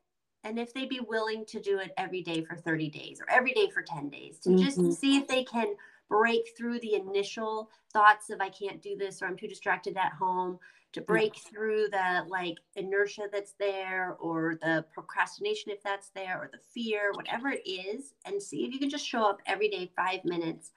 and 0.44 0.58
if 0.58 0.74
they'd 0.74 0.90
be 0.90 1.00
willing 1.00 1.44
to 1.46 1.60
do 1.60 1.78
it 1.78 1.92
every 1.96 2.22
day 2.22 2.44
for 2.44 2.56
30 2.56 2.90
days 2.90 3.20
or 3.20 3.30
every 3.30 3.52
day 3.52 3.70
for 3.70 3.82
10 3.82 4.10
days 4.10 4.38
to 4.40 4.50
mm-hmm. 4.50 4.62
just 4.62 5.00
see 5.00 5.16
if 5.16 5.26
they 5.26 5.44
can 5.44 5.74
break 6.08 6.42
through 6.56 6.80
the 6.80 6.94
initial 6.94 7.70
thoughts 7.92 8.30
of 8.30 8.40
I 8.40 8.48
can't 8.50 8.82
do 8.82 8.96
this 8.96 9.22
or 9.22 9.26
I'm 9.26 9.36
too 9.36 9.48
distracted 9.48 9.96
at 9.96 10.12
home 10.12 10.58
to 10.92 11.00
break 11.00 11.34
yeah. 11.34 11.50
through 11.50 11.88
the 11.90 12.24
like 12.28 12.56
inertia 12.76 13.28
that's 13.30 13.54
there 13.58 14.16
or 14.20 14.56
the 14.62 14.84
procrastination 14.94 15.72
if 15.72 15.82
that's 15.82 16.10
there 16.14 16.38
or 16.38 16.50
the 16.52 16.60
fear 16.72 17.12
whatever 17.14 17.50
it 17.50 17.68
is 17.68 18.14
and 18.24 18.40
see 18.40 18.64
if 18.64 18.72
you 18.72 18.78
can 18.78 18.88
just 18.88 19.06
show 19.06 19.28
up 19.28 19.40
every 19.46 19.68
day 19.68 19.90
five 19.96 20.24
minutes 20.24 20.70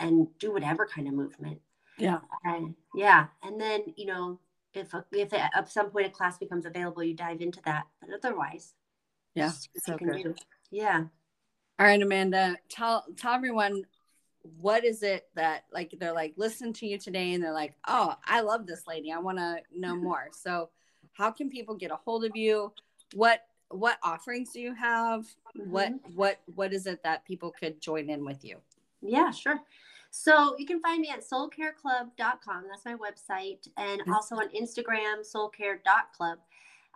and 0.00 0.26
do 0.38 0.52
whatever 0.52 0.86
kind 0.86 1.06
of 1.06 1.14
movement 1.14 1.60
yeah 1.98 2.18
and 2.44 2.74
yeah 2.94 3.26
and 3.42 3.60
then 3.60 3.82
you 3.96 4.06
know 4.06 4.38
if 4.74 4.94
if 5.12 5.32
at 5.32 5.70
some 5.70 5.90
point 5.90 6.06
a 6.06 6.10
class 6.10 6.38
becomes 6.38 6.66
available, 6.66 7.02
you 7.02 7.14
dive 7.14 7.40
into 7.40 7.60
that. 7.64 7.86
But 8.00 8.10
otherwise, 8.14 8.74
Yeah. 9.34 9.52
So 9.84 9.96
good. 9.96 10.22
do. 10.22 10.34
Yeah. 10.70 11.04
All 11.78 11.86
right, 11.86 12.00
Amanda, 12.00 12.56
tell 12.68 13.04
tell 13.16 13.34
everyone 13.34 13.84
what 14.60 14.84
is 14.84 15.02
it 15.02 15.28
that 15.34 15.64
like 15.72 15.94
they're 15.98 16.12
like 16.12 16.34
listen 16.36 16.72
to 16.74 16.86
you 16.86 16.98
today 16.98 17.32
and 17.34 17.42
they're 17.42 17.52
like, 17.52 17.74
"Oh, 17.86 18.14
I 18.26 18.40
love 18.40 18.66
this 18.66 18.86
lady. 18.86 19.12
I 19.12 19.18
want 19.18 19.38
to 19.38 19.58
know 19.74 19.96
more." 19.96 20.28
So, 20.32 20.70
how 21.12 21.30
can 21.30 21.48
people 21.48 21.74
get 21.74 21.90
a 21.90 21.96
hold 21.96 22.24
of 22.24 22.36
you? 22.36 22.72
What 23.14 23.44
what 23.70 23.98
offerings 24.02 24.52
do 24.52 24.60
you 24.60 24.74
have? 24.74 25.26
What 25.54 25.92
Mhm. 25.92 26.14
what 26.14 26.40
what 26.54 26.72
is 26.72 26.86
it 26.86 27.02
that 27.04 27.24
people 27.24 27.50
could 27.52 27.80
join 27.80 28.10
in 28.10 28.24
with 28.24 28.44
you? 28.44 28.60
Yeah, 29.00 29.30
sure. 29.30 29.60
So 30.10 30.54
you 30.58 30.66
can 30.66 30.78
find 30.80 31.00
me 31.00 31.08
at 31.08 31.20
soulcareclub.com. 31.20 32.64
That's 32.68 32.84
my 32.84 32.94
website. 32.94 33.66
And 33.76 34.02
Mhm. 34.02 34.12
also 34.12 34.36
on 34.36 34.48
Instagram, 34.50 35.20
soulcare.club. 35.20 36.38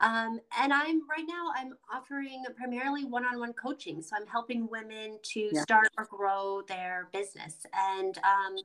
Um, 0.01 0.41
and 0.59 0.73
I'm 0.73 1.09
right 1.09 1.25
now, 1.27 1.51
I'm 1.57 1.73
offering 1.93 2.45
primarily 2.57 3.05
one 3.05 3.25
on 3.25 3.39
one 3.39 3.53
coaching. 3.55 4.03
So 4.03 4.17
I'm 4.17 4.27
helping 4.27 4.69
women 4.71 5.19
to 5.35 5.51
Yeah. 5.53 5.63
start 5.63 5.89
or 5.99 6.05
grow 6.05 6.63
their 6.69 7.09
business. 7.13 7.65
And 7.73 8.19
um, 8.19 8.57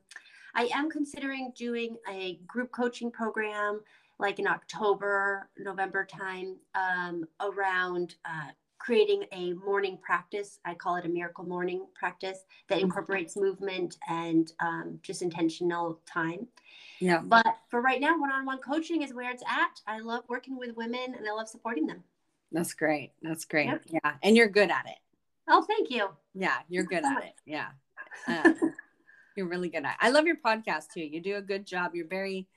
I 0.55 0.69
am 0.73 0.89
considering 0.89 1.53
doing 1.55 1.97
a 2.09 2.39
group 2.47 2.71
coaching 2.71 3.11
program 3.11 3.81
like 4.19 4.37
in 4.37 4.47
October, 4.47 5.49
November 5.57 6.05
time 6.05 6.57
um, 6.75 7.25
around 7.39 8.15
uh, 8.25 8.51
creating 8.85 9.25
a 9.31 9.53
morning 9.53 9.95
practice. 10.01 10.59
I 10.65 10.73
call 10.73 10.95
it 10.95 11.05
a 11.05 11.09
miracle 11.09 11.45
morning 11.45 11.85
practice 11.93 12.45
that 12.67 12.79
Mhm. 12.79 12.83
incorporates 12.85 13.37
movement 13.37 13.97
and 14.09 14.51
um, 14.59 14.99
just 15.03 15.21
intentional 15.21 16.01
time. 16.07 16.47
Yeah. 16.99 17.21
But 17.21 17.45
for 17.69 17.79
right 17.81 18.01
now, 18.01 18.17
one 18.19 18.31
on 18.31 18.43
one 18.43 18.57
coaching 18.57 19.03
is 19.03 19.13
where 19.13 19.29
it's 19.29 19.43
at. 19.47 19.79
I 19.85 19.99
love 19.99 20.23
working 20.27 20.57
with 20.57 20.75
women 20.75 21.13
and 21.15 21.27
I 21.27 21.31
love 21.31 21.47
supporting 21.47 21.85
them. 21.85 22.03
That's 22.51 22.73
great. 22.73 23.13
That's 23.21 23.45
great. 23.45 23.67
Yeah. 23.67 23.77
Yeah. 24.03 24.13
And 24.23 24.35
you're 24.35 24.49
good 24.49 24.71
at 24.71 24.87
it. 24.87 24.97
Oh, 25.47 25.61
thank 25.61 25.91
you. 25.91 26.09
Yeah, 26.33 26.57
you're 26.67 26.83
good 26.85 27.05
at 27.05 27.23
it. 27.23 27.35
Yeah. 27.45 27.71
Um, 28.27 28.55
you're 29.35 29.47
really 29.47 29.69
good 29.69 29.85
at 29.85 29.93
it. 29.93 29.97
I 30.01 30.09
love 30.09 30.25
your 30.25 30.37
podcast 30.37 30.89
too. 30.93 31.01
You 31.01 31.21
do 31.21 31.37
a 31.37 31.41
good 31.41 31.65
job. 31.65 31.95
You're 31.95 32.07
very 32.07 32.47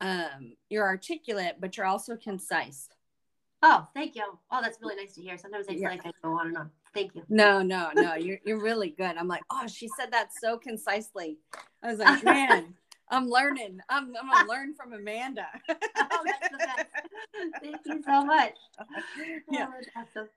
um 0.00 0.56
you're 0.68 0.84
articulate, 0.84 1.56
but 1.60 1.76
you're 1.76 1.86
also 1.86 2.16
concise. 2.16 2.88
Oh, 3.68 3.84
thank 3.94 4.14
you. 4.14 4.22
Oh, 4.52 4.60
that's 4.62 4.78
really 4.80 4.94
nice 4.94 5.14
to 5.14 5.20
hear. 5.20 5.36
Sometimes 5.36 5.66
I 5.68 5.72
feel 5.72 5.82
Yeah. 5.82 5.88
like 5.88 6.06
I 6.06 6.12
go 6.22 6.34
on 6.38 6.46
and 6.48 6.56
on. 6.56 6.70
Thank 6.94 7.16
you. 7.16 7.24
No, 7.28 7.62
no, 7.62 7.90
no. 7.96 8.14
You're 8.14 8.38
you're 8.44 8.60
really 8.62 8.90
good. 8.90 9.16
I'm 9.16 9.26
like, 9.26 9.42
oh, 9.50 9.66
she 9.66 9.88
said 9.88 10.12
that 10.12 10.30
so 10.40 10.56
concisely. 10.56 11.38
I 11.82 11.90
was 11.90 11.98
like, 11.98 12.22
man, 12.22 12.74
I'm 13.08 13.28
learning. 13.28 13.80
I'm 13.88 14.14
I'm 14.16 14.30
gonna 14.30 14.48
learn 14.48 14.74
from 14.74 14.92
Amanda. 14.92 15.46
Oh, 15.68 15.74
that's 16.24 16.48
the 16.52 16.58
best. 16.58 16.86
Thank 17.60 17.80
you 17.86 18.02
so 18.06 18.24
much. 18.24 18.54
yeah. 19.50 19.66
Oh, 19.68 20.00
awesome. 20.00 20.28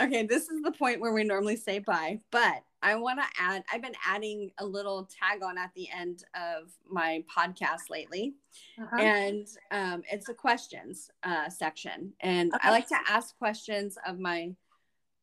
Okay, 0.00 0.26
this 0.26 0.48
is 0.48 0.62
the 0.62 0.72
point 0.72 1.00
where 1.00 1.12
we 1.12 1.22
normally 1.22 1.56
say 1.56 1.78
bye, 1.78 2.18
but 2.32 2.64
I 2.82 2.94
want 2.96 3.20
to 3.20 3.26
add, 3.40 3.64
I've 3.72 3.82
been 3.82 3.94
adding 4.06 4.50
a 4.58 4.66
little 4.66 5.04
tag 5.04 5.42
on 5.42 5.56
at 5.58 5.70
the 5.74 5.88
end 5.96 6.24
of 6.34 6.72
my 6.88 7.24
podcast 7.34 7.88
lately. 7.90 8.34
Uh-huh. 8.80 8.96
and 9.00 9.46
um, 9.70 10.02
it's 10.10 10.28
a 10.28 10.34
questions 10.34 11.10
uh, 11.22 11.48
section 11.48 12.12
and 12.20 12.52
Okay. 12.54 12.68
i 12.68 12.70
like 12.70 12.88
to 12.88 12.96
ask 13.08 13.36
questions 13.38 13.96
of 14.06 14.18
my 14.18 14.50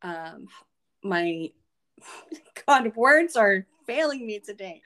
um, 0.01 0.47
my 1.03 1.51
god 2.65 2.95
words 2.95 3.35
are 3.35 3.65
failing 3.85 4.25
me 4.25 4.39
today 4.39 4.81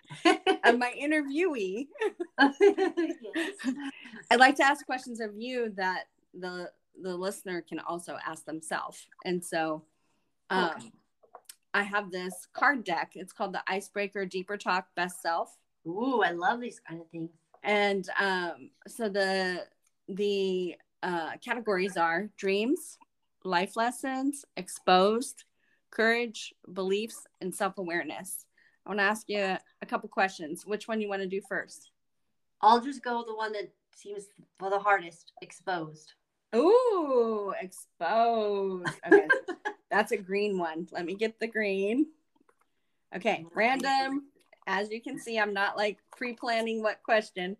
of 0.65 0.77
my 0.77 0.93
interviewee 1.01 1.87
Yes. 2.39 3.19
i'd 4.31 4.39
like 4.39 4.55
to 4.55 4.63
ask 4.63 4.85
questions 4.85 5.19
of 5.19 5.31
you 5.37 5.71
that 5.75 6.05
the 6.33 6.69
the 7.01 7.15
listener 7.15 7.61
can 7.61 7.79
also 7.79 8.17
ask 8.25 8.45
themselves 8.45 9.05
and 9.25 9.43
so 9.43 9.83
um, 10.49 10.71
Okay. 10.77 10.91
I 11.73 11.83
have 11.83 12.11
this 12.11 12.47
card 12.53 12.83
deck. 12.83 13.13
It's 13.15 13.33
called 13.33 13.53
the 13.53 13.63
icebreaker 13.67 14.25
deeper 14.25 14.57
talk 14.57 14.87
best 14.95 15.21
self. 15.21 15.57
Ooh, 15.87 16.21
I 16.23 16.31
love 16.31 16.61
these 16.61 16.79
kind 16.79 17.01
of 17.01 17.09
things. 17.09 17.31
and 17.63 18.07
um, 18.19 18.69
so 18.87 19.09
the 19.09 19.65
the 20.07 20.75
uh, 21.01 21.31
categories 21.43 21.97
are 21.97 22.29
dreams 22.37 22.97
life 23.43 23.75
lessons 23.75 24.45
exposed 24.55 25.43
courage 25.91 26.53
beliefs 26.73 27.27
and 27.41 27.53
self-awareness. 27.53 28.45
I 28.85 28.89
want 28.89 28.99
to 28.99 29.03
ask 29.03 29.29
you 29.29 29.39
a, 29.39 29.59
a 29.81 29.85
couple 29.85 30.09
questions. 30.09 30.65
Which 30.65 30.87
one 30.87 30.99
you 31.01 31.09
want 31.09 31.21
to 31.21 31.27
do 31.27 31.41
first? 31.47 31.91
I'll 32.61 32.81
just 32.81 33.03
go 33.03 33.23
the 33.27 33.35
one 33.35 33.51
that 33.53 33.71
seems 33.95 34.25
well, 34.59 34.69
the 34.71 34.79
hardest, 34.79 35.33
exposed. 35.41 36.13
Ooh, 36.55 37.53
exposed. 37.61 38.87
Okay 39.05 39.27
that's 39.93 40.11
a 40.11 40.17
green 40.17 40.57
one 40.57 40.87
let 40.91 41.05
me 41.05 41.15
get 41.15 41.39
the 41.39 41.47
green 41.47 42.07
okay 43.15 43.45
random 43.53 44.23
as 44.67 44.89
you 44.89 45.01
can 45.01 45.19
see 45.19 45.37
i'm 45.37 45.53
not 45.53 45.77
like 45.77 45.97
pre-planning 46.17 46.81
what 46.81 47.01
question 47.03 47.55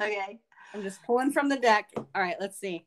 Okay. 0.00 0.40
I'm 0.72 0.82
just 0.82 1.02
pulling 1.04 1.32
from 1.32 1.48
the 1.48 1.56
deck. 1.56 1.90
All 1.96 2.22
right, 2.22 2.36
let's 2.40 2.58
see. 2.58 2.86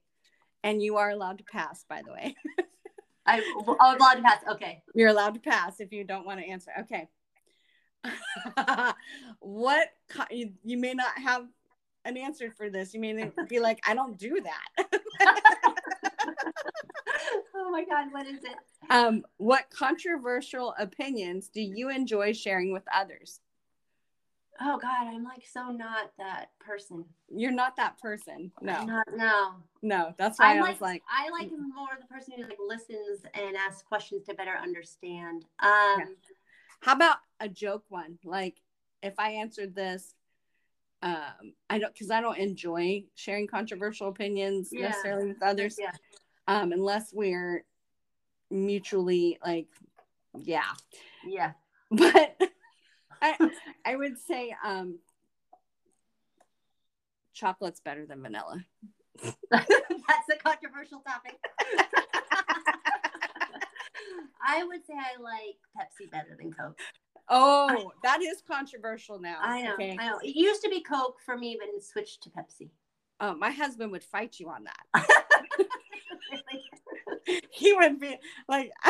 And 0.64 0.82
you 0.82 0.98
are 0.98 1.10
allowed 1.10 1.38
to 1.40 1.44
pass, 1.44 1.86
by 1.88 2.02
the 2.06 2.14
way. 2.14 2.36
I 3.26 3.42
oh, 3.68 3.78
I'm 3.80 3.98
allowed 3.98 4.16
to 4.16 4.22
pass. 4.22 4.44
Okay. 4.52 4.82
You're 4.96 5.10
allowed 5.10 5.36
to 5.36 5.40
pass 5.40 5.80
if 5.80 5.92
you 5.92 6.04
don't 6.04 6.26
want 6.26 6.40
to 6.40 6.48
answer. 6.48 6.72
Okay. 6.82 7.08
what 9.40 9.88
you, 10.30 10.54
you 10.64 10.78
may 10.78 10.94
not 10.94 11.18
have 11.18 11.46
an 12.06 12.18
answer 12.18 12.52
for 12.52 12.70
this. 12.70 12.94
You 12.94 13.00
may 13.00 13.32
be 13.48 13.60
like, 13.60 13.80
I 13.88 13.94
don't 13.94 14.18
do 14.18 14.42
that. 14.42 15.78
oh 17.56 17.72
my 17.72 17.84
God, 17.86 18.12
what 18.12 18.28
is 18.28 18.44
it? 18.44 18.56
um, 18.90 19.24
what 19.38 19.70
controversial 19.70 20.74
opinions 20.78 21.50
do 21.50 21.62
you 21.62 21.90
enjoy 21.90 22.34
sharing 22.34 22.72
with 22.74 22.84
others? 22.94 23.40
Oh 24.62 24.78
God, 24.78 25.08
I'm 25.08 25.24
like 25.24 25.46
so 25.52 25.70
not 25.72 26.12
that 26.20 26.50
person. 26.60 27.06
You're 27.34 27.52
not 27.52 27.76
that 27.78 27.98
person. 28.00 28.52
No, 28.62 28.86
Not, 28.86 29.08
no. 29.16 29.54
no. 29.82 30.14
That's 30.18 30.38
why 30.40 30.52
I'm 30.52 30.58
I 30.58 30.62
like, 30.62 30.72
was 30.74 30.82
like, 30.82 31.02
I 31.10 31.30
like 31.30 31.50
more 31.52 31.88
the 32.00 32.08
person 32.08 32.34
who 32.38 32.44
like 32.44 32.60
listens 32.66 33.22
and 33.34 33.56
asks 33.56 33.82
questions 33.82 34.24
to 34.26 34.36
better 34.36 34.56
understand. 34.62 35.46
Um, 35.60 35.70
Yeah. 36.00 36.06
How 36.82 36.94
about 36.94 37.18
a 37.40 37.50
joke 37.50 37.86
one? 37.90 38.20
Like 38.24 38.58
if 39.02 39.14
I 39.18 39.32
answered 39.32 39.74
this, 39.74 40.14
um, 41.02 41.54
I 41.70 41.80
don't 41.80 41.94
because 41.94 42.12
I 42.12 42.22
don't 42.22 42.38
enjoy 42.38 43.04
sharing 43.16 43.48
controversial 43.48 44.08
opinions 44.10 44.70
Yeah. 44.72 44.90
necessarily 44.90 45.30
with 45.30 45.42
others, 45.42 45.78
yeah. 45.80 45.92
Um, 46.48 46.72
unless 46.72 47.14
we're 47.14 47.64
mutually 48.50 49.38
like, 49.46 49.68
yeah. 50.38 50.72
Yeah. 51.26 51.54
But 51.92 52.42
I 53.22 53.52
I 53.86 53.96
would 53.96 54.18
say 54.18 54.56
um 54.66 54.98
chocolate's 57.34 57.80
better 57.82 58.08
than 58.08 58.24
vanilla. 58.24 58.66
That's 59.52 59.70
a 59.70 60.38
controversial 60.44 61.04
topic. 61.08 61.38
I 64.46 64.64
would 64.64 64.86
say 64.86 64.94
I 64.94 65.22
like 65.22 65.58
Pepsi 65.78 66.10
better 66.10 66.36
than 66.38 66.52
Coke. 66.52 66.80
Oh, 67.30 67.92
that 68.04 68.22
is 68.22 68.42
controversial 68.46 69.20
now. 69.20 69.38
I 69.42 69.62
know. 69.62 69.74
Okay. 69.76 69.98
I 70.00 70.10
know. 70.10 70.18
It 70.24 70.36
used 70.36 70.64
to 70.64 70.70
be 70.70 70.82
Coke 70.82 71.20
for 71.26 71.38
me, 71.38 71.58
but 71.60 71.70
it 71.70 71.84
switched 71.84 72.24
to 72.24 72.30
Pepsi. 72.30 72.70
Oh, 73.20 73.36
my 73.36 73.52
husband 73.52 73.92
would 73.92 74.04
fight 74.04 74.40
you 74.40 74.50
on 74.50 74.66
that. 74.66 75.08
he 77.52 77.74
would 77.74 78.00
be 78.00 78.18
like 78.48 78.72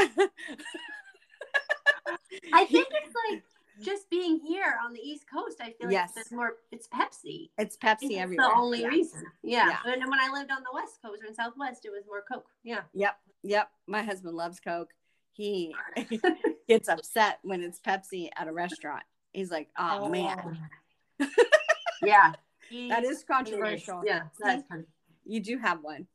I 2.53 2.65
think 2.65 2.87
it's 2.91 3.15
like 3.29 3.43
just 3.81 4.09
being 4.09 4.39
here 4.39 4.75
on 4.85 4.93
the 4.93 4.99
East 4.99 5.25
Coast. 5.31 5.57
I 5.61 5.71
feel 5.71 5.91
like 5.91 6.09
it's 6.15 6.31
more. 6.31 6.53
It's 6.71 6.87
Pepsi. 6.87 7.49
it's 7.57 7.75
Pepsi 7.77 7.97
It's 8.03 8.17
everywhere. 8.17 8.47
the 8.49 8.55
only 8.55 8.81
Yeah. 8.81 8.87
reason. 8.87 9.23
Yeah. 9.41 9.67
Yeah. 9.85 9.93
And 9.93 10.03
when 10.09 10.19
I 10.19 10.29
lived 10.31 10.51
on 10.51 10.61
the 10.63 10.69
West 10.73 10.99
Coast 11.03 11.21
or 11.23 11.27
in 11.27 11.33
Southwest, 11.33 11.85
it 11.85 11.89
was 11.89 12.03
more 12.07 12.23
Coke. 12.31 12.45
Yeah. 12.63 12.81
Yep, 12.93 13.15
yep. 13.43 13.69
My 13.87 14.03
husband 14.03 14.35
loves 14.35 14.59
Coke. 14.59 14.91
He 15.31 15.75
gets 16.67 16.87
upset 16.87 17.39
when 17.41 17.61
it's 17.61 17.79
Pepsi 17.79 18.29
at 18.35 18.47
a 18.47 18.53
restaurant. 18.53 19.03
He's 19.31 19.49
like, 19.49 19.69
"Oh 19.77 20.07
man, 20.07 20.59
yeah. 22.03 22.33
that 22.89 23.03
is 23.03 23.23
controversial." 23.23 24.03
Yeah. 24.05 24.23
That's 24.39 24.63
funny. 24.69 24.83
You 25.25 25.39
do 25.39 25.57
have 25.57 25.79
one. 25.81 26.05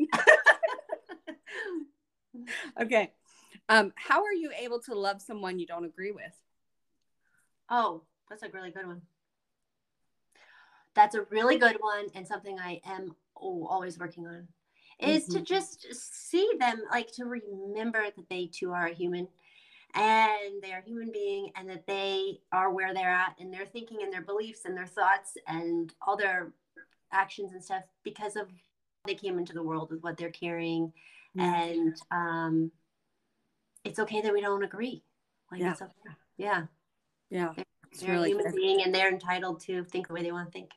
Okay. 2.81 3.13
Um, 3.69 3.93
how 3.97 4.23
are 4.25 4.33
you 4.33 4.51
able 4.59 4.81
to 4.83 4.95
love 4.95 5.21
someone 5.21 5.59
you 5.59 5.67
don't 5.67 5.85
agree 5.85 6.13
with? 6.13 6.33
Oh, 7.71 8.03
that's 8.29 8.43
a 8.43 8.49
really 8.49 8.71
good 8.71 8.87
one. 8.87 9.03
That's 10.95 11.15
a 11.15 11.23
really 11.31 11.59
good 11.59 11.77
one, 11.81 12.07
and 12.15 12.27
something 12.27 12.59
I 12.59 12.81
am 12.85 13.15
oh, 13.41 13.67
always 13.67 13.99
working 13.99 14.27
on 14.27 14.49
is 15.01 15.29
to 15.29 15.39
Mhm. 15.39 15.47
just 15.47 15.87
see 15.93 16.51
them, 16.59 16.83
like 16.91 17.13
to 17.13 17.25
remember 17.25 18.05
that 18.05 18.29
they 18.29 18.47
too 18.47 18.73
are 18.73 18.87
a 18.87 18.95
human 18.95 19.29
and 19.95 20.63
they 20.63 20.73
are 20.73 20.81
a 20.81 20.85
human 20.85 21.11
being 21.13 21.51
and 21.57 21.69
that 21.71 21.87
they 21.87 22.41
are 22.53 22.71
where 22.73 22.93
they're 22.93 23.15
at 23.15 23.37
and 23.39 23.53
their 23.53 23.67
thinking 23.67 24.03
and 24.03 24.13
their 24.13 24.23
beliefs 24.23 24.65
and 24.65 24.77
their 24.77 24.87
thoughts 24.87 25.37
and 25.47 25.95
all 26.07 26.17
their 26.17 26.53
actions 27.13 27.53
and 27.53 27.65
stuff 27.65 27.85
because 28.03 28.37
of 28.37 28.49
they 29.07 29.15
came 29.15 29.39
into 29.39 29.53
the 29.53 29.63
world 29.63 29.91
with 29.91 30.03
what 30.03 30.17
they're 30.17 30.31
carrying 30.31 30.93
and 31.39 31.97
um 32.11 32.70
it's 33.84 33.99
okay 33.99 34.20
that 34.20 34.32
we 34.32 34.41
don't 34.41 34.62
agree 34.64 35.03
like 35.51 35.61
Yeah. 35.61 35.72
it's 35.72 35.82
okay. 35.82 35.93
yeah 36.36 36.66
Yeah. 37.30 37.53
It's 37.91 38.03
they're 38.03 38.12
really 38.12 38.26
a 38.32 38.34
human 38.34 38.47
good. 38.47 38.55
being 38.55 38.82
and 38.82 38.95
they're 38.95 39.11
entitled 39.11 39.61
to 39.61 39.84
think 39.84 40.09
the 40.09 40.14
way 40.14 40.22
they 40.22 40.32
want 40.32 40.49
to 40.49 40.53
think 40.53 40.70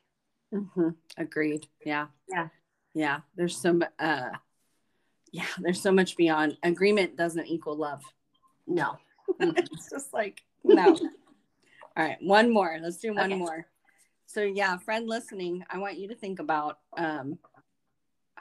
hmm 0.76 0.90
Agreed. 1.16 1.66
Yeah. 1.84 2.06
Yeah. 2.28 2.48
Yeah. 2.94 3.20
There's 3.36 3.56
some, 3.56 3.82
uh, 3.98 4.28
yeah, 5.30 5.46
there's 5.60 5.80
so 5.80 5.92
much 5.92 6.16
beyond 6.16 6.56
agreement 6.62 7.16
doesn't 7.16 7.46
equal 7.46 7.76
love. 7.76 8.02
no 8.66 8.98
it's 9.40 9.88
just 9.90 10.12
like, 10.12 10.42
no. 10.64 10.88
All 11.96 12.04
right. 12.04 12.18
One 12.20 12.52
more. 12.52 12.78
Let's 12.82 12.98
do 12.98 13.14
one 13.14 13.32
Okay. 13.32 13.36
more. 13.36 13.66
So, 14.26 14.42
yeah, 14.42 14.76
friend 14.78 15.06
listening, 15.08 15.64
I 15.70 15.78
want 15.78 15.98
you 15.98 16.08
to 16.08 16.14
think 16.14 16.38
about 16.38 16.78
um, 16.96 17.38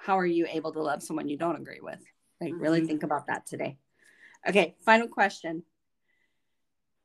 how 0.03 0.17
are 0.17 0.25
you 0.25 0.47
able 0.49 0.71
to 0.73 0.81
love 0.81 1.03
someone 1.03 1.29
you 1.29 1.37
don't 1.37 1.55
agree 1.55 1.79
with? 1.81 1.99
Like, 2.39 2.53
really 2.57 2.81
Mhm. 2.81 2.87
think 2.87 3.03
about 3.03 3.27
that 3.27 3.45
today. 3.45 3.77
Okay. 4.47 4.75
Final 4.81 5.07
question. 5.07 5.63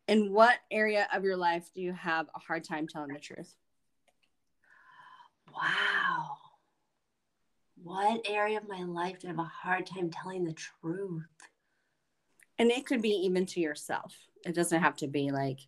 In 0.09 0.33
what 0.33 0.59
area 0.71 1.07
of 1.13 1.25
your 1.25 1.37
life 1.37 1.71
do 1.75 1.83
you 1.83 1.93
have 1.93 2.29
a 2.35 2.39
hard 2.39 2.65
time 2.65 2.87
telling 2.89 3.13
the 3.13 3.21
truth? 3.21 3.55
wow 5.55 6.37
what 7.83 8.21
area 8.29 8.59
of 8.59 8.69
my 8.69 8.83
life 8.83 9.19
do 9.21 9.29
i 9.29 9.31
have 9.31 9.39
a 9.39 9.45
hard 9.45 9.87
time 9.87 10.11
telling 10.11 10.45
the 10.45 10.53
truth 10.53 11.23
And 12.59 12.71
it 12.71 12.85
could 12.87 13.01
be 13.03 13.11
even 13.27 13.47
to 13.47 13.61
yourself. 13.61 14.15
It 14.45 14.55
doesn't 14.55 14.83
have 14.83 14.97
to 14.97 15.07
be 15.09 15.31
like 15.31 15.61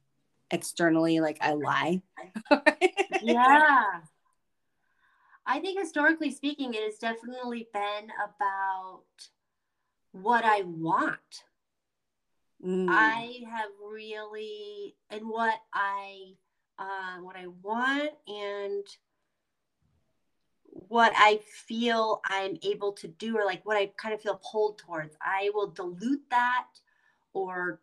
externally, 0.51 1.21
like 1.21 1.39
I 1.41 1.53
lie. 1.53 2.03
yeah 3.23 4.01
i 5.49 5.59
think 5.59 5.79
historically 5.79 6.31
speaking 6.31 6.75
it 6.75 6.83
has 6.83 6.99
definitely 6.99 7.67
been 7.73 8.09
about 8.25 9.03
what 10.13 10.45
i 10.45 10.63
want 10.65 11.43
Mm. 12.65 12.87
I 12.89 13.45
have 13.49 13.71
really 13.81 14.97
and 15.11 15.29
what 15.29 15.61
I 15.73 16.33
uh, 16.79 17.21
what 17.21 17.37
I 17.37 17.47
want 17.63 18.11
and 18.27 18.87
what 20.71 21.13
I 21.17 21.41
feel 21.67 22.21
I'm 22.25 22.57
able 22.63 22.93
to 22.95 23.09
do 23.09 23.37
or 23.37 23.45
like 23.45 23.65
what 23.65 23.77
I 23.77 23.91
kind 23.97 24.15
of 24.15 24.21
feel 24.21 24.41
pulled 24.51 24.79
towards. 24.79 25.17
I 25.21 25.51
will 25.55 25.71
dilute 25.71 26.23
that 26.31 26.67
or 27.33 27.81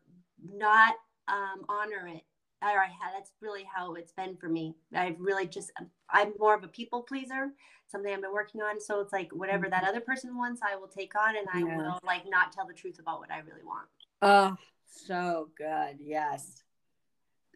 not 0.54 0.96
um, 1.28 1.66
honor 1.68 2.08
it. 2.08 2.24
Or 2.62 2.82
I 2.82 2.86
have, 2.86 3.14
that's 3.14 3.32
really 3.42 3.68
how 3.74 3.94
it's 3.96 4.14
been 4.14 4.38
for 4.38 4.50
me. 4.50 4.76
I've 4.94 5.20
really 5.20 5.46
just 5.46 5.72
I'm 6.10 6.34
more 6.40 6.56
of 6.56 6.64
a 6.64 6.68
people 6.68 7.02
pleaser. 7.02 7.52
Something 7.88 8.14
I've 8.14 8.22
been 8.22 8.34
working 8.34 8.62
on. 8.62 8.80
So 8.80 9.00
it's 9.00 9.14
like 9.14 9.32
whatever 9.32 9.70
that 9.70 9.84
other 9.84 10.02
person 10.02 10.38
wants, 10.38 10.62
I 10.64 10.76
will 10.76 10.88
take 10.88 11.14
on, 11.16 11.36
and 11.38 11.48
I 11.54 11.60
Yeah. 11.60 11.78
will 11.78 12.00
like 12.04 12.24
not 12.28 12.52
tell 12.52 12.66
the 12.66 12.74
truth 12.74 13.00
about 13.00 13.20
what 13.20 13.32
I 13.32 13.40
really 13.40 13.64
want. 13.64 13.88
Oh, 14.22 14.58
so 14.86 15.50
good. 15.56 16.00
Yes. 16.00 16.64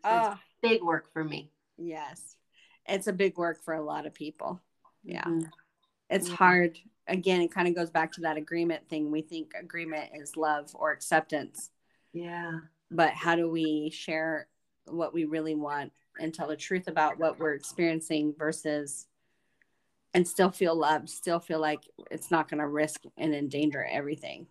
So 0.03 0.17
it's 0.17 0.27
Oh, 0.29 0.39
big 0.61 0.83
work 0.83 1.11
for 1.11 1.23
me. 1.23 1.51
yes. 1.77 2.37
It's 2.85 3.07
a 3.07 3.13
big 3.13 3.37
work 3.37 3.61
for 3.61 3.73
a 3.73 3.81
lot 3.81 4.05
of 4.05 4.13
people. 4.13 4.61
Yeah. 5.03 5.23
Mhm. 5.23 5.51
It's 6.09 6.29
Yeah. 6.29 6.35
hard. 6.35 6.79
Again, 7.07 7.41
it 7.41 7.51
kind 7.51 7.67
of 7.67 7.75
goes 7.75 7.89
back 7.89 8.11
to 8.13 8.21
that 8.21 8.37
agreement 8.37 8.87
thing. 8.87 9.11
We 9.11 9.21
think 9.21 9.53
agreement 9.55 10.11
is 10.15 10.37
love 10.37 10.75
or 10.75 10.91
acceptance, 10.91 11.71
Yeah. 12.13 12.61
but 12.91 13.13
how 13.13 13.35
do 13.35 13.49
we 13.49 13.89
share 13.89 14.47
what 14.85 15.13
we 15.13 15.25
really 15.25 15.55
want 15.55 15.93
and 16.19 16.33
tell 16.33 16.47
the 16.47 16.55
truth 16.55 16.87
about 16.87 17.19
what 17.19 17.39
we're 17.39 17.53
experiencing 17.53 18.33
versus 18.37 19.07
and 20.13 20.27
still 20.27 20.49
feel 20.49 20.75
loved, 20.75 21.09
still 21.09 21.39
feel 21.39 21.59
like 21.59 21.83
it's 22.09 22.31
not 22.31 22.49
going 22.49 22.59
to 22.59 22.67
risk 22.67 23.03
and 23.17 23.33
endanger 23.33 23.85
everything. 23.85 24.47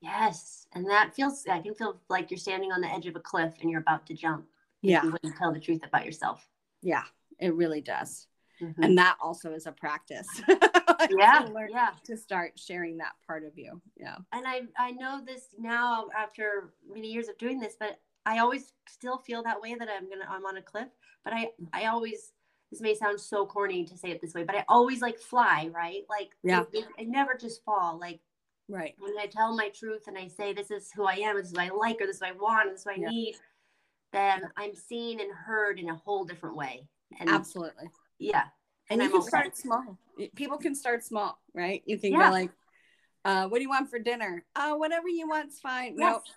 Yes. 0.00 0.66
And 0.72 0.88
that 0.88 1.14
feels, 1.14 1.44
I 1.48 1.60
can 1.60 1.74
feel 1.74 2.00
like 2.08 2.30
you're 2.30 2.38
standing 2.38 2.72
on 2.72 2.80
the 2.80 2.88
edge 2.88 3.06
of 3.06 3.14
a 3.14 3.20
cliff 3.20 3.52
and 3.60 3.70
you're 3.70 3.80
about 3.80 4.06
to 4.06 4.14
jump. 4.14 4.46
Yeah. 4.80 5.02
You 5.04 5.12
wouldn't 5.12 5.36
tell 5.36 5.52
the 5.52 5.60
truth 5.60 5.84
about 5.84 6.04
yourself. 6.06 6.48
Yeah, 6.80 7.04
it 7.38 7.54
really 7.54 7.80
does. 7.80 8.26
Mhm. 8.60 8.74
And 8.82 8.98
that 8.98 9.16
also 9.22 9.52
is 9.52 9.66
a 9.66 9.72
practice. 9.72 10.26
yeah. 10.48 11.44
to 11.46 11.66
Yeah. 11.70 11.90
to 12.04 12.16
start 12.16 12.58
sharing 12.58 12.98
that 12.98 13.12
part 13.26 13.44
of 13.44 13.58
you. 13.58 13.80
Yeah. 13.96 14.16
And 14.32 14.46
I, 14.46 14.62
I 14.78 14.92
know 14.92 15.20
this 15.24 15.48
now 15.58 16.08
after 16.16 16.72
many 16.88 17.08
years 17.08 17.28
of 17.28 17.38
doing 17.38 17.60
this, 17.60 17.76
but 17.78 17.98
I 18.24 18.38
always 18.38 18.72
still 18.88 19.18
feel 19.18 19.42
that 19.42 19.60
way 19.60 19.74
that 19.74 19.88
I'm 19.88 20.08
to, 20.10 20.30
I'm 20.30 20.46
on 20.46 20.56
a 20.56 20.62
cliff, 20.62 20.88
but 21.24 21.32
I, 21.32 21.50
I 21.72 21.86
always, 21.86 22.32
this 22.70 22.80
may 22.80 22.94
sound 22.94 23.20
so 23.20 23.46
corny 23.46 23.84
to 23.84 23.96
say 23.96 24.10
it 24.10 24.20
this 24.20 24.34
way, 24.34 24.44
but 24.44 24.54
I 24.56 24.64
always 24.68 25.00
like 25.00 25.18
fly, 25.18 25.70
right? 25.74 26.02
Like, 26.08 26.30
Yeah. 26.42 26.64
it- 26.72 26.86
I 26.98 27.02
never 27.04 27.34
just 27.34 27.64
fall. 27.64 27.98
Like, 27.98 28.20
Right. 28.68 28.94
when 28.98 29.18
I 29.18 29.26
tell 29.26 29.54
my 29.56 29.68
truth 29.70 30.04
and 30.06 30.16
I 30.16 30.28
say 30.28 30.52
this 30.52 30.70
is 30.70 30.90
who 30.92 31.04
I 31.04 31.14
am, 31.14 31.36
this 31.36 31.48
is 31.48 31.52
what 31.52 31.64
I 31.64 31.70
like, 31.70 32.00
or 32.00 32.06
this 32.06 32.16
is 32.16 32.22
what 32.22 32.30
I 32.30 32.34
want, 32.34 32.70
this 32.70 32.80
is 32.80 32.86
what 32.86 32.96
I 32.96 33.00
Yeah. 33.00 33.08
need, 33.08 33.36
then 34.12 34.42
I'm 34.56 34.74
seen 34.74 35.20
and 35.20 35.32
heard 35.32 35.78
in 35.78 35.88
a 35.88 35.96
whole 35.96 36.24
different 36.24 36.56
way. 36.56 36.86
And 37.18 37.28
Absolutely. 37.28 37.90
yeah, 38.18 38.48
And, 38.88 39.00
And 39.00 39.10
you 39.10 39.16
I'm 39.16 39.22
can 39.22 39.28
start 39.28 39.56
small. 39.56 39.98
People 40.36 40.58
can 40.58 40.74
start 40.74 41.02
small, 41.04 41.40
right? 41.54 41.82
You 41.86 41.98
can 41.98 42.12
Yeah. 42.12 42.26
go 42.26 42.30
like, 42.30 42.50
uh, 43.24 43.48
what 43.48 43.58
do 43.58 43.62
you 43.62 43.68
want 43.68 43.90
for 43.90 43.98
dinner? 43.98 44.44
Uh, 44.54 44.74
whatever 44.74 45.08
you 45.08 45.28
want's 45.28 45.58
fine. 45.60 45.96
Yes. 45.98 46.22
no. 46.26 46.32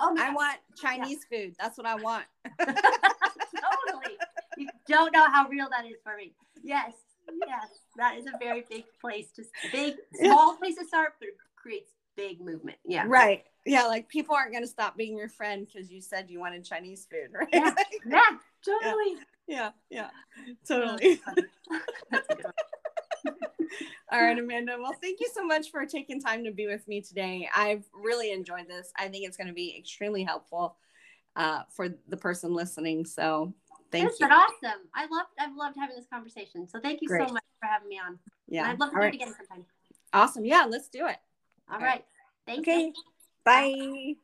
Oh, 0.00 0.14
I 0.18 0.32
want 0.32 0.58
Chinese 0.76 1.24
food. 1.30 1.54
That's 1.58 1.76
what 1.76 1.86
I 1.86 1.96
want. 1.96 2.24
totally. 2.58 4.16
You 4.56 4.68
don't 4.88 5.12
know 5.12 5.28
how 5.30 5.48
real 5.48 5.68
that 5.70 5.86
is 5.86 5.96
for 6.02 6.16
me. 6.16 6.32
Yes, 6.62 6.92
yes, 7.46 7.68
that 7.96 8.16
is 8.16 8.26
a 8.26 8.38
very 8.38 8.64
big 8.68 8.84
place 9.00 9.30
to 9.36 9.44
big 9.72 9.96
small 10.14 10.56
place 10.56 10.76
to 10.76 10.84
start, 10.84 11.14
but 11.18 11.28
it 11.28 11.34
creates 11.56 11.90
big 12.16 12.40
movement. 12.40 12.78
Yeah, 12.84 13.04
Right. 13.06 13.44
Yeah. 13.64 13.86
Like 13.86 14.08
people 14.08 14.34
aren't 14.34 14.52
going 14.52 14.64
to 14.64 14.70
stop 14.70 14.96
being 14.96 15.16
your 15.16 15.28
friend 15.28 15.66
because 15.66 15.90
you 15.90 16.00
said 16.00 16.30
you 16.30 16.40
wanted 16.40 16.64
Chinese 16.64 17.06
food, 17.10 17.32
right? 17.32 17.48
Yeah. 17.52 17.74
yeah, 18.06 18.20
totally. 18.64 19.16
yeah. 19.46 19.70
Yeah. 19.90 20.10
Totally. 20.66 21.20
All 24.12 24.20
right, 24.20 24.38
Amanda. 24.38 24.76
Well, 24.80 24.96
thank 25.00 25.20
you 25.20 25.28
so 25.34 25.44
much 25.44 25.70
for 25.70 25.84
taking 25.86 26.20
time 26.20 26.44
to 26.44 26.50
be 26.52 26.66
with 26.66 26.86
me 26.86 27.00
today. 27.00 27.48
I've 27.54 27.84
really 27.92 28.30
enjoyed 28.32 28.68
this. 28.68 28.92
I 28.96 29.08
think 29.08 29.26
it's 29.26 29.36
going 29.36 29.48
to 29.48 29.52
be 29.52 29.76
extremely 29.78 30.22
helpful 30.22 30.76
uh, 31.36 31.62
for 31.70 31.88
the 32.08 32.16
person 32.16 32.54
listening. 32.54 33.04
So 33.04 33.52
thank 33.90 34.10
It's 34.10 34.20
you. 34.20 34.26
awesome. 34.26 34.80
I 34.94 35.02
loved 35.02 35.30
I've 35.38 35.56
loved 35.56 35.76
having 35.78 35.96
this 35.96 36.06
conversation. 36.12 36.68
So 36.68 36.80
thank 36.80 37.02
you 37.02 37.08
Great. 37.08 37.28
so 37.28 37.32
much 37.32 37.44
for 37.60 37.66
having 37.66 37.88
me 37.88 37.98
on. 37.98 38.12
And 38.12 38.18
Yeah. 38.48 38.70
I'd 38.70 38.80
love 38.80 38.90
to 38.90 38.96
All 38.96 39.00
do 39.00 39.06
right. 39.06 39.12
it 39.14 39.16
again 39.16 39.34
sometime. 39.36 39.64
Awesome. 40.12 40.44
Yeah, 40.44 40.66
let's 40.68 40.88
do 40.88 41.06
it. 41.06 41.18
All 41.68 41.76
All 41.76 41.80
right. 41.80 41.86
right. 41.86 42.04
Thank 42.46 42.60
Okay. 42.60 42.86
you. 42.86 42.92
Bye. 43.44 44.16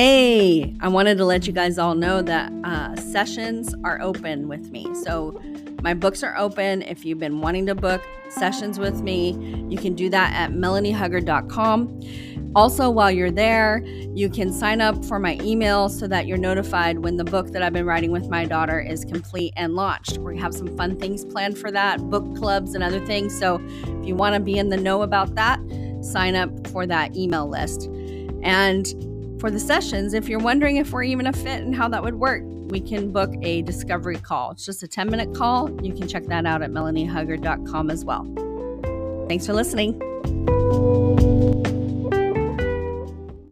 Hey, 0.00 0.76
I 0.78 0.86
wanted 0.86 1.18
to 1.18 1.24
let 1.24 1.48
you 1.48 1.52
guys 1.52 1.76
all 1.76 1.96
know 1.96 2.22
that 2.22 2.52
uh, 2.62 2.94
sessions 2.94 3.74
are 3.82 4.00
open 4.00 4.46
with 4.46 4.70
me. 4.70 4.86
So, 4.94 5.42
my 5.82 5.92
books 5.92 6.22
are 6.22 6.36
open. 6.36 6.82
If 6.82 7.04
you've 7.04 7.18
been 7.18 7.40
wanting 7.40 7.66
to 7.66 7.74
book 7.74 8.00
sessions 8.28 8.78
with 8.78 9.02
me, 9.02 9.32
you 9.68 9.76
can 9.76 9.96
do 9.96 10.08
that 10.10 10.32
at 10.34 10.52
melaniehuggard.com. 10.52 12.52
Also, 12.54 12.88
while 12.88 13.10
you're 13.10 13.32
there, 13.32 13.82
you 14.14 14.30
can 14.30 14.52
sign 14.52 14.80
up 14.80 15.04
for 15.04 15.18
my 15.18 15.36
email 15.42 15.88
so 15.88 16.06
that 16.06 16.28
you're 16.28 16.38
notified 16.38 17.00
when 17.00 17.16
the 17.16 17.24
book 17.24 17.48
that 17.48 17.64
I've 17.64 17.72
been 17.72 17.84
writing 17.84 18.12
with 18.12 18.28
my 18.28 18.44
daughter 18.44 18.78
is 18.78 19.04
complete 19.04 19.52
and 19.56 19.74
launched. 19.74 20.18
We 20.18 20.38
have 20.38 20.54
some 20.54 20.76
fun 20.76 20.96
things 21.00 21.24
planned 21.24 21.58
for 21.58 21.72
that, 21.72 22.08
book 22.08 22.36
clubs 22.36 22.76
and 22.76 22.84
other 22.84 23.04
things. 23.04 23.36
So, 23.36 23.60
if 23.82 24.06
you 24.06 24.14
want 24.14 24.36
to 24.36 24.40
be 24.40 24.58
in 24.58 24.68
the 24.68 24.76
know 24.76 25.02
about 25.02 25.34
that, 25.34 25.58
sign 26.02 26.36
up 26.36 26.68
for 26.68 26.86
that 26.86 27.16
email 27.16 27.48
list. 27.48 27.90
And 28.44 28.86
for 29.38 29.50
the 29.50 29.60
sessions, 29.60 30.14
if 30.14 30.28
you're 30.28 30.40
wondering 30.40 30.76
if 30.76 30.92
we're 30.92 31.04
even 31.04 31.26
a 31.26 31.32
fit 31.32 31.62
and 31.62 31.74
how 31.74 31.88
that 31.88 32.02
would 32.02 32.14
work, 32.14 32.42
we 32.44 32.80
can 32.80 33.12
book 33.12 33.32
a 33.42 33.62
discovery 33.62 34.16
call. 34.16 34.50
It's 34.50 34.64
just 34.64 34.82
a 34.82 34.88
10 34.88 35.10
minute 35.10 35.34
call. 35.34 35.70
You 35.82 35.94
can 35.94 36.08
check 36.08 36.26
that 36.26 36.44
out 36.46 36.62
at 36.62 36.70
melaniehugger.com 36.70 37.90
as 37.90 38.04
well. 38.04 38.24
Thanks 39.28 39.46
for 39.46 39.54
listening. 39.54 39.98